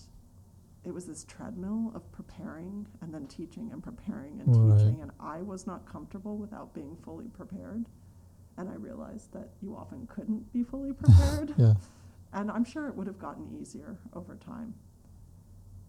it 0.84 0.94
was 0.94 1.06
this 1.06 1.24
treadmill 1.26 1.92
of 1.94 2.10
preparing 2.12 2.88
and 3.02 3.14
then 3.14 3.28
teaching 3.28 3.72
and 3.72 3.84
preparing 3.84 4.40
and 4.40 4.56
Right. 4.56 4.78
teaching, 4.80 5.02
and 5.02 5.12
I 5.20 5.42
was 5.42 5.68
not 5.68 5.86
comfortable 5.86 6.38
without 6.38 6.74
being 6.74 6.96
fully 6.98 7.28
prepared. 7.28 7.88
And 8.58 8.70
I 8.70 8.76
realized 8.76 9.32
that 9.34 9.50
you 9.62 9.76
often 9.76 10.08
couldn't 10.08 10.52
be 10.54 10.64
fully 10.64 10.94
prepared. 11.04 11.54
Yeah. 11.58 11.74
And 12.34 12.50
I'm 12.52 12.64
sure 12.64 12.88
it 12.88 12.96
would 12.96 13.08
have 13.08 13.20
gotten 13.20 13.48
easier 13.60 13.98
over 14.14 14.36
time. 14.36 14.74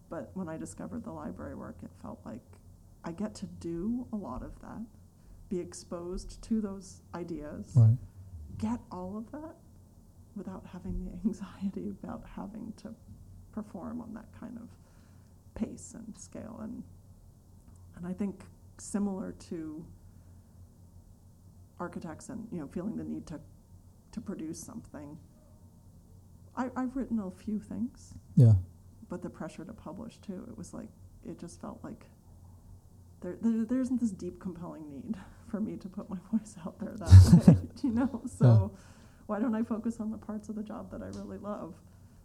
But 0.08 0.30
when 0.34 0.48
I 0.48 0.56
discovered 0.58 1.04
the 1.04 1.12
library 1.12 1.54
work, 1.54 1.76
it 1.82 1.90
felt 2.02 2.20
like 2.24 2.42
I 3.04 3.12
get 3.12 3.34
to 3.36 3.46
do 3.46 4.06
a 4.12 4.16
lot 4.16 4.42
of 4.42 4.58
that, 4.60 4.82
be 5.48 5.58
exposed 5.58 6.40
to 6.42 6.60
those 6.60 7.00
ideas, 7.14 7.72
Right. 7.76 7.96
get 8.58 8.80
all 8.90 9.16
of 9.16 9.30
that 9.32 9.56
without 10.36 10.64
having 10.72 11.04
the 11.04 11.12
anxiety 11.28 11.88
about 12.02 12.24
having 12.36 12.72
to 12.78 12.94
perform 13.52 14.00
on 14.00 14.14
that 14.14 14.26
kind 14.38 14.56
of 14.58 14.68
pace 15.54 15.94
and 15.94 16.16
scale. 16.18 16.58
And, 16.62 16.82
and 17.96 18.06
I 18.06 18.12
think 18.12 18.42
similar 18.78 19.32
to 19.50 19.84
architects 21.80 22.28
and 22.28 22.46
you 22.52 22.60
know 22.60 22.66
feeling 22.68 22.96
the 22.96 23.04
need 23.04 23.26
to 23.26 23.40
to 24.12 24.20
produce 24.20 24.60
something. 24.60 25.18
I, 26.54 26.68
I've 26.76 26.94
written 26.96 27.18
a 27.18 27.30
few 27.30 27.58
things, 27.58 28.12
Yeah. 28.36 28.52
but 29.08 29.22
the 29.22 29.30
pressure 29.30 29.64
to 29.64 29.72
publish 29.72 30.18
too. 30.18 30.44
It 30.48 30.56
was 30.58 30.74
like 30.74 30.88
it 31.24 31.38
just 31.38 31.60
felt 31.60 31.80
like 31.82 32.04
there, 33.20 33.36
there 33.40 33.64
there 33.64 33.80
isn't 33.80 34.00
this 34.00 34.10
deep 34.10 34.38
compelling 34.40 34.88
need 34.88 35.16
for 35.48 35.60
me 35.60 35.76
to 35.76 35.88
put 35.88 36.08
my 36.10 36.18
voice 36.32 36.56
out 36.66 36.78
there 36.78 36.94
that 36.96 37.46
way, 37.48 37.56
you 37.82 37.90
know. 37.90 38.22
So 38.38 38.72
why 39.26 39.38
don't 39.38 39.54
I 39.54 39.62
focus 39.62 40.00
on 40.00 40.10
the 40.10 40.18
parts 40.18 40.48
of 40.48 40.54
the 40.56 40.62
job 40.62 40.90
that 40.90 41.02
I 41.02 41.06
really 41.18 41.38
love 41.38 41.74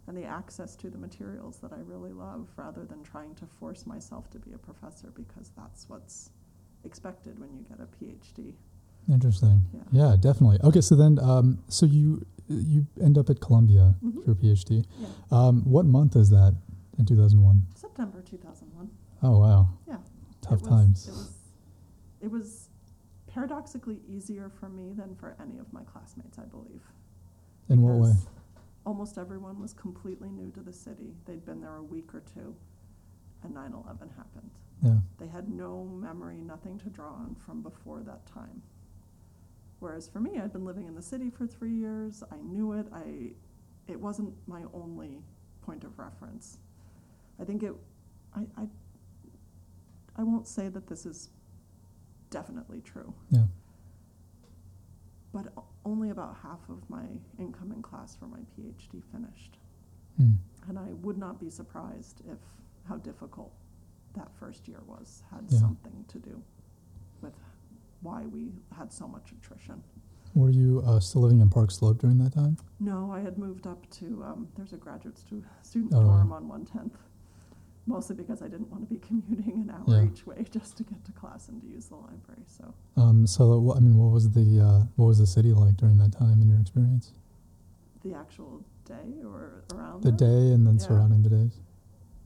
and 0.06 0.16
the 0.16 0.24
access 0.24 0.74
to 0.76 0.88
the 0.90 0.98
materials 0.98 1.58
that 1.58 1.72
I 1.72 1.80
really 1.84 2.12
love 2.12 2.48
rather 2.56 2.84
than 2.84 3.02
trying 3.02 3.34
to 3.36 3.46
force 3.46 3.86
myself 3.86 4.30
to 4.30 4.38
be 4.38 4.52
a 4.54 4.58
professor 4.58 5.08
because 5.14 5.50
that's 5.56 5.88
what's 5.88 6.30
expected 6.84 7.38
when 7.38 7.50
you 7.54 7.64
get 7.68 7.78
a 7.80 8.04
PhD. 8.04 8.54
Interesting. 9.10 9.62
Yeah. 9.72 9.80
Yeah, 10.10 10.16
definitely. 10.18 10.58
Okay, 10.64 10.80
so 10.80 10.94
then, 10.94 11.18
um, 11.18 11.58
so 11.68 11.86
you 11.86 12.26
you 12.50 12.86
end 13.02 13.18
up 13.18 13.28
at 13.28 13.40
Columbia 13.40 13.94
Mhm. 14.02 14.24
for 14.24 14.30
your 14.30 14.34
PhD. 14.34 14.82
Yeah. 14.98 15.08
Um, 15.30 15.62
what 15.64 15.84
month 15.84 16.16
is 16.16 16.30
that 16.30 16.54
in 16.98 17.04
2001? 17.04 17.66
September 17.74 18.22
2001. 18.22 18.88
Oh, 19.22 19.38
wow. 19.38 19.68
Yeah. 19.86 19.98
Tough 20.40 20.54
it 20.54 20.60
was, 20.62 20.68
times. 20.70 21.08
It 21.08 21.10
was, 21.10 21.32
it 22.22 22.30
was 22.30 22.67
paradoxically 23.28 24.00
easier 24.08 24.50
for 24.58 24.68
me 24.68 24.92
than 24.92 25.14
for 25.14 25.36
any 25.40 25.58
of 25.58 25.72
my 25.72 25.82
classmates, 25.82 26.38
I 26.38 26.44
believe. 26.44 26.82
In 27.68 27.82
what 27.82 27.94
way? 27.94 28.12
Almost 28.86 29.18
everyone 29.18 29.60
was 29.60 29.72
completely 29.72 30.30
new 30.30 30.50
to 30.52 30.60
the 30.60 30.72
city. 30.72 31.14
They'd 31.26 31.44
been 31.44 31.60
there 31.60 31.76
a 31.76 31.82
week 31.82 32.14
or 32.14 32.22
two, 32.34 32.54
and 33.42 33.54
9 33.54 33.74
11 33.84 34.10
happened. 34.16 34.50
Yeah. 34.82 34.96
They 35.18 35.26
had 35.26 35.50
no 35.50 35.84
memory, 35.84 36.36
nothing 36.36 36.78
to 36.78 36.88
draw 36.88 37.12
on 37.12 37.36
from 37.44 37.62
before 37.62 38.00
that 38.06 38.26
time. 38.26 38.62
Whereas 39.80 40.08
for 40.08 40.20
me, 40.20 40.38
I'd 40.38 40.52
been 40.52 40.64
living 40.64 40.86
in 40.86 40.94
the 40.94 41.02
city 41.02 41.30
for 41.30 41.46
three 41.46 41.74
years. 41.74 42.22
I 42.32 42.36
knew 42.36 42.72
it. 42.72 42.86
I, 42.92 43.32
it 43.86 44.00
wasn't 44.00 44.34
my 44.46 44.62
only 44.72 45.20
point 45.62 45.84
of 45.84 45.98
reference. 45.98 46.58
I 47.40 47.44
think 47.44 47.62
it, 47.62 47.72
I, 48.34 48.40
I, 48.56 48.66
I 50.16 50.22
won't 50.22 50.48
say 50.48 50.68
that 50.68 50.88
this 50.88 51.06
is 51.06 51.28
definitely 52.30 52.80
true, 52.80 53.12
Yeah. 53.30 53.46
but 55.32 55.46
only 55.84 56.10
about 56.10 56.36
half 56.42 56.68
of 56.68 56.88
my 56.88 57.04
incoming 57.38 57.82
class 57.82 58.16
for 58.16 58.26
my 58.26 58.40
PhD 58.56 59.02
finished. 59.12 59.58
Hmm. 60.16 60.32
And 60.68 60.78
I 60.78 60.92
would 61.02 61.18
not 61.18 61.40
be 61.40 61.50
surprised 61.50 62.22
if 62.30 62.38
how 62.88 62.96
difficult 62.96 63.52
that 64.14 64.34
first 64.34 64.66
year 64.68 64.80
was 64.86 65.22
had 65.30 65.44
Yeah. 65.50 65.58
something 65.58 66.04
to 66.08 66.18
do 66.18 66.42
with 67.20 67.34
why 68.00 68.26
we 68.26 68.52
had 68.72 68.92
so 68.92 69.06
much 69.06 69.32
attrition. 69.32 69.82
Were 70.34 70.50
you 70.50 70.82
uh, 70.84 71.00
still 71.00 71.22
living 71.22 71.40
in 71.40 71.48
Park 71.50 71.70
Slope 71.70 71.98
during 71.98 72.18
that 72.18 72.32
time? 72.32 72.56
No, 72.80 73.10
I 73.10 73.20
had 73.20 73.38
moved 73.38 73.66
up 73.66 73.88
to 73.90 74.22
um, 74.24 74.48
there's 74.56 74.72
a 74.72 74.76
graduate 74.76 75.18
stu- 75.18 75.44
student 75.62 75.92
Oh, 75.94 76.02
dorm 76.02 76.32
on 76.32 76.48
one 76.48 76.64
tenth, 76.64 76.96
mostly 77.88 78.14
because 78.14 78.42
I 78.42 78.48
didn't 78.48 78.70
want 78.70 78.86
to 78.86 78.94
be 78.94 79.00
commuting 79.08 79.62
an 79.68 79.70
hour 79.70 79.84
Yeah. 80.02 80.08
each 80.10 80.26
way 80.26 80.44
just 80.50 80.76
to 80.76 80.84
get 80.84 81.04
to 81.06 81.12
class 81.12 81.48
and 81.48 81.60
to 81.62 81.66
use 81.66 81.86
the 81.86 81.96
library. 81.96 82.44
So 82.46 82.74
Um, 82.96 83.26
so, 83.26 83.72
I 83.76 83.80
mean, 83.80 83.96
what 83.96 84.12
was 84.12 84.30
the 84.30 84.60
uh, 84.60 84.82
what 84.96 85.06
was 85.06 85.18
the 85.18 85.26
city 85.26 85.52
like 85.52 85.76
during 85.76 85.96
that 85.98 86.12
time 86.12 86.40
in 86.42 86.48
your 86.48 86.60
experience? 86.60 87.12
the 88.04 88.14
actual 88.14 88.62
day 88.84 89.08
or 89.24 89.64
around 89.72 90.02
The 90.04 90.12
day 90.12 90.52
and 90.52 90.64
then 90.64 90.78
Yeah. 90.78 90.86
surrounding 90.86 91.20
the 91.22 91.30
days. 91.30 91.58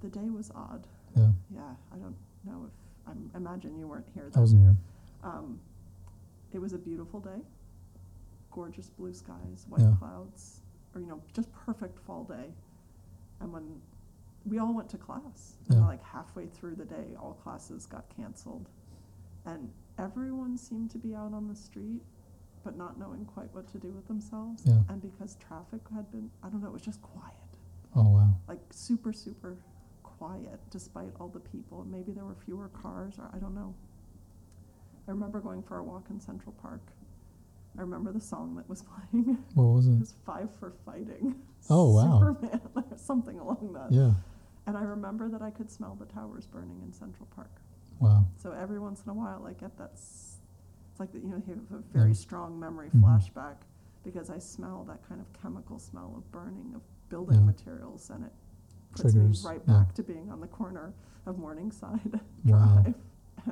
the 0.01 0.09
day 0.11 0.29
was 0.29 0.51
odd. 0.55 0.87
Yeah, 1.17 1.33
Yeah, 1.51 1.75
I 1.91 1.97
don't 1.97 2.17
know 2.45 2.67
if 2.69 2.75
I 3.07 3.13
imagine 3.37 3.79
you 3.79 3.89
weren't 3.89 4.09
here. 4.13 4.31
I 4.35 4.41
wasn't 4.41 4.63
here. 4.63 4.77
Um, 5.23 5.59
it 6.53 6.59
was 6.61 6.73
a 6.75 6.79
beautiful 6.79 7.21
day, 7.21 7.41
gorgeous 8.51 8.91
blue 8.91 9.15
skies, 9.15 9.65
white 9.69 9.81
Yeah. 9.83 9.95
clouds, 9.99 10.61
or 10.95 11.01
you 11.01 11.07
know, 11.07 11.23
just 11.33 11.51
perfect 11.53 11.99
fall 12.01 12.25
day. 12.25 12.53
And 13.41 13.51
when 13.53 13.81
we 14.45 14.59
all 14.59 14.75
went 14.75 14.89
to 14.91 14.99
class, 14.99 15.57
Yeah. 15.69 15.87
like 15.87 16.03
halfway 16.03 16.47
through 16.47 16.75
the 16.77 16.85
day, 16.85 17.15
all 17.21 17.35
classes 17.35 17.87
got 17.87 18.09
canceled, 18.17 18.69
and 19.47 19.71
everyone 19.99 20.57
seemed 20.57 20.91
to 20.93 20.99
be 20.99 21.15
out 21.15 21.33
on 21.33 21.49
the 21.49 21.55
street, 21.57 22.03
but 22.65 22.77
not 22.77 22.99
knowing 22.99 23.25
quite 23.25 23.53
what 23.55 23.67
to 23.69 23.79
do 23.79 23.89
with 23.93 24.07
themselves. 24.09 24.63
Yeah. 24.67 24.81
And 24.89 25.01
because 25.03 25.37
traffic 25.37 25.81
had 25.95 26.11
been, 26.11 26.31
I 26.43 26.49
don't 26.49 26.61
know, 26.63 26.69
it 26.69 26.73
was 26.73 26.83
just 26.83 27.03
quiet, 27.03 27.37
Oh 27.95 28.09
wow. 28.11 28.35
like 28.49 28.61
super, 28.71 29.13
super 29.13 29.57
quiet, 30.03 30.61
despite 30.71 31.11
all 31.21 31.29
the 31.29 31.41
people. 31.41 31.85
Maybe 31.91 32.13
there 32.13 32.25
were 32.25 32.37
fewer 32.45 32.69
cars, 32.69 33.15
or 33.19 33.31
I 33.35 33.39
don't 33.39 33.55
know. 33.55 33.75
I 35.09 35.11
remember 35.11 35.41
going 35.41 35.63
for 35.63 35.79
a 35.79 35.83
walk 35.85 36.07
in 36.11 36.21
Central 36.21 36.53
Park. 36.63 36.81
I 37.77 37.81
remember 37.81 38.13
the 38.13 38.21
song 38.21 38.55
that 38.57 38.69
was 38.69 38.83
playing. 39.11 39.39
What 39.55 39.65
was 39.65 39.89
it 39.89 39.93
it? 39.95 40.01
was 40.01 40.15
Five 40.25 40.49
for 40.61 40.73
Fighting. 40.85 41.35
Oh, 41.71 41.93
wow. 41.95 42.19
Superman, 42.21 42.61
or 42.77 42.85
something 42.97 43.39
along 43.39 43.73
that. 43.75 43.91
Yeah. 43.93 44.13
And 44.67 44.77
I 44.77 44.83
remember 44.83 45.29
that 45.29 45.43
I 45.43 45.51
could 45.51 45.71
smell 45.71 45.97
the 45.99 46.07
towers 46.07 46.47
burning 46.47 46.81
in 46.85 46.93
Central 46.93 47.27
Park. 47.35 47.51
Wow. 48.01 48.27
So 48.37 48.53
every 48.53 48.79
once 48.79 49.03
in 49.05 49.11
a 49.11 49.15
while, 49.15 49.45
I 49.47 49.53
get 49.55 49.77
that. 49.79 49.91
s- 49.93 50.29
It's 50.91 51.01
like 51.01 51.11
that, 51.13 51.23
you 51.25 51.31
know, 51.31 51.43
you 51.47 51.55
have 51.55 51.79
a 51.81 51.83
very 51.93 52.09
Yeah. 52.11 52.15
strong 52.15 52.61
memory 52.61 52.91
Mhm. 52.91 53.01
flashback 53.03 53.57
because 54.05 54.29
I 54.29 54.37
smell 54.39 54.85
that 54.85 55.03
kind 55.09 55.23
of 55.23 55.33
chemical 55.33 55.79
smell 55.79 56.13
of 56.17 56.31
burning 56.31 56.75
of 56.75 56.83
building 57.09 57.39
Yeah. 57.41 57.47
materials, 57.47 58.11
and 58.11 58.25
it 58.25 58.33
puts 58.91 59.01
Triggers, 59.15 59.43
me 59.43 59.49
right 59.51 59.63
yeah. 59.67 59.73
back 59.85 59.95
to 59.95 60.03
being 60.03 60.31
on 60.31 60.41
the 60.41 60.49
corner 60.49 60.93
of 61.25 61.39
Morningside 61.39 62.21
Wow. 62.45 62.83
Drive 62.83 62.95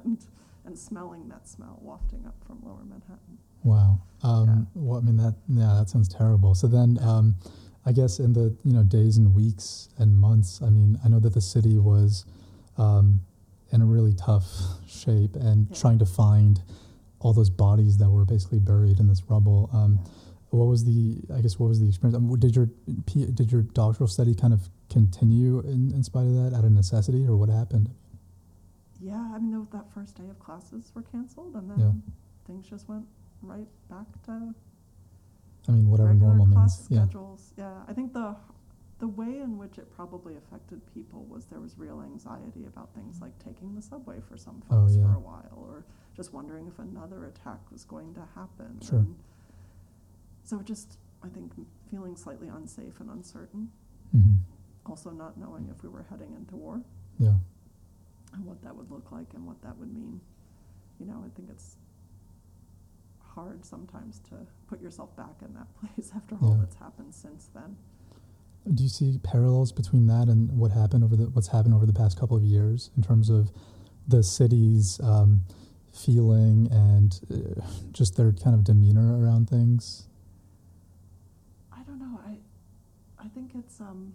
and 0.04 0.26
and 0.66 0.78
smelling 0.78 1.28
that 1.28 1.48
smell 1.48 1.78
wafting 1.80 2.26
up 2.26 2.34
from 2.44 2.60
Lower 2.62 2.84
Manhattan. 2.84 3.38
Wow. 3.64 3.98
Um, 4.22 4.66
Well, 4.74 4.98
I 4.98 5.00
mean 5.00 5.16
that. 5.16 5.34
Yeah, 5.48 5.74
that 5.76 5.88
sounds 5.88 6.08
terrible. 6.08 6.54
So 6.54 6.68
then, 6.68 6.98
um, 6.98 7.36
I 7.86 7.92
guess 7.92 8.18
in 8.18 8.32
the 8.34 8.54
you 8.64 8.72
know 8.72 8.82
days 8.82 9.16
and 9.16 9.34
weeks 9.34 9.88
and 9.98 10.16
months, 10.16 10.60
I 10.62 10.68
mean, 10.70 10.98
I 11.04 11.08
know 11.08 11.18
that 11.20 11.32
the 11.34 11.40
city 11.40 11.78
was 11.78 12.24
um, 12.76 13.20
in 13.72 13.80
a 13.82 13.86
really 13.86 14.12
tough 14.14 14.46
shape 14.86 15.34
and 15.36 15.66
Yeah. 15.70 15.76
trying 15.76 15.98
to 16.00 16.06
find 16.06 16.62
all 17.20 17.32
those 17.32 17.50
bodies 17.50 17.98
that 17.98 18.10
were 18.10 18.24
basically 18.24 18.58
buried 18.58 18.98
in 19.00 19.06
this 19.08 19.22
rubble. 19.30 19.68
Um, 19.72 19.94
Yeah. 20.04 20.10
What 20.50 20.64
was 20.66 20.84
the? 20.84 21.22
I 21.32 21.40
guess 21.42 21.60
what 21.60 21.68
was 21.68 21.78
the 21.80 21.86
experience? 21.86 22.16
I 22.16 22.18
mean, 22.18 22.36
did 22.40 22.56
your 22.56 22.68
did 23.06 23.52
your 23.52 23.62
doctoral 23.62 24.08
study 24.08 24.34
kind 24.34 24.52
of 24.52 24.68
continue 24.88 25.60
in, 25.60 25.92
in 25.92 26.02
spite 26.02 26.26
of 26.26 26.34
that 26.34 26.52
out 26.56 26.64
of 26.64 26.72
necessity, 26.72 27.24
or 27.24 27.36
what 27.36 27.48
happened? 27.48 27.88
Yeah, 29.00 29.30
I 29.32 29.38
mean, 29.38 29.66
that 29.72 29.88
first 29.94 30.16
day 30.16 30.28
of 30.28 30.38
classes 30.40 30.90
were 30.94 31.02
canceled, 31.02 31.54
and 31.54 31.70
then 31.70 31.78
Yeah. 31.78 31.92
things 32.48 32.66
just 32.66 32.88
went 32.88 33.06
right 33.42 33.68
back 33.88 34.06
to 34.24 34.52
I 35.68 35.72
mean, 35.72 35.88
whatever 35.90 36.08
regular 36.10 36.34
normal 36.34 36.46
class 36.54 36.78
means. 36.80 36.90
Yeah. 36.90 37.04
schedules. 37.04 37.52
Yeah. 37.56 37.82
I 37.88 37.92
think 37.92 38.12
the 38.12 38.36
the 38.98 39.08
way 39.08 39.38
in 39.40 39.56
which 39.56 39.78
it 39.78 39.90
probably 39.96 40.36
affected 40.36 40.80
people 40.92 41.24
was 41.24 41.46
there 41.46 41.60
was 41.60 41.78
real 41.78 42.02
anxiety 42.02 42.66
about 42.66 42.92
things 42.94 43.20
like 43.22 43.32
taking 43.42 43.74
the 43.74 43.80
subway 43.80 44.20
for 44.28 44.36
some 44.36 44.62
Oh, 44.70 44.82
folks 44.82 44.94
yeah. 44.96 45.04
for 45.04 45.14
a 45.14 45.20
while, 45.20 45.56
or 45.66 45.84
just 46.14 46.34
wondering 46.34 46.66
if 46.66 46.78
another 46.78 47.24
attack 47.24 47.60
was 47.72 47.84
going 47.84 48.12
to 48.14 48.20
happen. 48.34 48.78
Sure. 48.82 48.98
And 48.98 49.16
so 50.44 50.60
just, 50.60 50.98
I 51.24 51.28
think, 51.28 51.52
feeling 51.90 52.14
slightly 52.14 52.48
unsafe 52.48 53.00
and 53.00 53.08
uncertain. 53.10 53.70
hmm 54.12 54.34
Also, 54.84 55.10
not 55.10 55.38
knowing 55.38 55.68
if 55.74 55.82
we 55.82 55.88
were 55.88 56.04
heading 56.10 56.34
into 56.34 56.56
war 56.56 56.82
Yeah. 57.18 57.36
and 58.34 58.44
what 58.44 58.60
that 58.62 58.76
would 58.76 58.90
look 58.90 59.10
like 59.12 59.32
and 59.34 59.46
what 59.46 59.62
that 59.62 59.78
would 59.78 59.92
mean. 59.94 60.20
You 60.98 61.06
know, 61.06 61.22
I 61.24 61.30
think 61.34 61.48
it's 61.48 61.76
hard 63.34 63.64
sometimes 63.64 64.20
to 64.28 64.34
put 64.66 64.80
yourself 64.80 65.14
back 65.16 65.36
in 65.42 65.54
that 65.54 65.66
place 65.80 66.10
after 66.14 66.36
all 66.42 66.50
Yeah. 66.52 66.56
that's 66.60 66.76
happened 66.76 67.14
since 67.14 67.48
then. 67.54 67.76
Do 68.74 68.82
you 68.82 68.88
see 68.88 69.18
parallels 69.22 69.72
between 69.72 70.06
that 70.08 70.28
and 70.28 70.50
what 70.58 70.70
happened 70.70 71.02
over 71.04 71.16
the 71.16 71.24
what's 71.30 71.48
happened 71.48 71.74
over 71.74 71.86
the 71.86 71.92
past 71.94 72.18
couple 72.20 72.36
of 72.36 72.42
years 72.42 72.90
in 72.96 73.02
terms 73.02 73.30
of 73.30 73.50
the 74.06 74.22
city's 74.22 75.00
um, 75.00 75.42
feeling 75.92 76.68
and 76.70 77.20
uh, 77.32 77.62
just 77.92 78.16
their 78.16 78.32
kind 78.32 78.54
of 78.54 78.62
demeanor 78.64 79.18
around 79.22 79.48
things? 79.48 80.08
I 81.72 81.82
don't 81.84 81.98
know. 81.98 82.20
I 82.26 82.36
I 83.18 83.28
think 83.28 83.52
it's 83.54 83.80
um. 83.80 84.12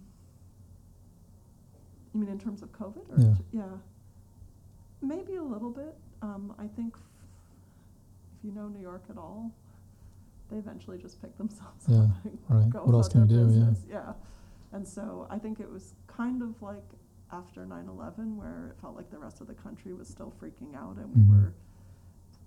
You 2.14 2.22
mean 2.22 2.30
in 2.30 2.40
terms 2.40 2.62
of 2.62 2.72
COVID? 2.72 3.10
Or 3.10 3.20
Yeah. 3.20 3.36
yeah. 3.52 3.78
Maybe 5.02 5.36
a 5.36 5.44
little 5.44 5.72
bit. 5.72 5.96
Um, 6.22 6.54
I 6.58 6.68
think 6.68 6.96
you 8.46 8.52
know 8.52 8.68
New 8.68 8.80
York 8.80 9.04
at 9.10 9.18
all, 9.18 9.52
they 10.50 10.58
eventually 10.58 10.98
just 10.98 11.20
pick 11.22 11.36
themselves 11.38 11.86
Yeah, 11.88 12.04
up 12.04 12.10
right. 12.50 12.70
go 12.70 12.80
What 12.84 12.94
else 12.94 13.10
can 13.10 13.22
you 13.22 13.28
do? 13.28 13.36
Yeah. 13.40 13.46
business. 13.46 13.86
Yeah. 13.90 14.14
And 14.72 14.88
so 14.88 15.26
I 15.30 15.40
think 15.40 15.60
it 15.60 15.70
was 15.70 15.96
kind 16.08 16.42
of 16.44 16.62
like 16.62 16.84
after 17.32 17.66
9/11, 17.66 18.36
where 18.38 18.68
it 18.76 18.80
felt 18.82 18.96
like 18.96 19.10
the 19.10 19.18
rest 19.18 19.42
of 19.42 19.48
the 19.48 19.54
country 19.56 19.94
was 19.94 20.08
still 20.08 20.32
freaking 20.40 20.76
out 20.76 20.98
and 20.98 21.14
we 21.16 21.22
Mhm. 21.22 21.30
were 21.30 21.54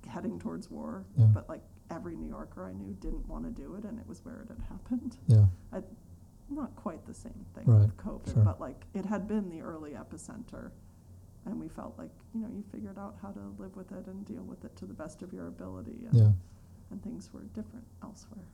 heading 0.07 0.38
towards 0.38 0.70
war. 0.70 1.05
Yeah. 1.16 1.26
But 1.34 1.49
like 1.49 1.62
every 1.90 2.14
New 2.16 2.28
Yorker 2.28 2.64
I 2.66 2.72
knew 2.72 2.94
didn't 3.01 3.26
want 3.28 3.44
to 3.44 3.51
do 3.51 3.74
it, 3.74 3.84
and 3.84 3.99
it 3.99 4.07
was 4.07 4.24
where 4.24 4.40
it 4.42 4.49
had 4.49 4.61
happened. 4.61 5.16
Yeah. 5.26 5.46
I, 5.72 5.82
not 6.51 6.74
quite 6.76 7.05
the 7.07 7.12
same 7.14 7.44
thing 7.55 7.66
Right, 7.66 7.80
with 7.80 7.96
COVID, 7.96 8.32
sure. 8.34 8.44
but 8.44 8.61
like 8.61 8.86
it 8.94 9.05
had 9.05 9.26
been 9.26 9.49
the 9.51 9.61
early 9.62 9.92
epicenter, 9.92 10.70
and 11.51 11.59
we 11.59 11.68
felt 11.68 11.94
like 11.99 12.11
you 12.34 12.40
know 12.40 12.49
you 12.55 12.62
figured 12.72 12.99
out 12.99 13.16
how 13.22 13.28
to 13.30 13.40
live 13.59 13.74
with 13.76 13.90
it 13.92 14.07
and 14.07 14.24
deal 14.26 14.42
with 14.42 14.64
it 14.64 14.76
to 14.76 14.84
the 14.86 14.94
best 14.94 15.22
of 15.22 15.32
your 15.32 15.46
ability. 15.49 16.07
And 16.11 16.14
Yeah. 16.18 16.32
and 16.90 17.03
things 17.03 17.30
were 17.32 17.42
different 17.55 17.84
elsewhere. 18.03 18.44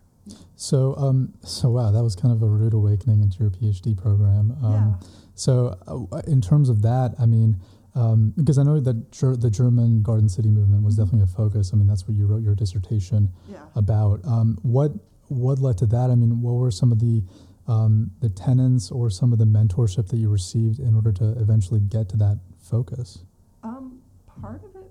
So, 0.57 0.97
um, 0.97 1.35
so 1.43 1.71
wow, 1.71 1.91
that 1.91 2.03
was 2.03 2.17
kind 2.17 2.33
of 2.33 2.43
a 2.43 2.47
rude 2.49 2.73
awakening 2.73 3.21
into 3.23 3.39
your 3.41 3.51
PhD 3.51 3.95
program. 3.97 4.57
Um, 4.63 4.73
yeah. 4.73 4.95
So, 5.35 5.77
uh, 5.87 6.23
in 6.27 6.41
terms 6.41 6.69
of 6.71 6.81
that, 6.83 7.15
I 7.19 7.27
mean, 7.27 7.59
um, 7.95 8.33
because 8.37 8.57
I 8.59 8.63
know 8.63 8.81
that 8.81 9.13
ger- 9.13 9.37
the 9.37 9.51
German 9.51 10.03
Garden 10.03 10.29
City 10.29 10.51
movement 10.51 10.83
was 10.83 10.95
Mhm. 10.95 10.99
definitely 10.99 11.21
a 11.23 11.27
focus. 11.27 11.73
I 11.73 11.77
mean, 11.77 11.87
that's 11.87 12.09
what 12.09 12.17
you 12.17 12.27
wrote 12.27 12.43
your 12.43 12.55
dissertation 12.55 13.29
Yeah. 13.51 13.67
about. 13.75 14.25
Um, 14.25 14.59
what 14.63 14.93
what 15.29 15.59
led 15.59 15.79
to 15.79 15.87
that? 15.87 16.11
I 16.11 16.15
mean, 16.15 16.43
what 16.43 16.53
were 16.55 16.71
some 16.71 16.91
of 16.93 16.99
the 17.01 17.23
um, 17.67 18.11
the 18.21 18.29
tenets 18.29 18.91
or 18.91 19.09
some 19.09 19.33
of 19.33 19.39
the 19.39 19.47
mentorship 19.47 20.09
that 20.09 20.19
you 20.19 20.29
received 20.29 20.79
in 20.79 20.95
order 20.95 21.11
to 21.13 21.31
eventually 21.41 21.81
get 21.81 22.11
to 22.11 22.17
that 22.19 22.39
focus? 22.65 23.25
Um, 23.63 24.01
part 24.41 24.65
of 24.65 24.75
it 24.77 24.91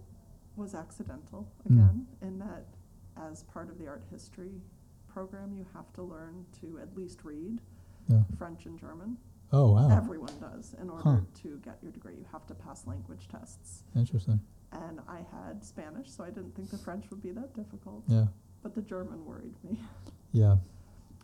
was 0.55 0.75
accidental, 0.75 1.47
Mm. 1.67 1.71
again, 1.75 2.07
in 2.21 2.39
that 2.39 2.65
as 3.17 3.43
part 3.43 3.69
of 3.69 3.77
the 3.77 3.87
art 3.87 4.03
history 4.11 4.61
program, 5.07 5.53
you 5.53 5.65
have 5.73 5.91
to 5.93 6.01
learn 6.03 6.45
to 6.61 6.79
at 6.79 6.95
least 6.95 7.23
read 7.23 7.61
Yeah. 8.07 8.23
French 8.37 8.65
and 8.65 8.77
German. 8.79 9.17
Oh 9.51 9.71
wow, 9.73 9.89
Everyone 9.89 10.33
does. 10.39 10.73
In 10.75 10.89
order 10.89 11.03
Huh. 11.03 11.21
to 11.35 11.57
get 11.59 11.77
your 11.83 11.91
degree, 11.91 12.15
you 12.17 12.25
have 12.31 12.45
to 12.47 12.55
pass 12.55 12.87
language 12.87 13.27
tests. 13.27 13.83
interesting. 13.95 14.39
And 14.71 14.99
I 15.07 15.21
had 15.21 15.63
Spanish, 15.63 16.09
so 16.11 16.23
I 16.23 16.31
didn't 16.31 16.55
think 16.55 16.69
the 16.71 16.77
French 16.79 17.07
would 17.11 17.21
be 17.21 17.31
that 17.31 17.53
difficult. 17.53 18.03
Yeah, 18.07 18.27
But 18.63 18.73
the 18.73 18.81
German 18.81 19.23
worried 19.25 19.55
me. 19.63 19.79
yeah, 20.31 20.57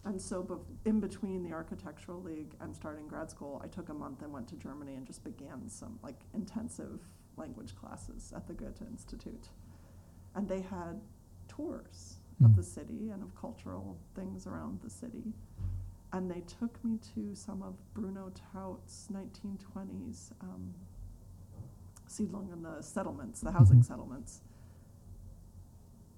And 0.06 0.22
so, 0.22 0.62
in 0.86 1.00
between 1.00 1.44
the 1.44 1.52
Architectural 1.54 2.22
League 2.22 2.56
and 2.62 2.74
starting 2.76 3.08
grad 3.08 3.30
school, 3.30 3.62
I 3.64 3.68
took 3.68 3.90
a 3.90 3.94
month 3.94 4.22
and 4.22 4.32
went 4.32 4.48
to 4.50 4.56
Germany 4.56 4.96
and 4.96 5.06
just 5.06 5.24
began 5.24 5.68
some 5.68 6.00
like 6.02 6.16
intensive 6.34 7.00
language 7.38 7.76
classes 7.76 8.32
at 8.36 8.48
the 8.48 8.54
Goethe 8.54 8.82
Institute. 8.90 9.50
And 10.36 10.48
they 10.48 10.62
had 10.62 11.02
tours 11.48 12.18
of 12.44 12.52
Mm. 12.52 12.56
the 12.56 12.64
city 12.64 13.10
and 13.10 13.22
of 13.22 13.36
cultural 13.36 13.98
things 14.16 14.48
around 14.48 14.80
the 14.82 14.90
city. 14.90 15.34
And 16.14 16.32
they 16.32 16.42
took 16.42 16.82
me 16.86 16.98
to 17.14 17.36
some 17.36 17.62
of 17.62 17.76
Bruno 17.94 18.32
Taut's 18.54 19.10
1920s 19.12 20.32
um, 20.42 20.74
Siedlung 22.08 22.52
and 22.54 22.64
the 22.66 22.82
settlements, 22.82 23.42
the 23.42 23.52
housing 23.52 23.80
Mhm. 23.82 23.86
settlements. 23.86 24.42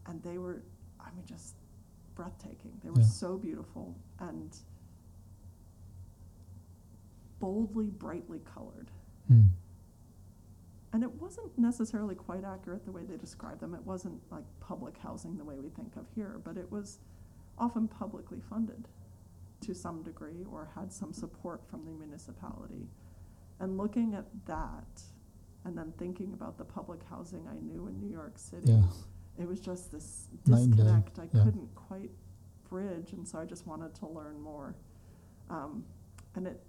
And 0.06 0.22
they 0.24 0.38
were, 0.38 0.62
I 1.00 1.12
mean, 1.12 1.26
just 1.26 1.56
breathtaking. 2.16 2.80
They 2.84 2.90
were 2.90 3.00
Yeah. 3.00 3.06
so 3.06 3.38
beautiful 3.38 3.96
and 4.20 4.58
boldly, 7.40 7.90
brightly 7.90 8.40
colored. 8.40 8.92
Hmm. 9.28 9.48
And 10.94 11.04
it 11.04 11.22
wasn't 11.22 11.58
necessarily 11.58 12.16
quite 12.16 12.44
accurate 12.44 12.86
the 12.86 12.92
way 12.92 13.06
they 13.06 13.16
described 13.18 13.62
them. 13.62 13.74
It 13.74 13.86
wasn't 13.86 14.22
like 14.30 14.44
public 14.60 14.98
housing 14.98 15.38
the 15.38 15.44
way 15.46 15.60
we 15.60 15.70
think 15.70 15.96
of 15.96 16.06
here, 16.10 16.40
but 16.44 16.58
it 16.58 16.70
was 16.72 17.00
often 17.58 17.88
publicly 17.88 18.42
funded 18.42 18.88
to 19.62 19.74
some 19.74 20.04
degree 20.04 20.44
or 20.52 20.66
had 20.76 20.92
some 20.92 21.14
support 21.14 21.66
from 21.70 21.86
the 21.86 21.92
municipality. 21.92 22.90
And 23.60 23.78
looking 23.78 24.16
at 24.16 24.26
that 24.46 25.04
and 25.64 25.78
then 25.78 25.94
thinking 25.98 26.34
about 26.34 26.58
the 26.58 26.66
public 26.66 27.04
housing 27.04 27.48
I 27.48 27.58
knew 27.60 27.88
in 27.88 28.00
New 28.00 28.10
York 28.10 28.38
City, 28.38 28.72
yeah, 28.74 28.84
it 29.40 29.48
was 29.48 29.60
just 29.60 29.92
this 29.92 30.28
Night 30.48 30.62
and 30.62 30.78
day, 30.78 30.84
disconnect 30.84 31.20
I 31.20 31.28
yeah. 31.34 31.44
couldn't 31.44 31.74
quite 31.76 32.12
bridge, 32.70 33.14
and 33.14 33.28
so 33.28 33.40
I 33.40 33.46
just 33.46 33.68
wanted 33.68 33.94
to 33.96 34.08
learn 34.08 34.40
more. 34.40 34.76
Um, 35.50 35.84
and 36.36 36.48
it 36.48 36.62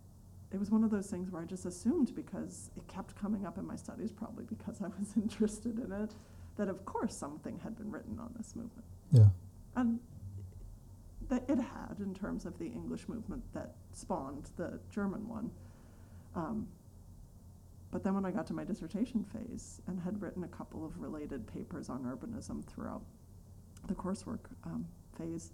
it 0.50 0.60
was 0.60 0.70
one 0.70 0.84
of 0.84 0.90
those 0.90 1.06
things 1.06 1.30
where 1.30 1.40
I 1.40 1.46
just 1.46 1.64
assumed 1.64 2.14
because 2.14 2.70
it 2.76 2.86
kept 2.86 3.18
coming 3.18 3.46
up 3.46 3.56
in 3.56 3.66
my 3.66 3.76
studies, 3.76 4.12
probably 4.12 4.44
because 4.44 4.82
I 4.82 4.88
was 4.98 5.12
interested 5.16 5.78
in 5.78 5.92
it, 5.92 6.14
that 6.56 6.68
of 6.68 6.84
course 6.84 7.16
something 7.16 7.58
had 7.62 7.76
been 7.76 7.90
written 7.90 8.18
on 8.18 8.34
this 8.36 8.54
movement, 8.54 8.86
yeah, 9.10 9.28
and 9.76 9.98
that 11.28 11.44
it 11.48 11.58
had 11.58 11.98
in 12.00 12.14
terms 12.14 12.44
of 12.44 12.58
the 12.58 12.66
English 12.66 13.08
movement 13.08 13.42
that 13.54 13.76
spawned 13.92 14.50
the 14.56 14.78
German 14.90 15.26
one. 15.28 15.50
Um, 16.34 16.66
but 17.92 18.02
then 18.02 18.14
when 18.14 18.24
I 18.24 18.32
got 18.32 18.46
to 18.48 18.54
my 18.54 18.64
dissertation 18.64 19.22
phase 19.24 19.80
and 19.86 20.00
had 20.00 20.20
written 20.20 20.42
a 20.42 20.48
couple 20.48 20.84
of 20.84 20.98
related 20.98 21.46
papers 21.46 21.88
on 21.88 22.00
urbanism 22.04 22.64
throughout 22.64 23.02
the 23.86 23.94
coursework 23.94 24.40
um, 24.64 24.86
phase, 25.16 25.52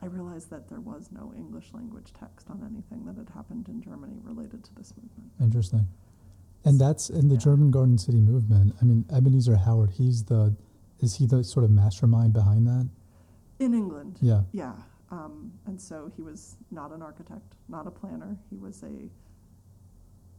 I 0.00 0.06
realized 0.06 0.50
that 0.50 0.68
there 0.68 0.80
was 0.80 1.10
no 1.12 1.32
English 1.36 1.72
language 1.72 2.12
text 2.18 2.50
on 2.50 2.60
anything 2.68 3.06
that 3.06 3.16
had 3.16 3.30
happened 3.30 3.68
in 3.68 3.80
Germany 3.80 4.18
related 4.22 4.64
to 4.64 4.74
this 4.74 4.92
movement. 5.00 5.30
interesting. 5.40 5.86
And 6.64 6.78
that's 6.80 7.08
in 7.10 7.28
the 7.28 7.34
Yeah. 7.34 7.40
German 7.40 7.70
Garden 7.72 7.98
City 7.98 8.20
movement. 8.20 8.74
I 8.80 8.84
mean, 8.84 9.04
Ebenezer 9.10 9.56
Howard. 9.56 9.90
He's 9.90 10.24
the 10.24 10.54
is 11.00 11.16
he 11.16 11.26
the 11.26 11.42
sort 11.42 11.64
of 11.64 11.70
mastermind 11.72 12.32
behind 12.32 12.66
that? 12.68 12.88
In 13.58 13.74
England, 13.74 14.18
Yeah. 14.20 14.42
yeah. 14.52 14.74
Um, 15.10 15.52
and 15.66 15.80
so 15.80 16.10
he 16.16 16.22
was 16.22 16.56
not 16.70 16.92
an 16.92 17.02
architect, 17.02 17.56
not 17.68 17.86
a 17.88 17.90
planner. 17.90 18.38
He 18.50 18.56
was 18.56 18.82
a 18.84 19.10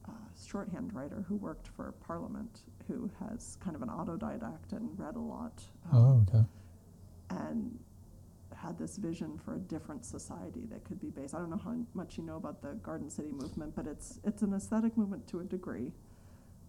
uh, 0.08 0.12
shorthand 0.47 0.93
writer 0.93 1.24
who 1.28 1.36
worked 1.36 1.68
for 1.68 1.93
Parliament, 2.06 2.62
who 2.88 3.10
has 3.20 3.58
kind 3.64 3.76
of 3.76 3.82
an 3.82 3.89
autodidact 3.89 4.72
and 4.72 4.97
read 4.99 5.16
a 5.16 5.20
lot. 5.20 5.64
um, 5.91 6.26
Oh, 6.32 6.36
okay. 6.36 6.45
and 7.30 7.78
had 8.56 8.78
this 8.78 8.97
vision 8.97 9.38
for 9.43 9.56
a 9.56 9.60
different 9.60 10.06
society 10.06 10.66
that 10.72 10.84
could 10.86 10.99
be 11.01 11.10
based. 11.10 11.34
I 11.36 11.39
don't 11.39 11.49
know 11.49 11.58
how 11.64 11.76
much 11.93 12.18
you 12.18 12.24
know 12.24 12.38
about 12.38 12.62
the 12.62 12.74
Garden 12.76 13.10
City 13.10 13.32
movement, 13.32 13.76
but 13.76 13.88
it's 13.88 14.20
it's 14.24 14.41
an 14.41 14.54
aesthetic 14.54 14.95
movement 14.97 15.28
to 15.28 15.39
a 15.39 15.43
degree, 15.43 15.91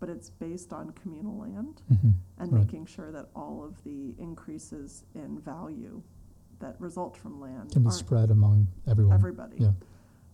but 0.00 0.08
it's 0.08 0.28
based 0.30 0.72
on 0.72 0.90
communal 0.92 1.38
land 1.38 1.82
hmm 1.88 2.10
and 2.38 2.52
Right. 2.52 2.62
making 2.64 2.86
sure 2.86 3.12
that 3.12 3.28
all 3.36 3.62
of 3.64 3.80
the 3.84 4.14
increases 4.18 5.04
in 5.14 5.38
value 5.38 6.02
that 6.58 6.80
result 6.80 7.16
from 7.16 7.40
land 7.40 7.70
Can 7.70 7.84
be 7.84 7.90
spread 7.90 8.30
among 8.32 8.66
everyone. 8.88 9.14
everybody. 9.14 9.56
Yeah. 9.58 9.70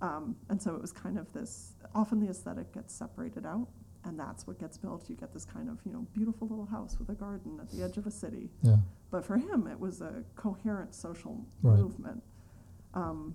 Um, 0.03 0.37
and 0.49 0.61
so 0.61 0.75
it 0.75 0.81
was 0.81 0.93
kind 0.93 1.19
of 1.19 1.33
this. 1.33 1.75
Often 1.95 2.21
the 2.21 2.29
aesthetic 2.31 2.73
gets 2.73 2.95
separated 2.95 3.45
out, 3.45 3.69
and 4.05 4.19
that's 4.19 4.47
what 4.47 4.59
gets 4.59 4.79
built. 4.79 5.09
You 5.11 5.17
get 5.17 5.33
this 5.33 5.45
kind 5.45 5.69
of 5.69 5.79
you 5.85 5.93
know 5.93 6.07
beautiful 6.15 6.49
little 6.49 6.67
house 6.67 6.97
with 6.99 7.09
a 7.11 7.15
garden 7.15 7.59
at 7.61 7.71
the 7.71 7.83
edge 7.83 7.99
of 7.99 8.07
a 8.07 8.11
city. 8.11 8.49
Yeah. 8.63 8.77
But 9.11 9.25
for 9.25 9.37
him, 9.37 9.67
it 9.67 9.79
was 9.79 10.01
a 10.01 10.23
coherent 10.37 10.95
social 10.95 11.45
Right. 11.63 11.79
movement. 11.79 12.23
Um, 12.95 13.35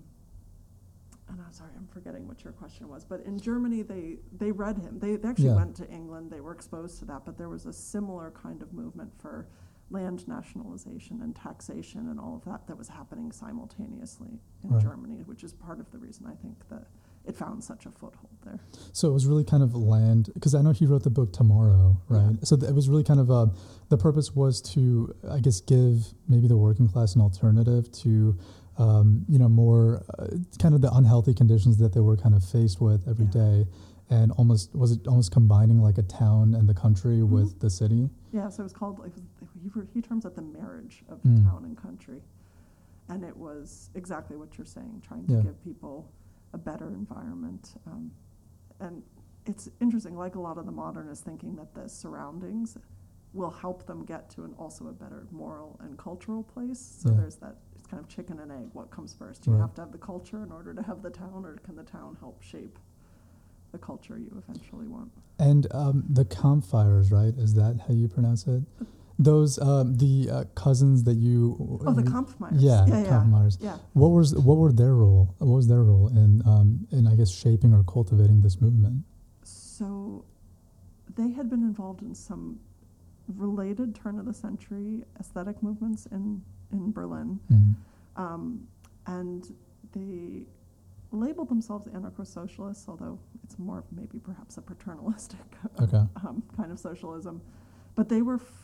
and 1.28 1.40
I'm 1.44 1.52
sorry, 1.52 1.70
I'm 1.76 1.88
forgetting 1.88 2.26
what 2.28 2.44
your 2.44 2.52
question 2.52 2.88
was. 2.88 3.04
But 3.04 3.20
in 3.22 3.38
Germany, 3.38 3.82
they, 3.82 4.18
they 4.38 4.52
read 4.52 4.78
him. 4.78 4.98
They, 5.00 5.16
they 5.16 5.28
actually 5.28 5.46
Yeah. 5.46 5.56
went 5.56 5.74
to 5.76 5.90
England. 5.90 6.30
They 6.30 6.40
were 6.40 6.52
exposed 6.52 6.98
to 7.00 7.04
that. 7.06 7.24
But 7.24 7.36
there 7.36 7.48
was 7.48 7.66
a 7.66 7.72
similar 7.72 8.30
kind 8.30 8.62
of 8.62 8.72
movement 8.72 9.10
for 9.18 9.48
land 9.90 10.26
nationalization 10.26 11.20
and 11.22 11.34
taxation 11.36 12.08
and 12.08 12.18
all 12.18 12.34
of 12.36 12.44
that 12.44 12.66
that 12.66 12.76
was 12.76 12.88
happening 12.88 13.30
simultaneously 13.32 14.40
in 14.64 14.70
Right. 14.70 14.82
Germany, 14.82 15.22
which 15.26 15.44
is 15.44 15.52
part 15.52 15.78
of 15.78 15.90
the 15.92 15.98
reason 15.98 16.26
I 16.26 16.34
think 16.34 16.68
that 16.70 16.86
it 17.24 17.36
found 17.36 17.62
such 17.62 17.86
a 17.86 17.90
foothold 17.90 18.36
there. 18.44 18.60
So 18.92 19.08
it 19.08 19.12
was 19.12 19.26
really 19.26 19.42
kind 19.44 19.62
of 19.62 19.74
land 19.74 20.30
because 20.34 20.54
I 20.54 20.62
know 20.62 20.70
he 20.72 20.86
wrote 20.86 21.02
the 21.02 21.10
book 21.10 21.32
Tomorrow, 21.32 21.96
right? 22.08 22.30
Yeah. 22.32 22.44
So 22.44 22.56
it 22.56 22.74
was 22.74 22.88
really 22.88 23.02
kind 23.04 23.18
of 23.20 23.30
uh, 23.30 23.46
the 23.88 23.96
purpose 23.98 24.34
was 24.34 24.60
to, 24.74 25.14
I 25.30 25.40
guess, 25.40 25.60
give 25.60 26.12
maybe 26.28 26.46
the 26.48 26.56
working 26.56 26.88
class 26.88 27.14
an 27.16 27.20
alternative 27.20 27.90
to, 28.02 28.36
um, 28.78 29.24
you 29.28 29.38
know, 29.40 29.48
more 29.48 30.04
uh, 30.18 30.26
kind 30.60 30.74
of 30.74 30.82
the 30.82 30.92
unhealthy 30.92 31.34
conditions 31.34 31.78
that 31.78 31.92
they 31.94 32.00
were 32.00 32.16
kind 32.16 32.34
of 32.34 32.44
faced 32.44 32.80
with 32.80 33.08
every 33.08 33.24
Yeah. 33.26 33.30
day, 33.32 33.66
and 34.08 34.30
almost 34.32 34.72
was 34.72 34.92
it 34.92 35.06
almost 35.08 35.32
combining 35.32 35.80
like 35.80 35.98
a 35.98 36.02
town 36.02 36.54
and 36.54 36.68
the 36.68 36.74
country 36.74 37.16
Mm-hmm. 37.18 37.34
with 37.34 37.58
the 37.58 37.70
city? 37.70 38.08
Yeah, 38.32 38.48
so 38.50 38.60
it 38.60 38.64
was 38.64 38.72
called 38.72 39.00
like 39.00 39.12
he, 39.74 39.80
he 39.94 40.02
terms 40.02 40.24
it 40.24 40.34
the 40.34 40.42
marriage 40.42 41.04
of 41.08 41.22
Mm. 41.22 41.44
town 41.44 41.64
and 41.64 41.76
country, 41.76 42.22
and 43.08 43.24
it 43.24 43.36
was 43.36 43.90
exactly 43.94 44.36
what 44.36 44.56
you're 44.58 44.64
saying, 44.66 45.00
trying 45.02 45.26
to 45.26 45.34
Yeah. 45.34 45.42
give 45.42 45.62
people 45.62 46.10
a 46.52 46.58
better 46.58 46.88
environment. 46.94 47.74
Um, 47.86 48.10
and 48.80 49.02
it's 49.46 49.68
interesting, 49.80 50.16
like 50.16 50.34
a 50.34 50.40
lot 50.40 50.58
of 50.58 50.66
the 50.66 50.72
modernists, 50.72 51.24
thinking 51.24 51.56
that 51.56 51.74
the 51.74 51.88
surroundings 51.88 52.76
will 53.32 53.50
help 53.50 53.86
them 53.86 54.04
get 54.04 54.30
to 54.30 54.44
an 54.44 54.54
also 54.58 54.88
a 54.88 54.92
better 54.92 55.26
moral 55.30 55.76
and 55.80 55.98
cultural 55.98 56.42
place. 56.42 56.80
So 56.80 57.10
Yeah. 57.10 57.16
there's 57.16 57.36
that 57.36 57.56
it's 57.74 57.86
kind 57.86 58.00
of 58.02 58.08
chicken 58.08 58.40
and 58.40 58.50
egg. 58.50 58.70
What 58.72 58.90
comes 58.90 59.12
first? 59.14 59.42
Do 59.42 59.50
you 59.50 59.56
Right. 59.56 59.62
have 59.62 59.74
to 59.74 59.82
have 59.82 59.92
the 59.92 59.98
culture 59.98 60.42
in 60.42 60.50
order 60.50 60.72
to 60.74 60.82
have 60.82 61.02
the 61.02 61.10
town, 61.10 61.44
or 61.44 61.56
can 61.56 61.76
the 61.76 61.84
town 61.84 62.16
help 62.20 62.40
shape 62.42 62.78
the 63.72 63.78
culture 63.78 64.18
you 64.18 64.32
eventually 64.38 64.88
want? 64.88 65.12
And 65.38 65.66
um, 65.74 66.04
the 66.08 66.24
campfires, 66.24 67.12
right? 67.12 67.36
Is 67.36 67.54
that 67.54 67.78
how 67.80 67.92
you 67.94 68.08
pronounce 68.08 68.46
it? 68.46 68.62
Those 69.18 69.58
um, 69.58 69.96
the 69.96 70.28
uh, 70.30 70.44
cousins 70.54 71.04
that 71.04 71.16
you 71.16 71.80
Oh, 71.86 71.92
the 71.94 72.02
Kampffmeyers. 72.02 72.60
yeah, 72.60 72.84
yeah, 72.86 73.00
yeah. 73.02 73.08
Kampffmeyers. 73.08 73.56
yeah. 73.60 73.76
What 73.94 74.08
was 74.10 74.34
what 74.34 74.58
were 74.58 74.72
their 74.72 74.94
role? 74.94 75.34
What 75.38 75.56
was 75.56 75.68
their 75.68 75.82
role 75.82 76.08
in 76.08 76.42
um, 76.44 76.86
in 76.90 77.06
I 77.06 77.14
guess 77.14 77.30
shaping 77.30 77.72
or 77.72 77.82
cultivating 77.84 78.40
this 78.42 78.60
movement? 78.60 79.04
So 79.42 80.24
they 81.14 81.30
had 81.30 81.48
been 81.48 81.62
involved 81.62 82.02
in 82.02 82.14
some 82.14 82.60
related 83.36 83.94
turn 83.94 84.18
of 84.18 84.26
the 84.26 84.34
century 84.34 85.02
aesthetic 85.18 85.62
movements 85.62 86.06
in, 86.12 86.42
in 86.72 86.92
Berlin. 86.92 87.40
Mhm. 87.50 87.74
Um, 88.16 88.66
and 89.06 89.52
they 89.92 90.44
labeled 91.10 91.48
themselves 91.48 91.86
anarcho 91.88 92.26
socialists, 92.26 92.86
although 92.88 93.18
it's 93.44 93.58
more 93.58 93.82
maybe 93.92 94.18
perhaps 94.18 94.58
a 94.58 94.62
paternalistic 94.62 95.40
Okay. 95.80 96.04
um, 96.24 96.42
kind 96.56 96.70
of 96.70 96.78
socialism. 96.78 97.40
But 97.94 98.08
they 98.08 98.22
were 98.22 98.36
f- 98.36 98.62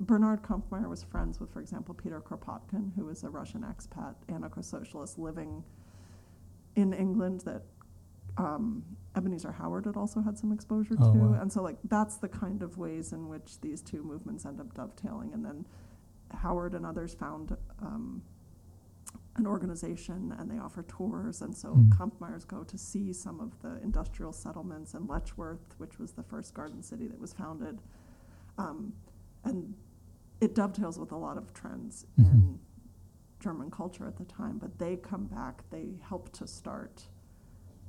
Bernhard 0.00 0.42
Kampffmeyer 0.42 0.88
was 0.88 1.02
friends 1.02 1.40
with, 1.40 1.50
for 1.52 1.60
example, 1.60 1.94
Peter 1.94 2.20
Kropotkin, 2.20 2.94
who 2.94 3.04
was 3.06 3.24
a 3.24 3.28
Russian 3.30 3.62
expat 3.62 4.14
anarcho-socialist 4.28 5.18
living 5.18 5.64
in 6.76 6.92
England 6.92 7.40
that 7.42 7.62
um, 8.36 8.84
Ebenezer 9.16 9.50
Howard 9.50 9.86
had 9.86 9.96
also 9.96 10.20
had 10.20 10.38
some 10.38 10.52
exposure 10.52 10.94
Oh, 11.00 11.12
to, 11.12 11.18
wow. 11.18 11.38
and 11.40 11.52
so 11.52 11.62
like 11.62 11.76
that's 11.84 12.18
the 12.18 12.28
kind 12.28 12.62
of 12.62 12.78
ways 12.78 13.12
in 13.12 13.28
which 13.28 13.60
these 13.60 13.82
two 13.82 14.02
movements 14.04 14.46
end 14.46 14.60
up 14.60 14.72
dovetailing. 14.74 15.32
And 15.34 15.44
then 15.44 15.66
Howard 16.32 16.74
and 16.74 16.86
others 16.86 17.14
found 17.14 17.56
um, 17.82 18.22
an 19.34 19.46
organization, 19.46 20.34
and 20.38 20.48
they 20.50 20.58
offer 20.58 20.82
tours, 20.84 21.42
and 21.42 21.56
so 21.56 21.68
Mm. 21.74 21.88
Kampffmeyers 21.96 22.46
go 22.46 22.62
to 22.62 22.78
see 22.78 23.12
some 23.12 23.40
of 23.40 23.60
the 23.62 23.80
industrial 23.82 24.32
settlements 24.32 24.94
in 24.94 25.06
Letchworth, 25.08 25.74
which 25.78 25.98
was 25.98 26.12
the 26.12 26.22
first 26.22 26.54
garden 26.54 26.82
city 26.82 27.06
that 27.08 27.18
was 27.18 27.32
founded, 27.32 27.80
um, 28.58 28.92
and 29.44 29.74
it 30.40 30.54
dovetails 30.54 30.98
with 30.98 31.12
a 31.12 31.16
lot 31.16 31.36
of 31.36 31.52
trends 31.52 32.06
Mhm. 32.18 32.24
in 32.32 32.60
German 33.40 33.70
culture 33.70 34.06
at 34.06 34.16
the 34.16 34.24
time. 34.24 34.58
But 34.58 34.78
they 34.78 34.96
come 34.96 35.26
back, 35.26 35.68
they 35.70 35.98
help 36.02 36.30
to 36.34 36.46
start 36.46 37.08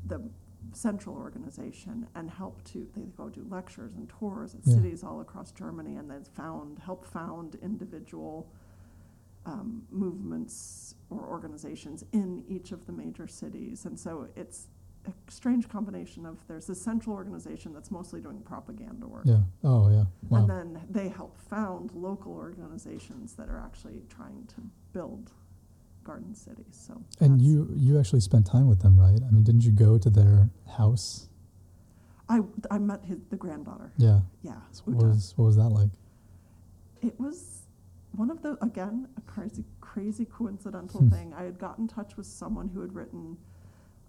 the 0.05 0.29
central 0.73 1.15
organization 1.15 2.07
and 2.15 2.29
help 2.29 2.61
to 2.65 2.85
they 2.93 3.03
go 3.17 3.29
do 3.29 3.43
lectures 3.45 3.95
and 3.95 4.09
tours 4.09 4.53
at 4.55 4.65
Yeah. 4.67 4.75
cities 4.75 5.03
all 5.03 5.21
across 5.21 5.51
Germany 5.51 5.95
and 5.95 6.09
then 6.09 6.23
found 6.23 6.79
help 6.79 7.05
found 7.05 7.55
individual 7.55 8.51
um, 9.45 9.87
movements 9.89 10.95
or 11.09 11.25
organizations 11.25 12.03
in 12.11 12.43
each 12.47 12.71
of 12.73 12.85
the 12.85 12.91
major 12.91 13.25
cities 13.25 13.85
and 13.85 13.97
so 13.97 14.27
it's 14.35 14.67
strange 15.27 15.67
combination 15.69 16.25
of 16.25 16.37
there's 16.47 16.67
this 16.67 16.81
central 16.81 17.15
organization 17.15 17.73
that's 17.73 17.89
mostly 17.91 18.21
doing 18.21 18.39
propaganda 18.41 19.07
work 19.07 19.23
Yeah. 19.25 19.39
Oh, 19.63 19.89
yeah. 19.89 20.03
Wow. 20.29 20.39
and 20.39 20.49
then 20.49 20.81
they 20.89 21.07
help 21.09 21.37
found 21.37 21.91
local 21.93 22.33
organizations 22.33 23.33
that 23.35 23.49
are 23.49 23.59
actually 23.59 24.01
trying 24.09 24.45
to 24.55 24.61
build 24.93 25.31
garden 26.03 26.33
cities 26.35 26.65
so 26.87 27.01
and 27.19 27.41
you 27.41 27.69
you 27.75 27.99
actually 27.99 28.19
spent 28.21 28.45
time 28.45 28.67
with 28.67 28.81
them, 28.81 28.99
right? 28.99 29.19
I 29.27 29.31
mean, 29.31 29.43
didn't 29.43 29.63
you 29.63 29.71
go 29.71 29.97
to 29.97 30.09
their 30.09 30.49
house? 30.77 31.27
I, 32.27 32.41
I 32.69 32.77
met 32.77 33.03
his, 33.05 33.17
the 33.29 33.35
granddaughter 33.37 33.91
Yeah. 33.97 34.19
yeah 34.43 34.59
So 34.71 34.83
what 34.85 35.07
was 35.07 35.33
what 35.37 35.45
was 35.45 35.55
that 35.57 35.69
like? 35.69 35.89
It 37.01 37.19
was 37.19 37.63
one 38.15 38.29
of 38.31 38.41
the 38.41 38.57
again 38.63 39.07
a 39.17 39.21
crazy 39.21 39.63
crazy 39.81 40.25
coincidental 40.25 41.01
Hmm. 41.01 41.09
thing. 41.09 41.33
I 41.33 41.43
had 41.43 41.57
got 41.57 41.77
in 41.79 41.87
touch 41.87 42.17
with 42.17 42.25
someone 42.27 42.67
who 42.69 42.81
had 42.81 42.93
written 42.93 43.37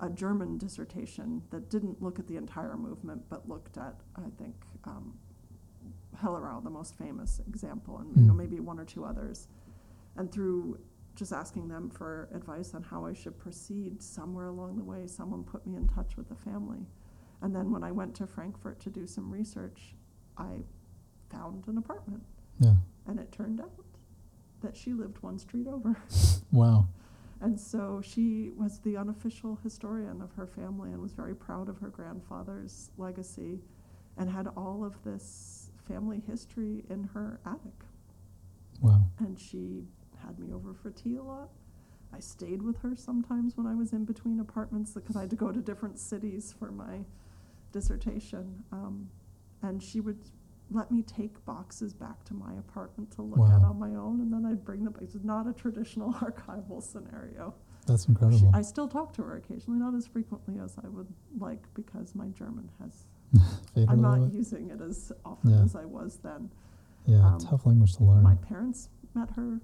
a 0.00 0.08
German 0.10 0.58
dissertation 0.58 1.42
that 1.50 1.68
didn't 1.70 2.02
look 2.02 2.18
at 2.18 2.26
the 2.26 2.36
entire 2.36 2.76
movement, 2.76 3.22
but 3.28 3.48
looked 3.48 3.76
at 3.76 3.94
I 4.16 4.28
think 4.38 4.54
um, 4.84 5.14
Hellerau, 6.22 6.62
the 6.62 6.70
most 6.70 6.96
famous 6.96 7.40
example, 7.48 7.98
and 7.98 8.14
you 8.16 8.22
know 8.22 8.32
Hmm. 8.32 8.38
maybe 8.38 8.60
one 8.60 8.78
or 8.78 8.84
two 8.84 9.04
others. 9.04 9.48
And 10.16 10.30
through 10.32 10.78
just 11.14 11.32
asking 11.32 11.68
them 11.68 11.90
for 11.90 12.28
advice 12.34 12.74
on 12.74 12.82
how 12.82 13.04
I 13.04 13.12
should 13.12 13.38
proceed, 13.38 14.02
somewhere 14.02 14.46
along 14.46 14.76
the 14.76 14.84
way, 14.84 15.06
someone 15.06 15.44
put 15.44 15.66
me 15.66 15.76
in 15.76 15.86
touch 15.88 16.16
with 16.16 16.28
the 16.28 16.34
family. 16.34 16.86
And 17.42 17.54
then 17.54 17.70
when 17.70 17.82
I 17.84 17.90
went 17.92 18.14
to 18.16 18.26
Frankfurt 18.26 18.80
to 18.80 18.90
do 18.90 19.06
some 19.06 19.30
research, 19.30 19.94
I 20.36 20.62
found 21.30 21.66
an 21.68 21.78
apartment. 21.78 22.22
Yeah. 22.58 22.74
And 23.06 23.18
it 23.18 23.32
turned 23.32 23.60
out 23.60 23.72
that 24.60 24.76
she 24.76 24.92
lived 24.92 25.18
one 25.22 25.38
street 25.38 25.66
over. 25.66 25.96
Wow. 26.52 26.88
And 27.40 27.58
so 27.58 28.02
she 28.04 28.50
was 28.56 28.80
the 28.80 28.96
unofficial 28.96 29.58
historian 29.62 30.20
of 30.20 30.32
her 30.32 30.46
family 30.46 30.92
and 30.92 31.00
was 31.00 31.12
very 31.12 31.34
proud 31.34 31.68
of 31.68 31.78
her 31.78 31.88
grandfather's 31.88 32.90
legacy 32.98 33.60
and 34.18 34.28
had 34.28 34.46
all 34.56 34.84
of 34.84 35.02
this 35.04 35.70
family 35.88 36.22
history 36.26 36.84
in 36.90 37.04
her 37.14 37.40
attic. 37.46 37.84
Wow. 38.82 39.02
And 39.18 39.40
she 39.40 39.84
had 40.18 40.38
me 40.38 40.52
over 40.52 40.74
for 40.74 40.90
tea 40.90 41.16
a 41.16 41.22
lot. 41.22 41.48
I 42.12 42.20
stayed 42.20 42.60
with 42.60 42.76
her 42.78 42.94
sometimes 42.94 43.56
when 43.56 43.66
I 43.66 43.74
was 43.74 43.92
in 43.92 44.04
between 44.04 44.40
apartments 44.40 44.92
because 44.92 45.16
I 45.16 45.20
had 45.20 45.30
to 45.30 45.36
go 45.36 45.52
to 45.52 45.60
different 45.60 45.98
cities 45.98 46.54
for 46.58 46.70
my 46.70 47.04
dissertation. 47.72 48.64
Um, 48.72 49.08
and 49.62 49.82
she 49.82 50.00
would 50.00 50.18
let 50.70 50.90
me 50.90 51.02
take 51.02 51.44
boxes 51.44 51.92
back 51.92 52.24
to 52.24 52.34
my 52.34 52.52
apartment 52.54 53.10
to 53.12 53.22
look 53.22 53.48
at 53.50 53.62
on 53.62 53.78
my 53.78 53.90
own, 53.96 54.20
and 54.20 54.32
then 54.32 54.46
I'd 54.46 54.64
bring 54.64 54.84
them. 54.84 54.94
It's 55.00 55.16
not 55.22 55.46
a 55.48 55.52
traditional 55.52 56.12
archival 56.14 56.82
scenario. 56.82 57.54
That's 57.86 58.04
She, 58.04 58.10
incredible. 58.10 58.50
I 58.54 58.62
still 58.62 58.86
talk 58.88 59.12
to 59.14 59.22
her 59.22 59.36
occasionally, 59.36 59.80
not 59.80 59.94
as 59.94 60.06
frequently 60.06 60.58
as 60.62 60.76
I 60.84 60.88
would 60.88 61.08
like 61.38 61.62
because 61.74 62.14
my 62.14 62.28
German 62.28 62.70
has. 62.80 63.04
I'm 63.88 64.00
not 64.00 64.20
bit. 64.26 64.32
using 64.34 64.70
it 64.70 64.80
as 64.80 65.12
often 65.24 65.50
Yeah. 65.50 65.62
as 65.62 65.74
I 65.74 65.84
was 65.84 66.18
then. 66.22 66.50
Yeah, 67.06 67.24
um, 67.26 67.38
tough 67.38 67.66
language 67.66 67.96
to 67.96 68.04
learn. 68.04 68.22
My 68.22 68.34
parents 68.36 68.88
met 69.14 69.30
her. 69.30 69.60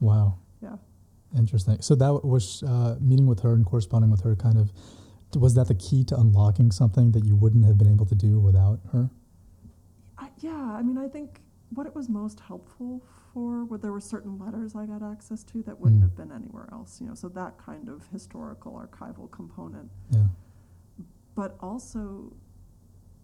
Wow. 0.00 0.38
Yeah. 0.62 0.76
Interesting. 1.36 1.80
So 1.80 1.94
that 1.94 2.24
was 2.24 2.62
uh, 2.64 2.96
meeting 3.00 3.26
with 3.26 3.40
her 3.40 3.52
and 3.54 3.64
corresponding 3.64 4.10
with 4.10 4.22
her. 4.22 4.34
Kind 4.34 4.58
of 4.58 4.72
was 5.36 5.54
that 5.54 5.68
the 5.68 5.74
key 5.76 6.02
to 6.04 6.16
unlocking 6.18 6.72
something 6.72 7.12
that 7.12 7.24
you 7.24 7.36
wouldn't 7.36 7.64
have 7.64 7.78
been 7.78 7.90
able 7.90 8.06
to 8.06 8.16
do 8.16 8.40
without 8.40 8.80
her? 8.92 9.10
I, 10.20 10.28
yeah, 10.38 10.74
I 10.78 10.82
mean, 10.82 10.98
I 10.98 11.08
think 11.08 11.40
what 11.74 11.86
it 11.86 11.94
was 11.94 12.08
most 12.08 12.40
helpful 12.40 13.02
for 13.32 13.64
were 13.64 13.78
there 13.78 13.92
were 13.92 14.00
certain 14.00 14.38
letters 14.38 14.74
I 14.76 14.86
got 14.86 15.02
access 15.02 15.42
to 15.44 15.62
that 15.62 15.78
wouldn't 15.80 16.00
Mm. 16.00 16.04
have 16.04 16.16
been 16.16 16.32
anywhere 16.32 16.68
else. 16.72 17.00
You 17.00 17.08
know, 17.08 17.14
so 17.14 17.28
that 17.30 17.58
kind 17.58 17.88
of 17.88 18.06
historical 18.08 18.72
archival 18.72 19.30
component, 19.30 19.90
Yeah. 20.10 20.26
but 21.34 21.56
also 21.60 22.32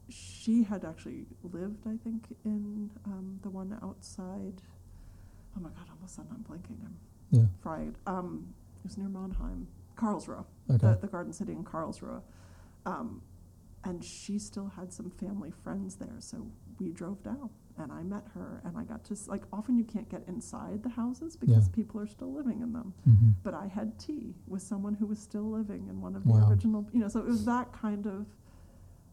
she 0.09 0.63
had 0.63 0.85
actually 0.85 1.27
lived, 1.43 1.87
I 1.87 1.97
think, 1.97 2.35
in 2.45 2.91
um, 3.05 3.39
the 3.43 3.51
one 3.51 3.77
outside. 3.83 4.63
Oh 5.57 5.61
my 5.61 5.71
God! 5.71 5.87
All 5.91 5.97
of 6.01 6.05
a 6.05 6.09
sudden, 6.09 6.31
I'm 6.35 6.43
blinking. 6.43 6.79
I'm 6.85 6.97
Yeah. 7.31 7.47
fried. 7.61 7.99
Um, 8.07 8.55
it 8.79 8.85
was 8.85 8.97
near 8.97 9.09
Mannheim, 9.09 9.67
Karlsruhe, 9.97 10.45
Okay. 10.71 10.79
the, 10.93 10.99
the 11.01 11.09
garden 11.09 11.33
city 11.33 11.53
in 11.53 11.65
Karlsruhe. 11.65 12.23
Um, 12.87 13.21
and 13.83 14.05
she 14.05 14.39
still 14.39 14.69
had 14.69 14.93
some 14.93 15.11
family 15.11 15.51
friends 15.51 15.97
there, 15.97 16.17
so 16.21 16.47
we 16.79 16.91
drove 16.91 17.22
down 17.22 17.51
and 17.79 17.93
I 17.93 18.03
met 18.03 18.24
her 18.35 18.62
and 18.64 18.77
I 18.77 18.85
got 18.85 19.05
to 19.05 19.16
like 19.27 19.43
often 19.53 19.77
you 19.77 19.85
can't 19.85 20.09
get 20.09 20.22
inside 20.29 20.83
the 20.83 20.89
houses 20.89 21.37
because 21.37 21.68
Yeah. 21.68 21.74
people 21.74 22.01
are 22.01 22.07
still 22.07 22.33
living 22.33 22.61
in 22.61 22.72
them. 22.72 22.95
hmm 23.05 23.31
But 23.43 23.55
I 23.55 23.66
had 23.66 23.99
tea 23.99 24.35
with 24.47 24.62
someone 24.62 24.95
who 24.95 25.07
was 25.07 25.18
still 25.18 25.49
living 25.51 25.87
in 25.89 26.01
one 26.01 26.16
of 26.16 26.24
the 26.24 26.33
original, 26.51 26.89
you 26.93 27.01
know, 27.01 27.09
so 27.09 27.20
it 27.20 27.27
was 27.27 27.45
that 27.45 27.72
kind 27.72 28.07
of 28.07 28.27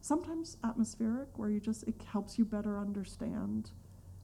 sometimes 0.01 0.57
atmospheric 0.63 1.37
where 1.37 1.49
you 1.49 1.59
just 1.59 1.83
it 1.87 1.95
helps 2.03 2.37
you 2.37 2.45
better 2.45 2.77
understand 2.77 3.71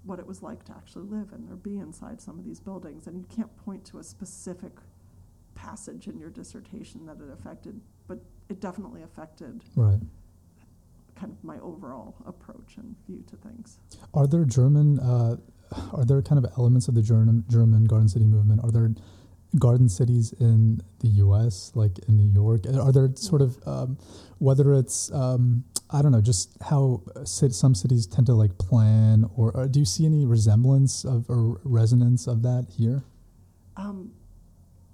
what 0.04 0.20
it 0.20 0.26
was 0.28 0.42
like 0.42 0.64
to 0.66 0.72
actually 0.72 1.06
live 1.06 1.32
in 1.34 1.48
or 1.50 1.56
be 1.56 1.78
inside 1.78 2.22
some 2.22 2.40
of 2.40 2.46
these 2.46 2.60
buildings 2.60 3.08
and 3.08 3.18
you 3.18 3.26
can't 3.26 3.54
point 3.58 3.84
to 3.86 4.00
a 4.00 4.04
specific 4.04 4.74
passage 5.56 6.08
in 6.08 6.18
your 6.18 6.30
dissertation 6.30 7.06
that 7.06 7.18
it 7.20 7.30
affected 7.32 7.80
but 8.08 8.20
it 8.50 8.60
definitely 8.62 9.04
affected 9.04 9.62
Right. 9.76 10.00
Kind 11.20 11.32
of 11.34 11.44
my 11.44 11.58
overall 11.60 12.16
approach 12.26 12.78
and 12.78 12.96
view 13.06 13.24
to 13.30 13.36
things 13.38 13.80
Are 14.14 14.28
there 14.28 14.46
German? 14.46 15.00
Uh, 15.00 15.36
are 15.94 16.06
there 16.06 16.22
kind 16.22 16.44
of 16.44 16.52
elements 16.58 16.88
of 16.88 16.96
the 16.96 17.02
German 17.02 17.44
German 17.50 17.86
Garden 17.86 18.08
City 18.10 18.26
movement? 18.26 18.62
Are 18.64 18.72
there 18.72 18.90
garden 19.58 19.90
cities 19.90 20.34
in 20.40 20.80
the 21.00 21.08
U.S. 21.26 21.72
like 21.76 21.98
in 22.08 22.16
New 22.18 22.32
York? 22.42 22.62
Are 22.68 22.92
there 22.92 23.10
sort 23.16 23.42
of 23.42 23.58
um, 23.68 23.98
whether 24.40 24.74
it's 24.74 25.12
um, 25.12 25.64
I 25.92 26.02
don't 26.02 26.12
know, 26.12 26.22
just 26.22 26.56
how 26.62 27.02
some 27.26 27.74
cities 27.76 28.06
tend 28.08 28.28
to 28.28 28.34
like 28.34 28.58
plan, 28.60 29.26
or, 29.36 29.52
or 29.58 29.68
do 29.68 29.80
you 29.80 29.86
see 29.86 30.06
any 30.06 30.26
resemblance 30.26 31.04
of 31.04 31.30
or 31.30 31.60
resonance 31.64 32.28
of 32.28 32.42
that 32.44 32.68
here? 32.78 33.04
um, 33.78 34.12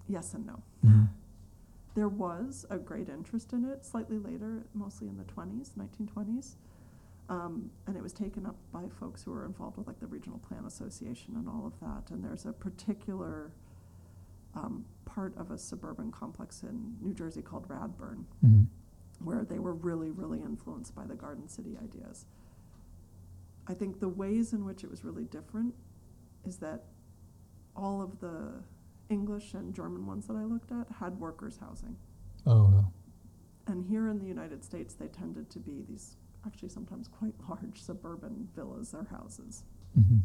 yes 0.08 0.34
and 0.36 0.46
no 0.46 0.62
Mhm. 0.86 1.08
There 1.96 2.10
was 2.10 2.66
a 2.70 2.78
great 2.78 3.10
interest 3.10 3.54
in 3.54 3.66
it 3.66 3.84
slightly 3.86 4.18
later, 4.20 4.66
mostly 4.74 5.08
in 5.08 5.18
the 5.18 5.24
20s, 5.24 5.72
1920s. 5.78 6.56
Um, 7.30 7.72
and 7.88 7.98
it 7.98 8.04
was 8.04 8.14
taken 8.14 8.46
up 8.46 8.56
by 8.72 8.84
folks 9.00 9.24
who 9.24 9.32
were 9.32 9.46
involved 9.46 9.78
with 9.78 9.88
like 9.88 10.00
the 10.00 10.06
Regional 10.06 10.38
Plan 10.40 10.66
Association 10.66 11.36
and 11.36 11.48
all 11.48 11.66
of 11.66 11.80
that. 11.80 12.14
And 12.14 12.24
there's 12.24 12.46
a 12.46 12.54
particular 12.54 13.52
um, 14.54 14.86
part 15.06 15.36
of 15.38 15.52
a 15.52 15.58
suburban 15.58 16.12
complex 16.12 16.64
in 16.64 16.96
New 17.02 17.14
Jersey 17.14 17.42
called 17.42 17.68
Radburn, 17.68 18.24
Mhm. 18.46 18.68
where 19.20 19.44
they 19.44 19.60
were 19.60 19.74
really, 19.74 20.12
really 20.12 20.42
influenced 20.42 20.94
by 20.96 21.06
the 21.06 21.16
Garden 21.16 21.48
City 21.50 21.78
ideas. 21.82 22.26
I 23.68 23.74
think 23.74 24.00
the 24.00 24.08
ways 24.10 24.54
in 24.54 24.64
which 24.64 24.84
it 24.84 24.90
was 24.92 25.04
really 25.04 25.26
different 25.26 25.74
is 26.46 26.58
that 26.58 26.86
all 27.76 28.02
of 28.02 28.20
the 28.20 28.64
English 29.10 29.54
and 29.54 29.74
German 29.74 30.06
ones 30.06 30.28
that 30.28 30.36
I 30.36 30.44
looked 30.44 30.72
at 30.72 30.88
had 31.00 31.20
workers' 31.20 31.58
housing. 31.60 31.96
Oh, 32.46 32.70
well. 32.70 32.94
And 33.68 33.84
here 33.84 34.10
in 34.10 34.20
the 34.20 34.26
United 34.26 34.64
States, 34.64 34.94
they 34.94 35.08
tended 35.08 35.50
to 35.52 35.60
be 35.60 35.84
these 35.88 36.18
actually 36.46 36.70
sometimes 36.70 37.08
quite 37.08 37.34
large 37.50 37.82
suburban 37.82 38.48
villas 38.56 38.94
or 38.94 39.06
houses. 39.06 39.64
Mhm. 40.00 40.22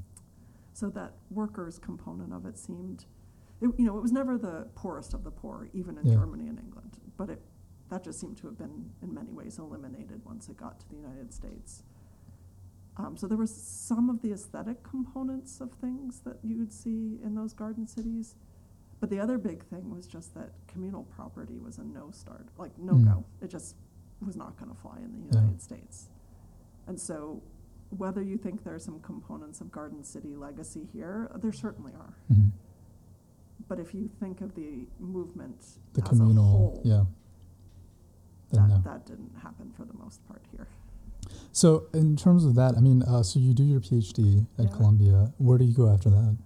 So 0.72 0.88
that 0.90 1.14
workers 1.30 1.78
component 1.78 2.32
of 2.32 2.46
it 2.46 2.58
seemed, 2.58 3.06
it, 3.60 3.70
you 3.78 3.84
know, 3.86 3.96
it 3.96 4.02
was 4.02 4.12
never 4.12 4.38
the 4.38 4.66
poorest 4.74 5.14
of 5.14 5.24
the 5.24 5.30
poor, 5.30 5.68
even 5.72 5.98
in 5.98 6.06
Yeah. 6.06 6.14
Germany 6.14 6.48
and 6.48 6.58
England. 6.58 6.98
But 7.16 7.30
it, 7.30 7.42
that 7.88 8.04
just 8.04 8.20
seemed 8.20 8.36
to 8.38 8.46
have 8.46 8.56
been 8.58 8.90
in 9.02 9.12
many 9.12 9.32
ways 9.32 9.58
eliminated 9.58 10.24
once 10.24 10.48
it 10.48 10.56
got 10.56 10.78
to 10.80 10.88
the 10.88 10.96
United 10.96 11.32
States. 11.34 11.82
Um, 12.96 13.16
so 13.16 13.26
there 13.26 13.38
was 13.38 13.54
some 13.54 14.10
of 14.10 14.20
the 14.20 14.32
aesthetic 14.32 14.82
components 14.82 15.60
of 15.60 15.72
things 15.72 16.20
that 16.20 16.38
you 16.42 16.58
would 16.58 16.72
see 16.72 17.18
in 17.22 17.34
those 17.34 17.52
garden 17.54 17.86
cities. 17.86 18.34
But 19.00 19.08
the 19.10 19.18
other 19.18 19.38
big 19.38 19.64
thing 19.64 19.90
was 19.90 20.06
just 20.06 20.34
that 20.34 20.50
communal 20.66 21.04
property 21.04 21.58
was 21.58 21.78
a 21.78 21.84
no 21.84 22.10
start, 22.10 22.46
like 22.58 22.78
no 22.78 22.92
Mm. 22.94 23.04
go. 23.04 23.24
It 23.40 23.48
just 23.48 23.74
was 24.20 24.36
not 24.36 24.58
going 24.58 24.70
to 24.70 24.76
fly 24.76 24.98
in 24.98 25.12
the 25.12 25.18
Yeah. 25.18 25.40
United 25.40 25.62
States. 25.62 26.08
And 26.86 27.00
so, 27.00 27.42
whether 27.96 28.22
you 28.22 28.36
think 28.36 28.62
there 28.62 28.74
are 28.74 28.78
some 28.78 29.00
components 29.00 29.60
of 29.60 29.72
Garden 29.72 30.04
City 30.04 30.36
legacy 30.36 30.84
here, 30.84 31.30
there 31.40 31.52
certainly 31.52 31.94
are. 31.94 32.14
Mhm. 32.30 32.52
But 33.68 33.80
if 33.80 33.94
you 33.94 34.08
think 34.08 34.40
of 34.42 34.54
the 34.54 34.86
movement 34.98 35.78
The 35.94 36.02
communal, 36.02 36.44
whole, 36.44 36.80
yeah. 36.84 37.06
That, 38.50 38.68
no. 38.68 38.78
that 38.82 39.06
didn't 39.06 39.34
happen 39.36 39.70
for 39.72 39.84
the 39.84 39.94
most 39.94 40.26
part 40.26 40.44
here. 40.50 40.66
So, 41.52 41.86
in 41.94 42.16
terms 42.16 42.44
of 42.44 42.54
that, 42.56 42.76
I 42.76 42.80
mean, 42.80 43.02
uh, 43.04 43.22
so 43.22 43.38
you 43.38 43.54
do 43.54 43.62
your 43.64 43.80
PhD 43.80 44.46
at 44.58 44.66
Yeah. 44.66 44.70
Columbia. 44.76 45.32
Where 45.38 45.56
do 45.58 45.64
you 45.64 45.74
go 45.74 45.88
after 45.88 46.10
that? 46.10 46.36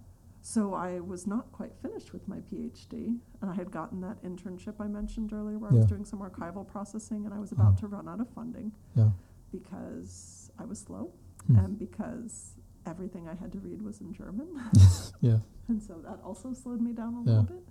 So 0.47 0.75
I 0.75 0.99
was 0.99 1.25
not 1.25 1.51
quite 1.51 1.75
finished 1.81 2.13
with 2.13 2.27
my 2.27 2.37
PhD, 2.37 3.17
and 3.41 3.49
I 3.49 3.55
had 3.55 3.71
gotten 3.71 3.99
that 4.01 4.21
internship 4.21 4.75
I 4.79 4.85
mentioned 4.85 5.33
earlier, 5.33 5.57
where 5.57 5.71
I 5.71 5.73
was 5.73 5.87
doing 5.87 6.05
some 6.05 6.19
archival 6.19 6.67
processing, 6.67 7.25
and 7.25 7.33
I 7.33 7.39
was 7.39 7.51
about 7.51 7.69
Uh-huh. 7.69 7.77
to 7.81 7.87
run 7.87 8.07
out 8.07 8.19
of 8.21 8.29
funding 8.29 8.71
Yeah. 8.93 9.09
because 9.51 10.51
I 10.59 10.65
was 10.65 10.77
slow 10.79 11.11
Hmm. 11.47 11.55
and 11.55 11.79
because 11.79 12.57
everything 12.85 13.27
I 13.27 13.33
had 13.33 13.51
to 13.53 13.59
read 13.59 13.81
was 13.81 14.01
in 14.01 14.13
German, 14.13 14.47
Yeah. 15.21 15.39
and 15.67 15.81
so 15.81 15.99
that 16.01 16.21
also 16.21 16.53
slowed 16.53 16.79
me 16.79 16.93
down 16.93 17.15
a 17.15 17.17
Yeah. 17.23 17.39
little 17.39 17.43
bit. 17.55 17.67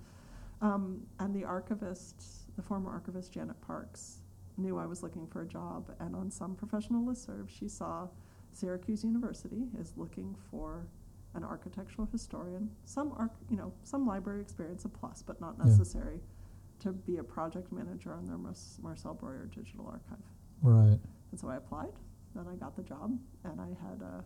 Um, 0.61 1.07
and 1.21 1.33
the 1.33 1.45
archivist, 1.45 2.57
the 2.57 2.63
former 2.63 2.91
archivist 2.91 3.31
Janet 3.31 3.61
Parks, 3.61 4.21
knew 4.57 4.79
I 4.79 4.87
was 4.87 5.01
looking 5.01 5.29
for 5.29 5.43
a 5.43 5.47
job, 5.47 5.95
and 6.01 6.17
on 6.17 6.29
some 6.33 6.57
professional 6.57 7.05
listserv, 7.05 7.49
she 7.49 7.69
saw 7.69 8.09
Syracuse 8.51 9.05
University 9.05 9.69
is 9.79 9.97
looking 9.97 10.35
for 10.51 10.89
an 11.35 11.45
architectural 11.45 12.09
historian. 12.11 12.71
Some 12.85 13.13
arch, 13.17 13.33
you 13.51 13.57
know, 13.57 13.73
some 13.83 14.07
library 14.07 14.41
experience 14.41 14.85
a 14.85 14.89
plus, 14.89 15.23
but 15.23 15.41
not 15.41 15.57
Yeah. 15.59 15.65
necessary 15.67 16.21
to 16.81 16.93
be 16.93 17.17
a 17.19 17.25
project 17.25 17.73
manager 17.73 18.13
on 18.13 18.27
their 18.27 18.39
Mar- 18.39 18.55
Marcel 18.83 19.15
Breuer 19.15 19.47
digital 19.47 19.87
archive. 19.87 20.23
Right. 20.63 21.01
And 21.31 21.41
so 21.41 21.49
I 21.49 21.57
applied, 21.57 21.93
and 22.35 22.49
I 22.49 22.55
got 22.57 22.77
the 22.77 22.83
job, 22.83 23.19
and 23.45 23.61
I 23.61 23.69
had 23.69 24.03
a 24.03 24.25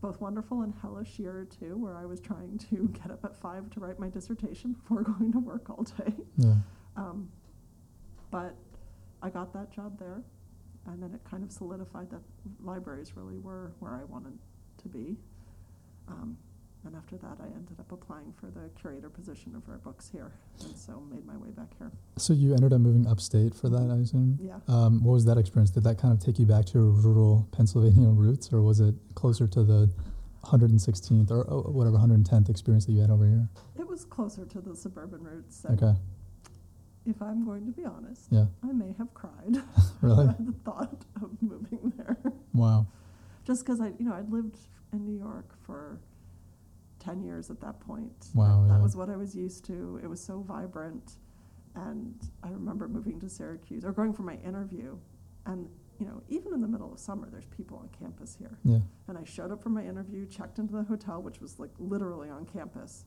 both 0.00 0.18
wonderful 0.20 0.62
and 0.62 0.72
hellish 0.80 1.18
year 1.18 1.36
or 1.40 1.44
two 1.44 1.76
where 1.76 1.94
I 1.96 2.06
was 2.06 2.20
trying 2.20 2.56
to 2.70 2.88
get 3.02 3.10
up 3.10 3.24
at 3.24 3.36
five 3.36 3.68
to 3.70 3.80
write 3.80 3.98
my 3.98 4.08
dissertation 4.08 4.72
before 4.72 5.02
going 5.14 5.32
to 5.32 5.38
work 5.40 5.68
all 5.68 5.82
day. 5.82 6.14
Yeah. 6.36 6.56
Um, 6.96 7.30
but 8.30 8.54
I 9.22 9.28
got 9.30 9.52
that 9.52 9.70
job 9.72 9.98
there, 9.98 10.22
and 10.86 11.02
then 11.02 11.12
it 11.14 11.22
kind 11.24 11.42
of 11.42 11.52
solidified 11.52 12.08
that 12.10 12.22
libraries 12.62 13.16
really 13.16 13.38
were 13.38 13.72
where 13.80 13.92
I 13.92 14.04
wanted 14.04 14.38
to 14.78 14.88
be. 14.88 15.16
Um, 16.10 16.36
and 16.86 16.96
after 16.96 17.16
that, 17.18 17.36
I 17.40 17.44
ended 17.54 17.78
up 17.78 17.92
applying 17.92 18.32
for 18.32 18.46
the 18.46 18.70
curator 18.80 19.10
position 19.10 19.54
of 19.54 19.68
Rare 19.68 19.78
Books 19.78 20.08
here, 20.10 20.32
and 20.64 20.74
so 20.76 21.02
made 21.10 21.26
my 21.26 21.36
way 21.36 21.50
back 21.50 21.68
here. 21.78 21.90
So 22.16 22.32
you 22.32 22.54
ended 22.54 22.72
up 22.72 22.80
moving 22.80 23.06
upstate 23.06 23.54
for 23.54 23.68
that, 23.68 23.90
I 23.90 24.00
assume. 24.02 24.38
Yeah. 24.42 24.60
Um, 24.66 25.04
what 25.04 25.12
was 25.12 25.26
that 25.26 25.36
experience? 25.36 25.70
Did 25.70 25.84
that 25.84 25.98
kind 25.98 26.14
of 26.14 26.24
take 26.24 26.38
you 26.38 26.46
back 26.46 26.64
to 26.66 26.78
your 26.78 26.88
rural 26.88 27.46
Pennsylvania 27.52 28.08
roots, 28.08 28.50
or 28.52 28.62
was 28.62 28.80
it 28.80 28.94
closer 29.14 29.46
to 29.48 29.62
the 29.62 29.90
116th 30.44 31.30
or 31.30 31.44
oh, 31.50 31.60
whatever 31.70 31.98
110th 31.98 32.48
experience 32.48 32.86
that 32.86 32.92
you 32.92 33.00
had 33.02 33.10
over 33.10 33.26
here? 33.26 33.46
It 33.78 33.86
was 33.86 34.04
closer 34.06 34.46
to 34.46 34.60
the 34.62 34.74
suburban 34.74 35.22
roots. 35.22 35.66
Okay. 35.70 35.92
If 37.06 37.20
I'm 37.20 37.44
going 37.44 37.66
to 37.66 37.72
be 37.72 37.84
honest, 37.84 38.22
Yeah. 38.30 38.46
I 38.62 38.72
may 38.72 38.94
have 38.98 39.12
cried 39.12 39.62
Really? 40.00 40.28
at 40.28 40.46
the 40.46 40.52
thought 40.64 41.04
of 41.22 41.30
moving 41.42 41.92
there. 41.98 42.16
Wow. 42.54 42.86
Just 43.44 43.64
because 43.64 43.80
I, 43.82 43.88
you 43.98 44.06
know, 44.06 44.14
I'd 44.14 44.30
lived 44.30 44.56
in 44.92 45.04
New 45.04 45.16
York 45.18 45.54
for 45.64 46.00
10 46.98 47.22
years 47.22 47.50
at 47.50 47.60
that 47.60 47.80
point. 47.80 48.28
Wow, 48.34 48.64
That, 48.66 48.74
that 48.74 48.82
was 48.82 48.96
what 48.96 49.08
I 49.08 49.16
was 49.16 49.34
used 49.34 49.64
to. 49.66 50.00
It 50.02 50.08
was 50.08 50.20
so 50.22 50.40
vibrant. 50.40 51.12
And 51.74 52.14
I 52.42 52.48
remember 52.48 52.88
moving 52.88 53.20
to 53.20 53.28
Syracuse 53.28 53.84
or 53.84 53.92
going 53.92 54.12
for 54.12 54.22
my 54.22 54.34
interview. 54.36 54.96
And, 55.46 55.68
you 55.98 56.06
know, 56.06 56.22
even 56.28 56.52
in 56.52 56.60
the 56.60 56.68
middle 56.68 56.92
of 56.92 56.98
summer, 56.98 57.28
there's 57.30 57.46
people 57.46 57.78
on 57.78 57.88
campus 57.98 58.36
here. 58.38 58.58
Yeah. 58.64 58.80
And 59.08 59.16
I 59.16 59.24
showed 59.24 59.52
up 59.52 59.62
for 59.62 59.68
my 59.70 59.84
interview, 59.84 60.26
checked 60.26 60.58
into 60.58 60.74
the 60.74 60.82
hotel, 60.82 61.22
which 61.22 61.40
was 61.40 61.58
like 61.58 61.70
literally 61.78 62.28
on 62.28 62.44
campus. 62.44 63.04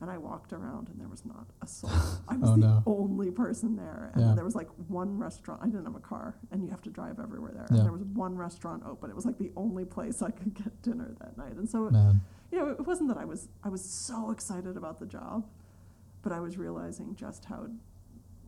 And 0.00 0.08
I 0.10 0.16
walked 0.16 0.52
around 0.52 0.88
and 0.88 1.00
there 1.00 1.08
was 1.08 1.24
not 1.24 1.46
a 1.60 1.66
soul. 1.66 1.90
I 2.28 2.34
oh, 2.34 2.38
was 2.38 2.50
Oh, 2.50 2.52
the 2.54 2.58
no. 2.58 2.82
only 2.86 3.30
person 3.32 3.74
there. 3.76 4.10
And 4.14 4.24
Yeah. 4.24 4.34
there 4.34 4.44
was 4.44 4.54
like 4.54 4.68
one 4.86 5.18
restaurant. 5.18 5.60
I 5.62 5.66
didn't 5.66 5.86
have 5.86 5.96
a 5.96 6.00
car 6.00 6.36
and 6.52 6.62
you 6.62 6.70
have 6.70 6.82
to 6.82 6.90
drive 6.90 7.18
everywhere 7.18 7.50
there. 7.52 7.66
Yeah. 7.70 7.78
And 7.78 7.84
there 7.86 7.92
was 7.92 8.04
one 8.04 8.36
restaurant 8.36 8.84
open. 8.86 9.10
It 9.10 9.16
was 9.16 9.26
like 9.26 9.38
the 9.38 9.50
only 9.56 9.84
place 9.84 10.22
I 10.22 10.30
could 10.30 10.54
get 10.54 10.82
dinner 10.82 11.14
that 11.18 11.36
night. 11.36 11.54
And 11.56 11.68
so, 11.68 11.90
Man. 11.90 12.20
you 12.52 12.58
know, 12.58 12.68
it 12.68 12.86
wasn't 12.86 13.08
that 13.08 13.18
I 13.18 13.24
was, 13.24 13.48
I 13.64 13.68
was 13.70 13.84
so 13.84 14.30
excited 14.30 14.76
about 14.76 15.00
the 15.00 15.06
job, 15.06 15.48
but 16.22 16.30
I 16.32 16.38
was 16.38 16.56
realizing 16.58 17.16
just 17.16 17.44
how 17.46 17.66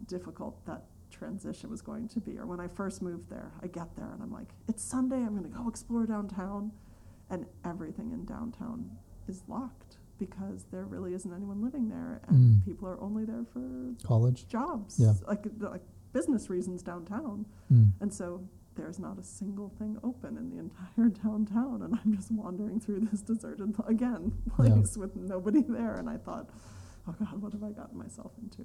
difficult 0.06 0.64
that 0.66 0.84
transition 1.10 1.68
was 1.68 1.82
going 1.82 2.06
to 2.08 2.20
be. 2.20 2.38
Or 2.38 2.46
when 2.46 2.60
I 2.60 2.68
first 2.68 3.02
moved 3.02 3.28
there, 3.28 3.50
I 3.60 3.66
get 3.66 3.96
there 3.96 4.10
and 4.12 4.22
I'm 4.22 4.32
like, 4.32 4.50
it's 4.68 4.84
Sunday, 4.84 5.16
I'm 5.16 5.30
going 5.36 5.42
to 5.42 5.48
go 5.58 5.68
explore 5.68 6.06
downtown. 6.06 6.70
And 7.28 7.46
everything 7.64 8.10
in 8.12 8.24
downtown 8.24 8.90
is 9.28 9.42
locked 9.46 9.98
because 10.20 10.66
there 10.70 10.84
really 10.84 11.14
isn't 11.14 11.32
anyone 11.34 11.60
living 11.60 11.88
there 11.88 12.20
and 12.28 12.38
Mm. 12.60 12.64
people 12.64 12.86
are 12.86 13.00
only 13.00 13.24
there 13.24 13.44
for 13.52 13.94
College. 14.04 14.46
jobs, 14.46 15.00
Yeah. 15.00 15.14
like, 15.26 15.44
like 15.58 15.82
business 16.12 16.48
reasons 16.50 16.82
downtown. 16.82 17.46
Mm. 17.72 17.92
And 18.00 18.12
so 18.14 18.46
there's 18.76 18.98
not 19.00 19.18
a 19.18 19.22
single 19.22 19.70
thing 19.70 19.98
open 20.04 20.36
in 20.36 20.50
the 20.50 20.58
entire 20.58 21.08
downtown. 21.24 21.82
And 21.82 21.98
I'm 22.04 22.12
just 22.14 22.30
wandering 22.30 22.78
through 22.78 23.00
this 23.00 23.22
deserted, 23.22 23.74
again, 23.86 24.32
Yeah. 24.46 24.52
place 24.54 24.96
with 24.96 25.16
nobody 25.16 25.62
there. 25.62 25.96
And 25.96 26.08
I 26.08 26.18
thought, 26.18 26.50
oh 27.08 27.14
God, 27.18 27.40
what 27.42 27.52
have 27.54 27.64
I 27.64 27.72
gotten 27.72 27.98
myself 27.98 28.32
into? 28.42 28.64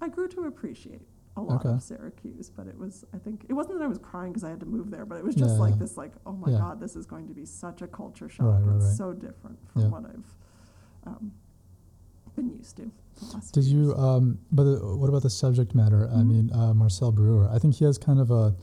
I 0.00 0.08
grew 0.08 0.26
to 0.28 0.42
appreciate 0.42 1.06
a 1.36 1.40
lot 1.40 1.64
Okay. 1.64 1.70
of 1.74 1.82
Syracuse, 1.82 2.50
but 2.50 2.66
it 2.66 2.76
was, 2.78 3.04
I 3.14 3.18
think, 3.18 3.46
it 3.48 3.54
wasn't 3.54 3.78
that 3.78 3.84
I 3.84 3.88
was 3.88 3.98
crying 3.98 4.32
because 4.32 4.44
I 4.44 4.50
had 4.50 4.60
to 4.60 4.66
move 4.66 4.90
there, 4.90 5.06
but 5.06 5.16
it 5.16 5.24
was 5.24 5.34
just 5.34 5.54
Yeah, 5.54 5.60
like 5.60 5.74
yeah. 5.74 5.78
this, 5.80 5.96
like, 5.96 6.12
oh 6.26 6.32
my 6.32 6.50
Yeah. 6.50 6.58
God, 6.58 6.80
this 6.80 6.94
is 6.94 7.06
going 7.06 7.26
to 7.28 7.34
be 7.34 7.46
such 7.46 7.80
a 7.82 7.86
culture 7.86 8.28
shock. 8.28 8.46
Right, 8.46 8.60
right, 8.62 8.82
right. 8.82 8.96
so 8.96 9.12
different 9.14 9.58
from 9.72 9.90
what 9.90 10.04
I've 10.04 10.36
um, 11.06 11.32
been 12.36 12.50
used 12.50 12.76
to. 12.76 12.90
the 13.18 13.34
last 13.34 13.52
Did 13.54 13.64
you? 13.64 13.94
Um, 13.96 14.38
but 14.50 14.64
the, 14.64 14.96
what 14.96 15.08
about 15.08 15.22
the 15.22 15.30
subject 15.30 15.74
matter? 15.74 16.08
I 16.10 16.16
Mhm. 16.18 16.26
mean, 16.26 16.52
uh, 16.52 16.74
Marcel 16.74 17.12
Breuer. 17.12 17.48
I 17.50 17.58
think 17.58 17.74
he 17.74 17.84
has 17.84 17.98
kind 17.98 18.20
of 18.20 18.30
a 18.30 18.54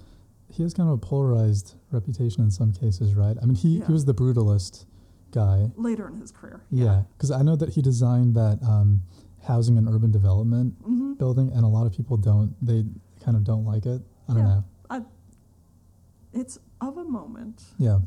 he 0.51 0.63
has 0.63 0.73
kind 0.73 0.89
of 0.89 0.93
a 0.95 0.97
polarized 0.97 1.75
reputation 1.91 2.43
in 2.43 2.49
some 2.49 2.71
cases, 2.71 3.13
right? 3.13 3.37
I 3.39 3.45
mean, 3.45 3.53
he, 3.55 3.81
he 3.81 3.91
was 3.91 4.05
the 4.05 4.15
brutalist 4.15 4.85
guy. 5.31 5.71
Later 5.75 6.07
in 6.07 6.15
his 6.15 6.31
career. 6.31 6.61
Yeah, 6.71 7.03
because 7.15 7.29
I 7.29 7.43
know 7.43 7.55
that 7.55 7.69
he 7.69 7.83
designed 7.83 8.33
that 8.35 8.57
um, 8.63 9.03
housing 9.43 9.77
and 9.77 9.87
urban 9.87 10.11
development 10.11 10.75
hmm 10.83 11.13
building, 11.13 11.51
and 11.53 11.65
a 11.65 11.67
lot 11.67 11.85
of 11.85 11.91
people 11.93 12.15
don't. 12.17 12.55
They 12.65 12.85
kind 13.23 13.35
of 13.35 13.43
don't 13.43 13.65
like 13.65 13.85
it. 13.85 14.01
I 14.29 14.33
don't 14.33 14.37
Yeah. 14.43 14.43
know. 14.45 14.63
I, 14.89 15.01
it's 16.33 16.57
of 16.81 16.97
a 16.97 17.03
moment 17.03 17.63
Yeah, 17.77 17.99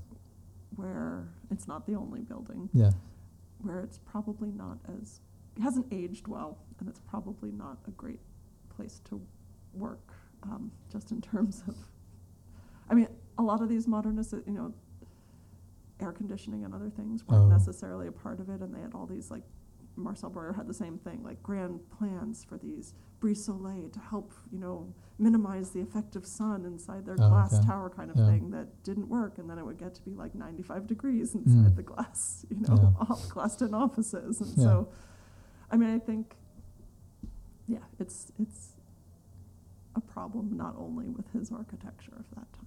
where 0.76 1.28
it's 1.50 1.68
not 1.68 1.86
the 1.86 1.94
only 1.94 2.20
building, 2.22 2.70
yeah, 2.72 2.92
where 3.60 3.80
it's 3.80 3.98
probably 3.98 4.50
not 4.50 4.78
as, 5.00 5.20
it 5.56 5.60
hasn't 5.62 5.86
aged 5.92 6.26
well, 6.28 6.58
and 6.80 6.88
it's 6.88 7.00
probably 7.00 7.50
not 7.52 7.78
a 7.86 7.90
great 7.92 8.20
place 8.70 9.00
to 9.06 9.20
work, 9.74 10.12
um, 10.44 10.70
just 10.90 11.10
in 11.12 11.20
terms 11.20 11.62
of, 11.68 11.76
I 12.88 12.94
mean, 12.94 13.08
a 13.38 13.42
lot 13.42 13.60
of 13.60 13.68
these 13.68 13.86
modernists, 13.86 14.32
you 14.46 14.52
know, 14.52 14.72
air 16.00 16.12
conditioning 16.12 16.64
and 16.64 16.74
other 16.74 16.88
things 16.90 17.26
weren't 17.28 17.44
Oh. 17.44 17.48
necessarily 17.48 18.06
a 18.06 18.12
part 18.12 18.40
of 18.40 18.48
it, 18.48 18.60
and 18.62 18.74
they 18.74 18.80
had 18.80 18.94
all 18.94 19.06
these, 19.06 19.30
like, 19.30 19.42
Marcel 19.96 20.30
Breuer 20.30 20.52
had 20.54 20.66
the 20.66 20.74
same 20.74 20.98
thing, 20.98 21.22
like 21.22 21.42
grand 21.42 21.80
plans 21.90 22.44
for 22.44 22.56
these 22.58 22.94
brise 23.20 23.44
soleil 23.44 23.88
to 23.90 24.00
help, 24.00 24.32
you 24.50 24.58
know, 24.58 24.92
minimize 25.18 25.70
the 25.70 25.80
effect 25.80 26.16
of 26.16 26.26
sun 26.26 26.64
inside 26.64 27.04
their 27.06 27.14
Oh, 27.20 27.28
glass 27.28 27.54
okay. 27.58 27.66
tower 27.66 27.88
kind 27.90 28.10
of 28.10 28.16
Yeah. 28.16 28.26
thing 28.26 28.50
that 28.50 28.82
didn't 28.82 29.08
work, 29.08 29.38
and 29.38 29.48
then 29.48 29.58
it 29.58 29.64
would 29.66 29.78
get 29.78 29.94
to 29.94 30.02
be 30.02 30.14
like 30.14 30.34
95 30.34 30.86
degrees 30.86 31.34
inside 31.34 31.72
Mm. 31.72 31.76
the 31.76 31.82
glass, 31.82 32.44
you 32.50 32.56
know, 32.60 32.74
Yeah. 32.82 33.06
off 33.10 33.28
glassed-in 33.28 33.74
offices, 33.74 34.40
and 34.40 34.56
Yeah. 34.56 34.64
so, 34.64 34.88
I 35.70 35.76
mean, 35.76 35.90
I 35.90 35.98
think, 35.98 36.36
yeah, 37.68 37.84
it's 37.98 38.32
it's 38.38 38.76
a 39.94 40.00
problem 40.00 40.56
not 40.56 40.74
only 40.78 41.08
with 41.10 41.28
his 41.32 41.52
architecture 41.52 42.14
of 42.18 42.24
that 42.34 42.50
time. 42.52 42.66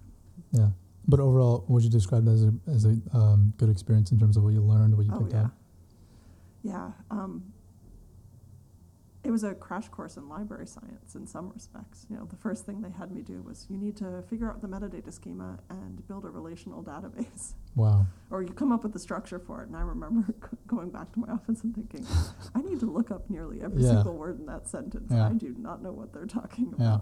yeah. 0.52 0.70
But 1.08 1.20
overall, 1.20 1.64
would 1.68 1.84
you 1.84 1.90
describe 1.90 2.26
it 2.26 2.30
as 2.30 2.42
a 2.44 2.54
as 2.66 2.84
a 2.84 2.96
um, 3.12 3.52
good 3.58 3.68
experience 3.68 4.10
in 4.10 4.18
terms 4.18 4.36
of 4.36 4.42
what 4.44 4.54
you 4.54 4.60
learned, 4.62 4.96
what 4.96 5.06
you 5.06 5.12
oh 5.14 5.20
picked 5.20 5.34
up? 5.34 5.52
Yeah. 6.66 6.90
Um, 7.10 7.52
it 9.24 9.30
was 9.32 9.42
a 9.42 9.54
crash 9.54 9.88
course 9.88 10.16
in 10.16 10.28
library 10.28 10.68
science 10.68 11.16
in 11.16 11.26
some 11.26 11.50
respects. 11.52 12.06
You 12.08 12.16
know, 12.16 12.26
the 12.26 12.36
first 12.36 12.64
thing 12.64 12.80
they 12.80 12.90
had 12.90 13.10
me 13.10 13.22
do 13.22 13.42
was 13.42 13.66
you 13.68 13.76
need 13.76 13.96
to 13.96 14.22
figure 14.30 14.48
out 14.48 14.60
the 14.62 14.68
metadata 14.68 15.12
schema 15.12 15.58
and 15.68 16.06
build 16.06 16.24
a 16.24 16.30
relational 16.30 16.80
database. 16.84 17.54
Wow. 17.74 18.06
or 18.30 18.42
you 18.42 18.50
come 18.52 18.70
up 18.70 18.84
with 18.84 18.92
the 18.92 19.00
structure 19.00 19.40
for 19.40 19.62
it. 19.62 19.66
And 19.66 19.76
I 19.76 19.80
remember 19.80 20.32
g- 20.32 20.56
going 20.68 20.90
back 20.90 21.12
to 21.14 21.18
my 21.18 21.26
office 21.32 21.64
and 21.64 21.74
thinking, 21.74 22.06
I 22.54 22.62
need 22.62 22.78
to 22.80 22.86
look 22.86 23.10
up 23.10 23.28
nearly 23.28 23.62
every 23.62 23.82
Yeah. 23.82 23.94
single 23.94 24.14
word 24.16 24.38
in 24.38 24.46
that 24.46 24.68
sentence. 24.68 25.10
Yeah. 25.10 25.26
I 25.28 25.32
do 25.32 25.56
not 25.58 25.82
know 25.82 25.90
what 25.92 26.12
they're 26.12 26.26
talking 26.26 26.72
about. 26.72 26.80
Yeah. 26.80 26.98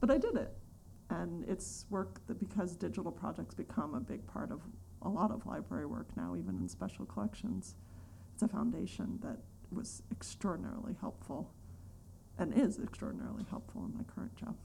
But 0.00 0.10
I 0.12 0.18
did 0.18 0.36
it. 0.36 0.52
and 1.10 1.44
it's 1.48 1.86
work 1.90 2.24
that 2.28 2.38
because 2.38 2.76
digital 2.76 3.10
projects 3.10 3.54
become 3.54 3.94
a 3.94 4.00
big 4.00 4.24
part 4.28 4.52
of 4.52 4.60
a 5.02 5.08
lot 5.08 5.30
of 5.32 5.44
library 5.44 5.86
work 5.86 6.06
now, 6.16 6.34
even 6.36 6.56
in 6.58 6.68
special 6.68 7.04
collections, 7.04 7.74
it's 8.34 8.42
a 8.42 8.48
foundation 8.48 9.18
that 9.22 9.38
was 9.70 10.02
extraordinarily 10.10 10.96
helpful 11.00 11.50
and 12.38 12.52
is 12.54 12.78
extraordinarily 12.80 13.44
helpful 13.48 13.84
in 13.84 13.96
my 13.96 14.02
current 14.12 14.34
job. 14.36 14.56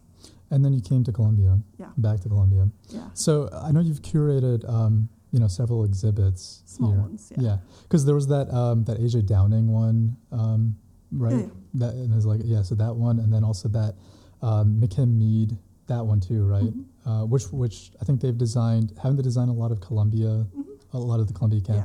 And 0.49 0.65
then 0.65 0.73
you 0.73 0.81
came 0.81 1.03
to 1.03 1.11
Columbia. 1.11 1.59
Yeah. 1.77 1.87
Back 1.97 2.19
to 2.21 2.29
Columbia. 2.29 2.69
Yeah. 2.89 3.09
So 3.13 3.47
I 3.53 3.71
know 3.71 3.79
you've 3.79 4.01
curated, 4.01 4.67
um, 4.67 5.07
you 5.31 5.39
know, 5.39 5.47
several 5.47 5.83
exhibits 5.83 6.63
Small 6.65 6.91
here. 6.91 6.99
ones, 7.01 7.31
yeah. 7.37 7.43
Yeah. 7.43 7.57
Because 7.83 8.05
there 8.05 8.15
was 8.15 8.27
that 8.27 8.51
um, 8.51 8.83
that 8.85 8.99
AJ 8.99 9.27
Downing 9.27 9.71
one, 9.71 10.17
um, 10.31 10.75
right? 11.11 11.33
Yeah, 11.33 11.39
yeah. 11.41 11.47
That 11.75 11.93
and 11.93 12.11
it 12.11 12.15
was 12.15 12.25
like 12.25 12.41
yeah, 12.43 12.63
so 12.63 12.73
that 12.75 12.95
one, 12.95 13.19
and 13.19 13.31
then 13.31 13.43
also 13.43 13.69
that 13.69 13.93
um, 14.41 14.81
McKim 14.81 15.15
Mead, 15.15 15.55
that 15.85 16.03
one 16.03 16.19
too, 16.19 16.45
right? 16.47 16.63
Mhm. 16.63 16.85
Uh, 17.05 17.25
which 17.27 17.43
which 17.51 17.91
I 18.01 18.05
think 18.05 18.19
they've 18.21 18.35
designed. 18.37 18.93
Haven't 19.01 19.17
they 19.17 19.23
designed 19.23 19.51
a 19.51 19.53
lot 19.53 19.71
of 19.71 19.79
Columbia, 19.79 20.47
Mhm. 20.57 20.65
a 20.93 20.97
lot 20.97 21.19
of 21.19 21.27
the 21.27 21.33
Columbia 21.33 21.61
Yeah. 21.63 21.75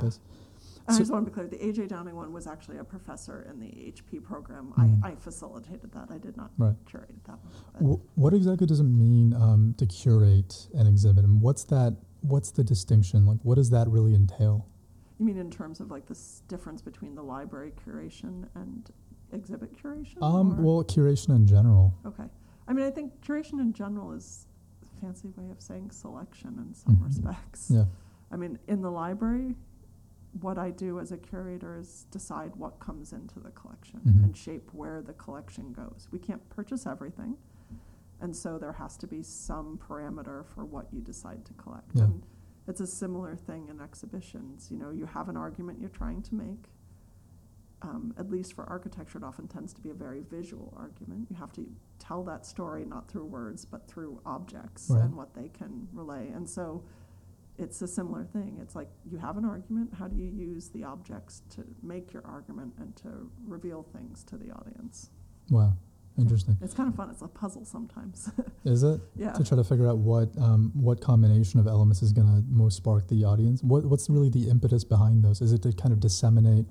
And 0.87 0.95
I 0.95 0.99
just 0.99 1.11
want 1.11 1.25
to 1.25 1.31
be 1.31 1.33
clear, 1.33 1.47
the 1.47 1.57
AJ 1.57 1.87
Downing 1.89 2.15
one 2.15 2.31
was 2.31 2.45
actually 2.45 2.77
a 2.77 2.83
professor 2.83 3.47
in 3.49 3.59
the 3.59 3.67
HP 3.67 4.19
program. 4.21 4.71
Mhm. 4.77 5.03
I, 5.03 5.09
I 5.11 5.15
facilitated 5.15 5.91
that. 5.93 6.11
I 6.11 6.17
did 6.19 6.37
not 6.37 6.51
Right. 6.57 6.75
curate 6.85 7.23
that 7.23 7.39
one. 7.79 7.93
Wh- 7.97 8.17
what 8.17 8.33
exactly 8.33 8.67
does 8.67 8.79
it 8.79 8.83
mean 8.83 9.33
um, 9.33 9.73
to 9.77 9.85
curate 9.87 10.69
an 10.75 10.85
exhibit, 10.85 11.23
and 11.25 11.41
what's 11.41 11.63
that? 11.65 11.95
What's 12.21 12.51
the 12.51 12.63
distinction? 12.63 13.25
Like, 13.25 13.39
what 13.43 13.55
does 13.55 13.69
that 13.71 13.87
really 13.89 14.13
entail? 14.13 14.67
You 15.17 15.25
mean 15.25 15.37
in 15.37 15.49
terms 15.49 15.79
of 15.79 15.89
like 15.89 16.05
this 16.05 16.41
difference 16.47 16.81
between 16.81 17.15
the 17.15 17.23
library 17.23 17.71
curation 17.83 18.47
and 18.53 18.89
exhibit 19.31 19.73
curation? 19.81 20.21
Um, 20.21 20.59
or- 20.59 20.63
well, 20.63 20.83
curation 20.83 21.35
in 21.35 21.47
general. 21.47 21.93
Okay. 22.05 22.25
I 22.67 22.73
mean, 22.73 22.85
I 22.85 22.91
think 22.91 23.21
curation 23.21 23.59
in 23.59 23.73
general 23.73 24.11
is 24.11 24.45
a 24.83 25.01
fancy 25.01 25.29
way 25.35 25.49
of 25.49 25.61
saying 25.61 25.91
selection 25.91 26.57
in 26.59 26.73
some 26.73 26.97
Mhm. 26.97 27.05
respects. 27.05 27.71
Yeah. 27.71 27.85
I 28.31 28.37
mean, 28.37 28.57
in 28.67 28.81
the 28.81 28.91
library, 28.91 29.55
what 30.41 30.57
I 30.57 30.71
do 30.71 30.99
as 30.99 31.11
a 31.11 31.17
curator 31.17 31.77
is 31.77 32.05
decide 32.11 32.55
what 32.55 32.79
comes 32.79 33.13
into 33.13 33.39
the 33.39 33.51
collection 33.51 34.01
Mhm. 34.01 34.23
and 34.23 34.37
shape 34.37 34.73
where 34.73 35.01
the 35.01 35.13
collection 35.13 35.71
goes. 35.71 36.07
We 36.11 36.19
can't 36.19 36.47
purchase 36.49 36.85
everything, 36.85 37.37
and 38.19 38.35
so 38.35 38.57
there 38.57 38.73
has 38.73 38.97
to 38.97 39.07
be 39.07 39.23
some 39.23 39.77
parameter 39.77 40.45
for 40.45 40.65
what 40.65 40.91
you 40.93 41.01
decide 41.01 41.45
to 41.45 41.53
collect. 41.53 41.95
Yeah. 41.95 42.05
And 42.05 42.25
it's 42.67 42.81
a 42.81 42.87
similar 42.87 43.35
thing 43.35 43.67
in 43.69 43.79
exhibitions. 43.79 44.69
You 44.71 44.77
know, 44.77 44.89
you 44.89 45.05
have 45.05 45.29
an 45.29 45.37
argument 45.37 45.79
you're 45.79 45.89
trying 45.89 46.21
to 46.23 46.35
make. 46.35 46.71
Um, 47.81 48.13
at 48.17 48.29
least 48.31 48.53
for 48.53 48.63
architecture, 48.65 49.17
it 49.19 49.23
often 49.23 49.47
tends 49.47 49.71
to 49.73 49.81
be 49.81 49.89
a 49.91 49.93
very 49.93 50.21
visual 50.21 50.73
argument. 50.75 51.29
You 51.29 51.35
have 51.35 51.51
to 51.53 51.69
tell 51.99 52.23
that 52.23 52.45
story 52.45 52.83
not 52.83 53.07
through 53.07 53.25
words, 53.25 53.63
but 53.63 53.87
through 53.87 54.21
objects 54.25 54.89
Right. 54.89 55.03
and 55.03 55.15
what 55.15 55.33
they 55.33 55.49
can 55.49 55.87
relay. 55.93 56.29
And 56.29 56.49
so 56.49 56.83
it's 57.57 57.81
a 57.81 57.87
similar 57.87 58.25
thing. 58.25 58.57
It's 58.61 58.75
like 58.75 58.89
you 59.09 59.17
have 59.17 59.37
an 59.37 59.45
argument. 59.45 59.93
How 59.97 60.07
do 60.07 60.15
you 60.15 60.29
use 60.29 60.69
the 60.69 60.83
objects 60.83 61.41
to 61.51 61.63
make 61.81 62.13
your 62.13 62.25
argument 62.25 62.73
and 62.79 62.95
to 62.97 63.31
reveal 63.45 63.83
things 63.83 64.23
to 64.25 64.37
the 64.37 64.51
audience? 64.51 65.09
Wow, 65.49 65.73
interesting. 66.17 66.57
It's 66.61 66.73
kind 66.73 66.89
of 66.89 66.95
fun. 66.95 67.09
It's 67.09 67.21
a 67.21 67.27
puzzle 67.27 67.65
sometimes. 67.65 68.29
Is 68.65 68.83
it 68.83 68.99
yeah. 69.15 69.31
to 69.33 69.43
try 69.43 69.55
to 69.55 69.63
figure 69.63 69.87
out 69.87 69.97
what 69.97 70.29
um, 70.37 70.71
what 70.73 71.01
combination 71.01 71.59
of 71.59 71.67
elements 71.67 72.01
is 72.01 72.11
going 72.11 72.27
to 72.27 72.43
most 72.49 72.77
spark 72.77 73.07
the 73.07 73.23
audience? 73.23 73.63
What 73.63 73.85
what's 73.85 74.09
really 74.09 74.29
the 74.29 74.49
impetus 74.49 74.83
behind 74.83 75.23
those? 75.23 75.41
Is 75.41 75.53
it 75.53 75.61
to 75.63 75.71
kind 75.71 75.93
of 75.93 75.99
disseminate 75.99 76.65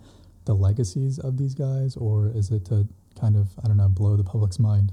the 0.44 0.54
legacies 0.54 1.18
of 1.18 1.38
these 1.38 1.54
guys, 1.54 1.96
or 1.96 2.28
is 2.34 2.50
it 2.50 2.66
to 2.66 2.86
kind 3.18 3.36
of 3.36 3.48
I 3.62 3.68
don't 3.68 3.78
know 3.78 3.88
blow 3.88 4.16
the 4.16 4.24
public's 4.24 4.58
mind? 4.58 4.92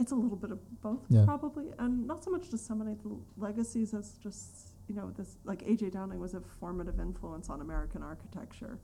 It's 0.00 0.12
a 0.12 0.16
little 0.16 0.36
bit 0.36 0.50
of 0.50 0.80
both, 0.80 1.04
Yeah. 1.10 1.26
probably, 1.26 1.66
and 1.78 2.06
not 2.06 2.24
so 2.24 2.30
much 2.30 2.48
disseminate 2.48 3.02
the 3.02 3.14
legacies 3.36 3.92
as 3.92 4.14
just 4.14 4.72
you 4.88 4.94
know 4.94 5.10
this. 5.10 5.36
Like 5.44 5.62
A.J. 5.62 5.90
Downing 5.90 6.18
was 6.18 6.34
a 6.34 6.40
formative 6.40 6.98
influence 6.98 7.48
on 7.50 7.60
American 7.60 8.02
architecture 8.02 8.80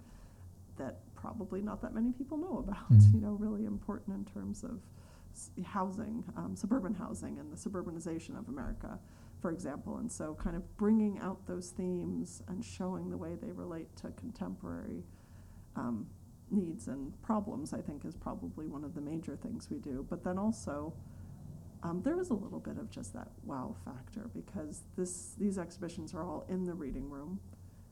that 0.77 1.01
probably 1.15 1.63
not 1.63 1.81
that 1.81 1.95
many 1.95 2.13
people 2.13 2.37
know 2.37 2.59
about. 2.59 2.89
Mhm. 2.93 3.15
You 3.15 3.21
know, 3.23 3.33
really 3.33 3.65
important 3.65 4.15
in 4.15 4.25
terms 4.27 4.63
of 4.63 4.83
s- 5.33 5.51
housing, 5.65 6.23
um, 6.37 6.55
suburban 6.55 6.95
housing, 6.95 7.39
and 7.39 7.51
the 7.51 7.57
suburbanization 7.57 8.39
of 8.39 8.49
America, 8.51 9.01
for 9.39 9.51
example. 9.51 9.97
And 9.97 10.13
so, 10.13 10.35
kind 10.35 10.55
of 10.55 10.77
bringing 10.77 11.19
out 11.19 11.47
those 11.47 11.71
themes 11.71 12.43
and 12.47 12.63
showing 12.63 13.09
the 13.11 13.17
way 13.17 13.35
they 13.37 13.53
relate 13.53 13.97
to 13.97 14.11
contemporary 14.13 15.03
um, 15.77 16.07
needs 16.51 16.89
and 16.89 17.21
problems, 17.23 17.73
I 17.73 17.81
think, 17.81 18.05
is 18.05 18.15
probably 18.15 18.67
one 18.67 18.85
of 18.85 18.95
the 18.95 19.01
major 19.01 19.37
things 19.37 19.69
we 19.71 19.79
do. 19.79 20.07
But 20.09 20.25
then 20.25 20.39
also, 20.39 20.93
um, 21.83 22.03
there 22.03 22.21
is 22.21 22.31
a 22.31 22.35
little 22.35 22.61
bit 22.61 22.79
of 22.79 22.91
just 22.91 23.13
that 23.15 23.29
wow 23.45 23.75
factor 23.85 24.31
because 24.35 24.83
this 24.97 25.35
these 25.39 25.59
exhibitions 25.59 26.15
are 26.15 26.25
all 26.25 26.45
in 26.49 26.65
the 26.65 26.75
reading 26.75 27.09
room, 27.11 27.41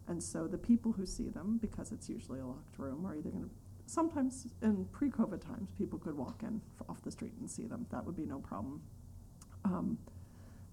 and 0.09 0.23
so 0.23 0.47
the 0.47 0.59
people 0.59 0.93
who 0.93 1.07
see 1.07 1.29
them, 1.29 1.59
because 1.61 1.93
it's 1.93 2.09
usually 2.09 2.41
a 2.41 2.47
locked 2.47 2.79
room, 2.79 3.07
are 3.07 3.15
either 3.15 3.31
going 3.31 3.45
to. 3.45 3.51
Sometimes 3.87 4.47
in 4.63 4.87
pre-COVID 4.87 5.45
times, 5.45 5.71
people 5.77 5.99
could 5.99 6.17
walk 6.17 6.43
in 6.43 6.61
off 6.89 7.03
the 7.03 7.11
street 7.11 7.35
and 7.39 7.51
see 7.51 7.67
them. 7.67 7.87
That 7.91 8.05
would 8.07 8.17
be 8.17 8.25
no 8.25 8.39
problem. 8.39 8.81
Um, 9.65 9.99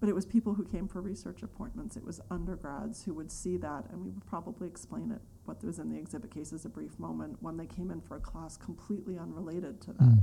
but 0.00 0.08
it 0.08 0.14
was 0.14 0.26
people 0.26 0.54
who 0.54 0.64
came 0.64 0.88
for 0.88 1.00
research 1.00 1.42
appointments. 1.42 1.96
It 1.96 2.04
was 2.04 2.20
undergrads 2.30 3.04
who 3.04 3.14
would 3.14 3.30
see 3.30 3.56
that, 3.58 3.84
and 3.90 4.02
we 4.02 4.10
would 4.10 4.26
probably 4.26 4.66
explain 4.66 5.12
it, 5.12 5.20
what 5.44 5.62
was 5.64 5.78
in 5.78 5.90
the 5.90 5.98
exhibit 5.98 6.30
cases, 6.30 6.64
a 6.64 6.68
brief 6.68 6.98
moment, 6.98 7.36
when 7.40 7.56
they 7.56 7.66
came 7.66 7.90
in 7.90 8.00
for 8.00 8.16
a 8.16 8.20
class 8.20 8.56
completely 8.56 9.18
unrelated 9.18 9.80
to 9.82 9.92
that. 9.94 10.02
Mm. 10.02 10.22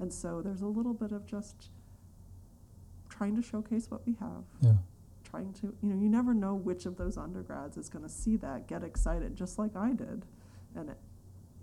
And 0.00 0.12
so 0.12 0.40
there's 0.42 0.62
a 0.62 0.66
little 0.66 0.94
bit 0.94 1.12
of 1.12 1.26
just 1.26 1.70
trying 3.08 3.34
to 3.36 3.42
showcase 3.42 3.90
what 3.90 4.06
we 4.06 4.14
have, 4.20 4.44
Yeah, 4.60 4.72
trying 5.24 5.52
to, 5.54 5.74
you 5.82 5.90
know, 5.90 6.00
you 6.00 6.08
never 6.08 6.34
know 6.34 6.54
which 6.54 6.86
of 6.86 6.96
those 6.96 7.16
undergrads 7.16 7.76
is 7.76 7.88
going 7.88 8.04
to 8.04 8.08
see 8.08 8.36
that, 8.36 8.66
get 8.66 8.82
excited, 8.84 9.34
just 9.36 9.58
like 9.58 9.76
I 9.76 9.92
did, 9.92 10.24
and, 10.76 10.90
it, 10.90 10.98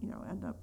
you 0.02 0.10
know, 0.10 0.24
end 0.30 0.44
up. 0.46 0.58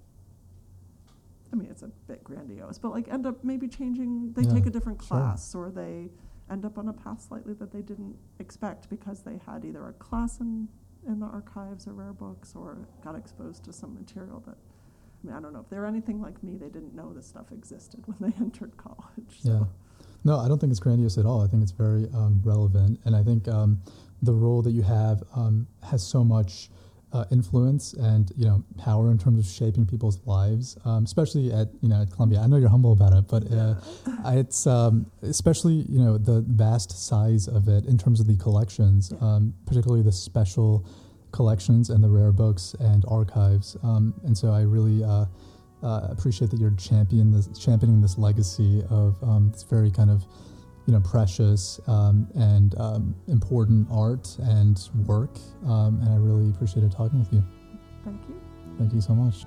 I 1.50 1.56
mean, 1.56 1.70
it's 1.70 1.82
a 1.82 1.88
bit 2.06 2.22
grandiose, 2.24 2.78
but 2.78 2.90
like 2.92 3.08
end 3.08 3.24
up 3.26 3.42
maybe 3.42 3.68
changing. 3.68 4.32
They 4.34 4.42
Yeah, 4.42 4.52
take 4.52 4.66
a 4.66 4.70
different 4.70 5.00
sure. 5.00 5.16
class, 5.18 5.54
or 5.54 5.70
they 5.70 6.10
end 6.50 6.66
up 6.66 6.76
on 6.76 6.88
a 6.88 6.92
path 6.92 7.22
slightly 7.22 7.54
that 7.54 7.72
they 7.72 7.80
didn't 7.80 8.16
expect 8.38 8.90
because 8.90 9.22
they 9.22 9.38
had 9.46 9.64
either 9.64 9.88
a 9.88 9.92
class 9.94 10.40
in 10.40 10.68
in 11.06 11.20
the 11.20 11.26
archives 11.26 11.86
or 11.86 11.92
rare 11.92 12.12
books, 12.12 12.54
or 12.54 12.88
got 13.02 13.14
exposed 13.14 13.64
to 13.64 13.72
some 13.72 13.94
material 13.94 14.42
that. 14.46 14.56
I 14.56 15.26
mean, 15.26 15.36
I 15.36 15.40
don't 15.40 15.52
know 15.52 15.58
if 15.58 15.68
they're 15.68 15.86
anything 15.86 16.22
like 16.22 16.40
me. 16.44 16.56
They 16.56 16.68
didn't 16.68 16.94
know 16.94 17.12
this 17.12 17.26
stuff 17.26 17.50
existed 17.50 18.04
when 18.06 18.30
they 18.30 18.36
entered 18.38 18.76
college. 18.76 19.40
So. 19.40 19.50
yeah. 19.50 19.64
No, 20.24 20.38
I 20.38 20.48
don't 20.48 20.58
think 20.58 20.70
it's 20.70 20.80
grandiose 20.80 21.16
at 21.18 21.26
all. 21.26 21.42
I 21.42 21.46
think 21.46 21.62
it's 21.62 21.72
very 21.72 22.08
um, 22.14 22.40
relevant, 22.44 23.00
and 23.04 23.16
I 23.16 23.22
think 23.22 23.48
um, 23.48 23.80
the 24.22 24.32
role 24.32 24.62
that 24.62 24.72
you 24.72 24.82
have 24.82 25.22
um, 25.34 25.66
has 25.82 26.06
so 26.06 26.24
much 26.24 26.70
uh, 27.12 27.24
influence 27.30 27.94
and 27.94 28.30
you 28.36 28.44
know 28.44 28.62
power 28.76 29.10
in 29.10 29.18
terms 29.18 29.38
of 29.38 29.46
shaping 29.46 29.86
people's 29.86 30.20
lives, 30.26 30.76
um, 30.84 31.04
especially 31.04 31.52
at 31.52 31.68
you 31.80 31.88
know 31.88 32.02
at 32.02 32.10
Columbia. 32.10 32.40
I 32.40 32.46
know 32.46 32.56
you're 32.56 32.68
humble 32.68 32.92
about 32.92 33.12
it, 33.14 33.24
but 33.28 33.50
uh, 33.50 33.74
it's 34.38 34.66
um, 34.66 35.10
especially 35.22 35.86
you 35.88 35.98
know 35.98 36.18
the 36.18 36.44
vast 36.46 36.90
size 37.08 37.48
of 37.48 37.68
it 37.68 37.86
in 37.86 37.96
terms 37.98 38.20
of 38.20 38.26
the 38.26 38.36
collections, 38.36 39.10
Yeah. 39.12 39.26
um, 39.26 39.54
particularly 39.66 40.02
the 40.02 40.12
special 40.12 40.84
collections 41.32 41.90
and 41.90 42.02
the 42.02 42.08
rare 42.08 42.32
books 42.32 42.74
and 42.80 43.04
archives. 43.08 43.76
Um, 43.82 44.14
and 44.24 44.36
so 44.36 44.50
I 44.50 44.62
really 44.62 45.04
uh, 45.04 45.26
uh, 45.82 46.08
appreciate 46.10 46.50
that 46.50 46.58
you're 46.60 46.70
champion 46.72 47.30
this, 47.30 47.48
championing 47.58 48.00
this 48.00 48.16
legacy 48.18 48.82
of 48.90 49.16
um, 49.22 49.50
this 49.52 49.62
very 49.62 49.90
kind 49.90 50.10
of 50.10 50.24
you 50.88 50.94
know 50.94 51.00
precious 51.00 51.78
um, 51.86 52.26
and 52.34 52.74
um, 52.80 53.14
important 53.28 53.86
art 53.92 54.34
and 54.40 54.88
work. 55.06 55.36
Um, 55.66 56.00
and 56.00 56.08
I 56.08 56.16
really 56.16 56.48
appreciated 56.48 56.90
talking 56.92 57.18
with 57.18 57.30
you. 57.30 57.44
Thank 58.06 58.22
you. 58.26 58.40
Thank 58.78 58.94
you 58.94 59.02
so 59.02 59.14
much. 59.14 59.44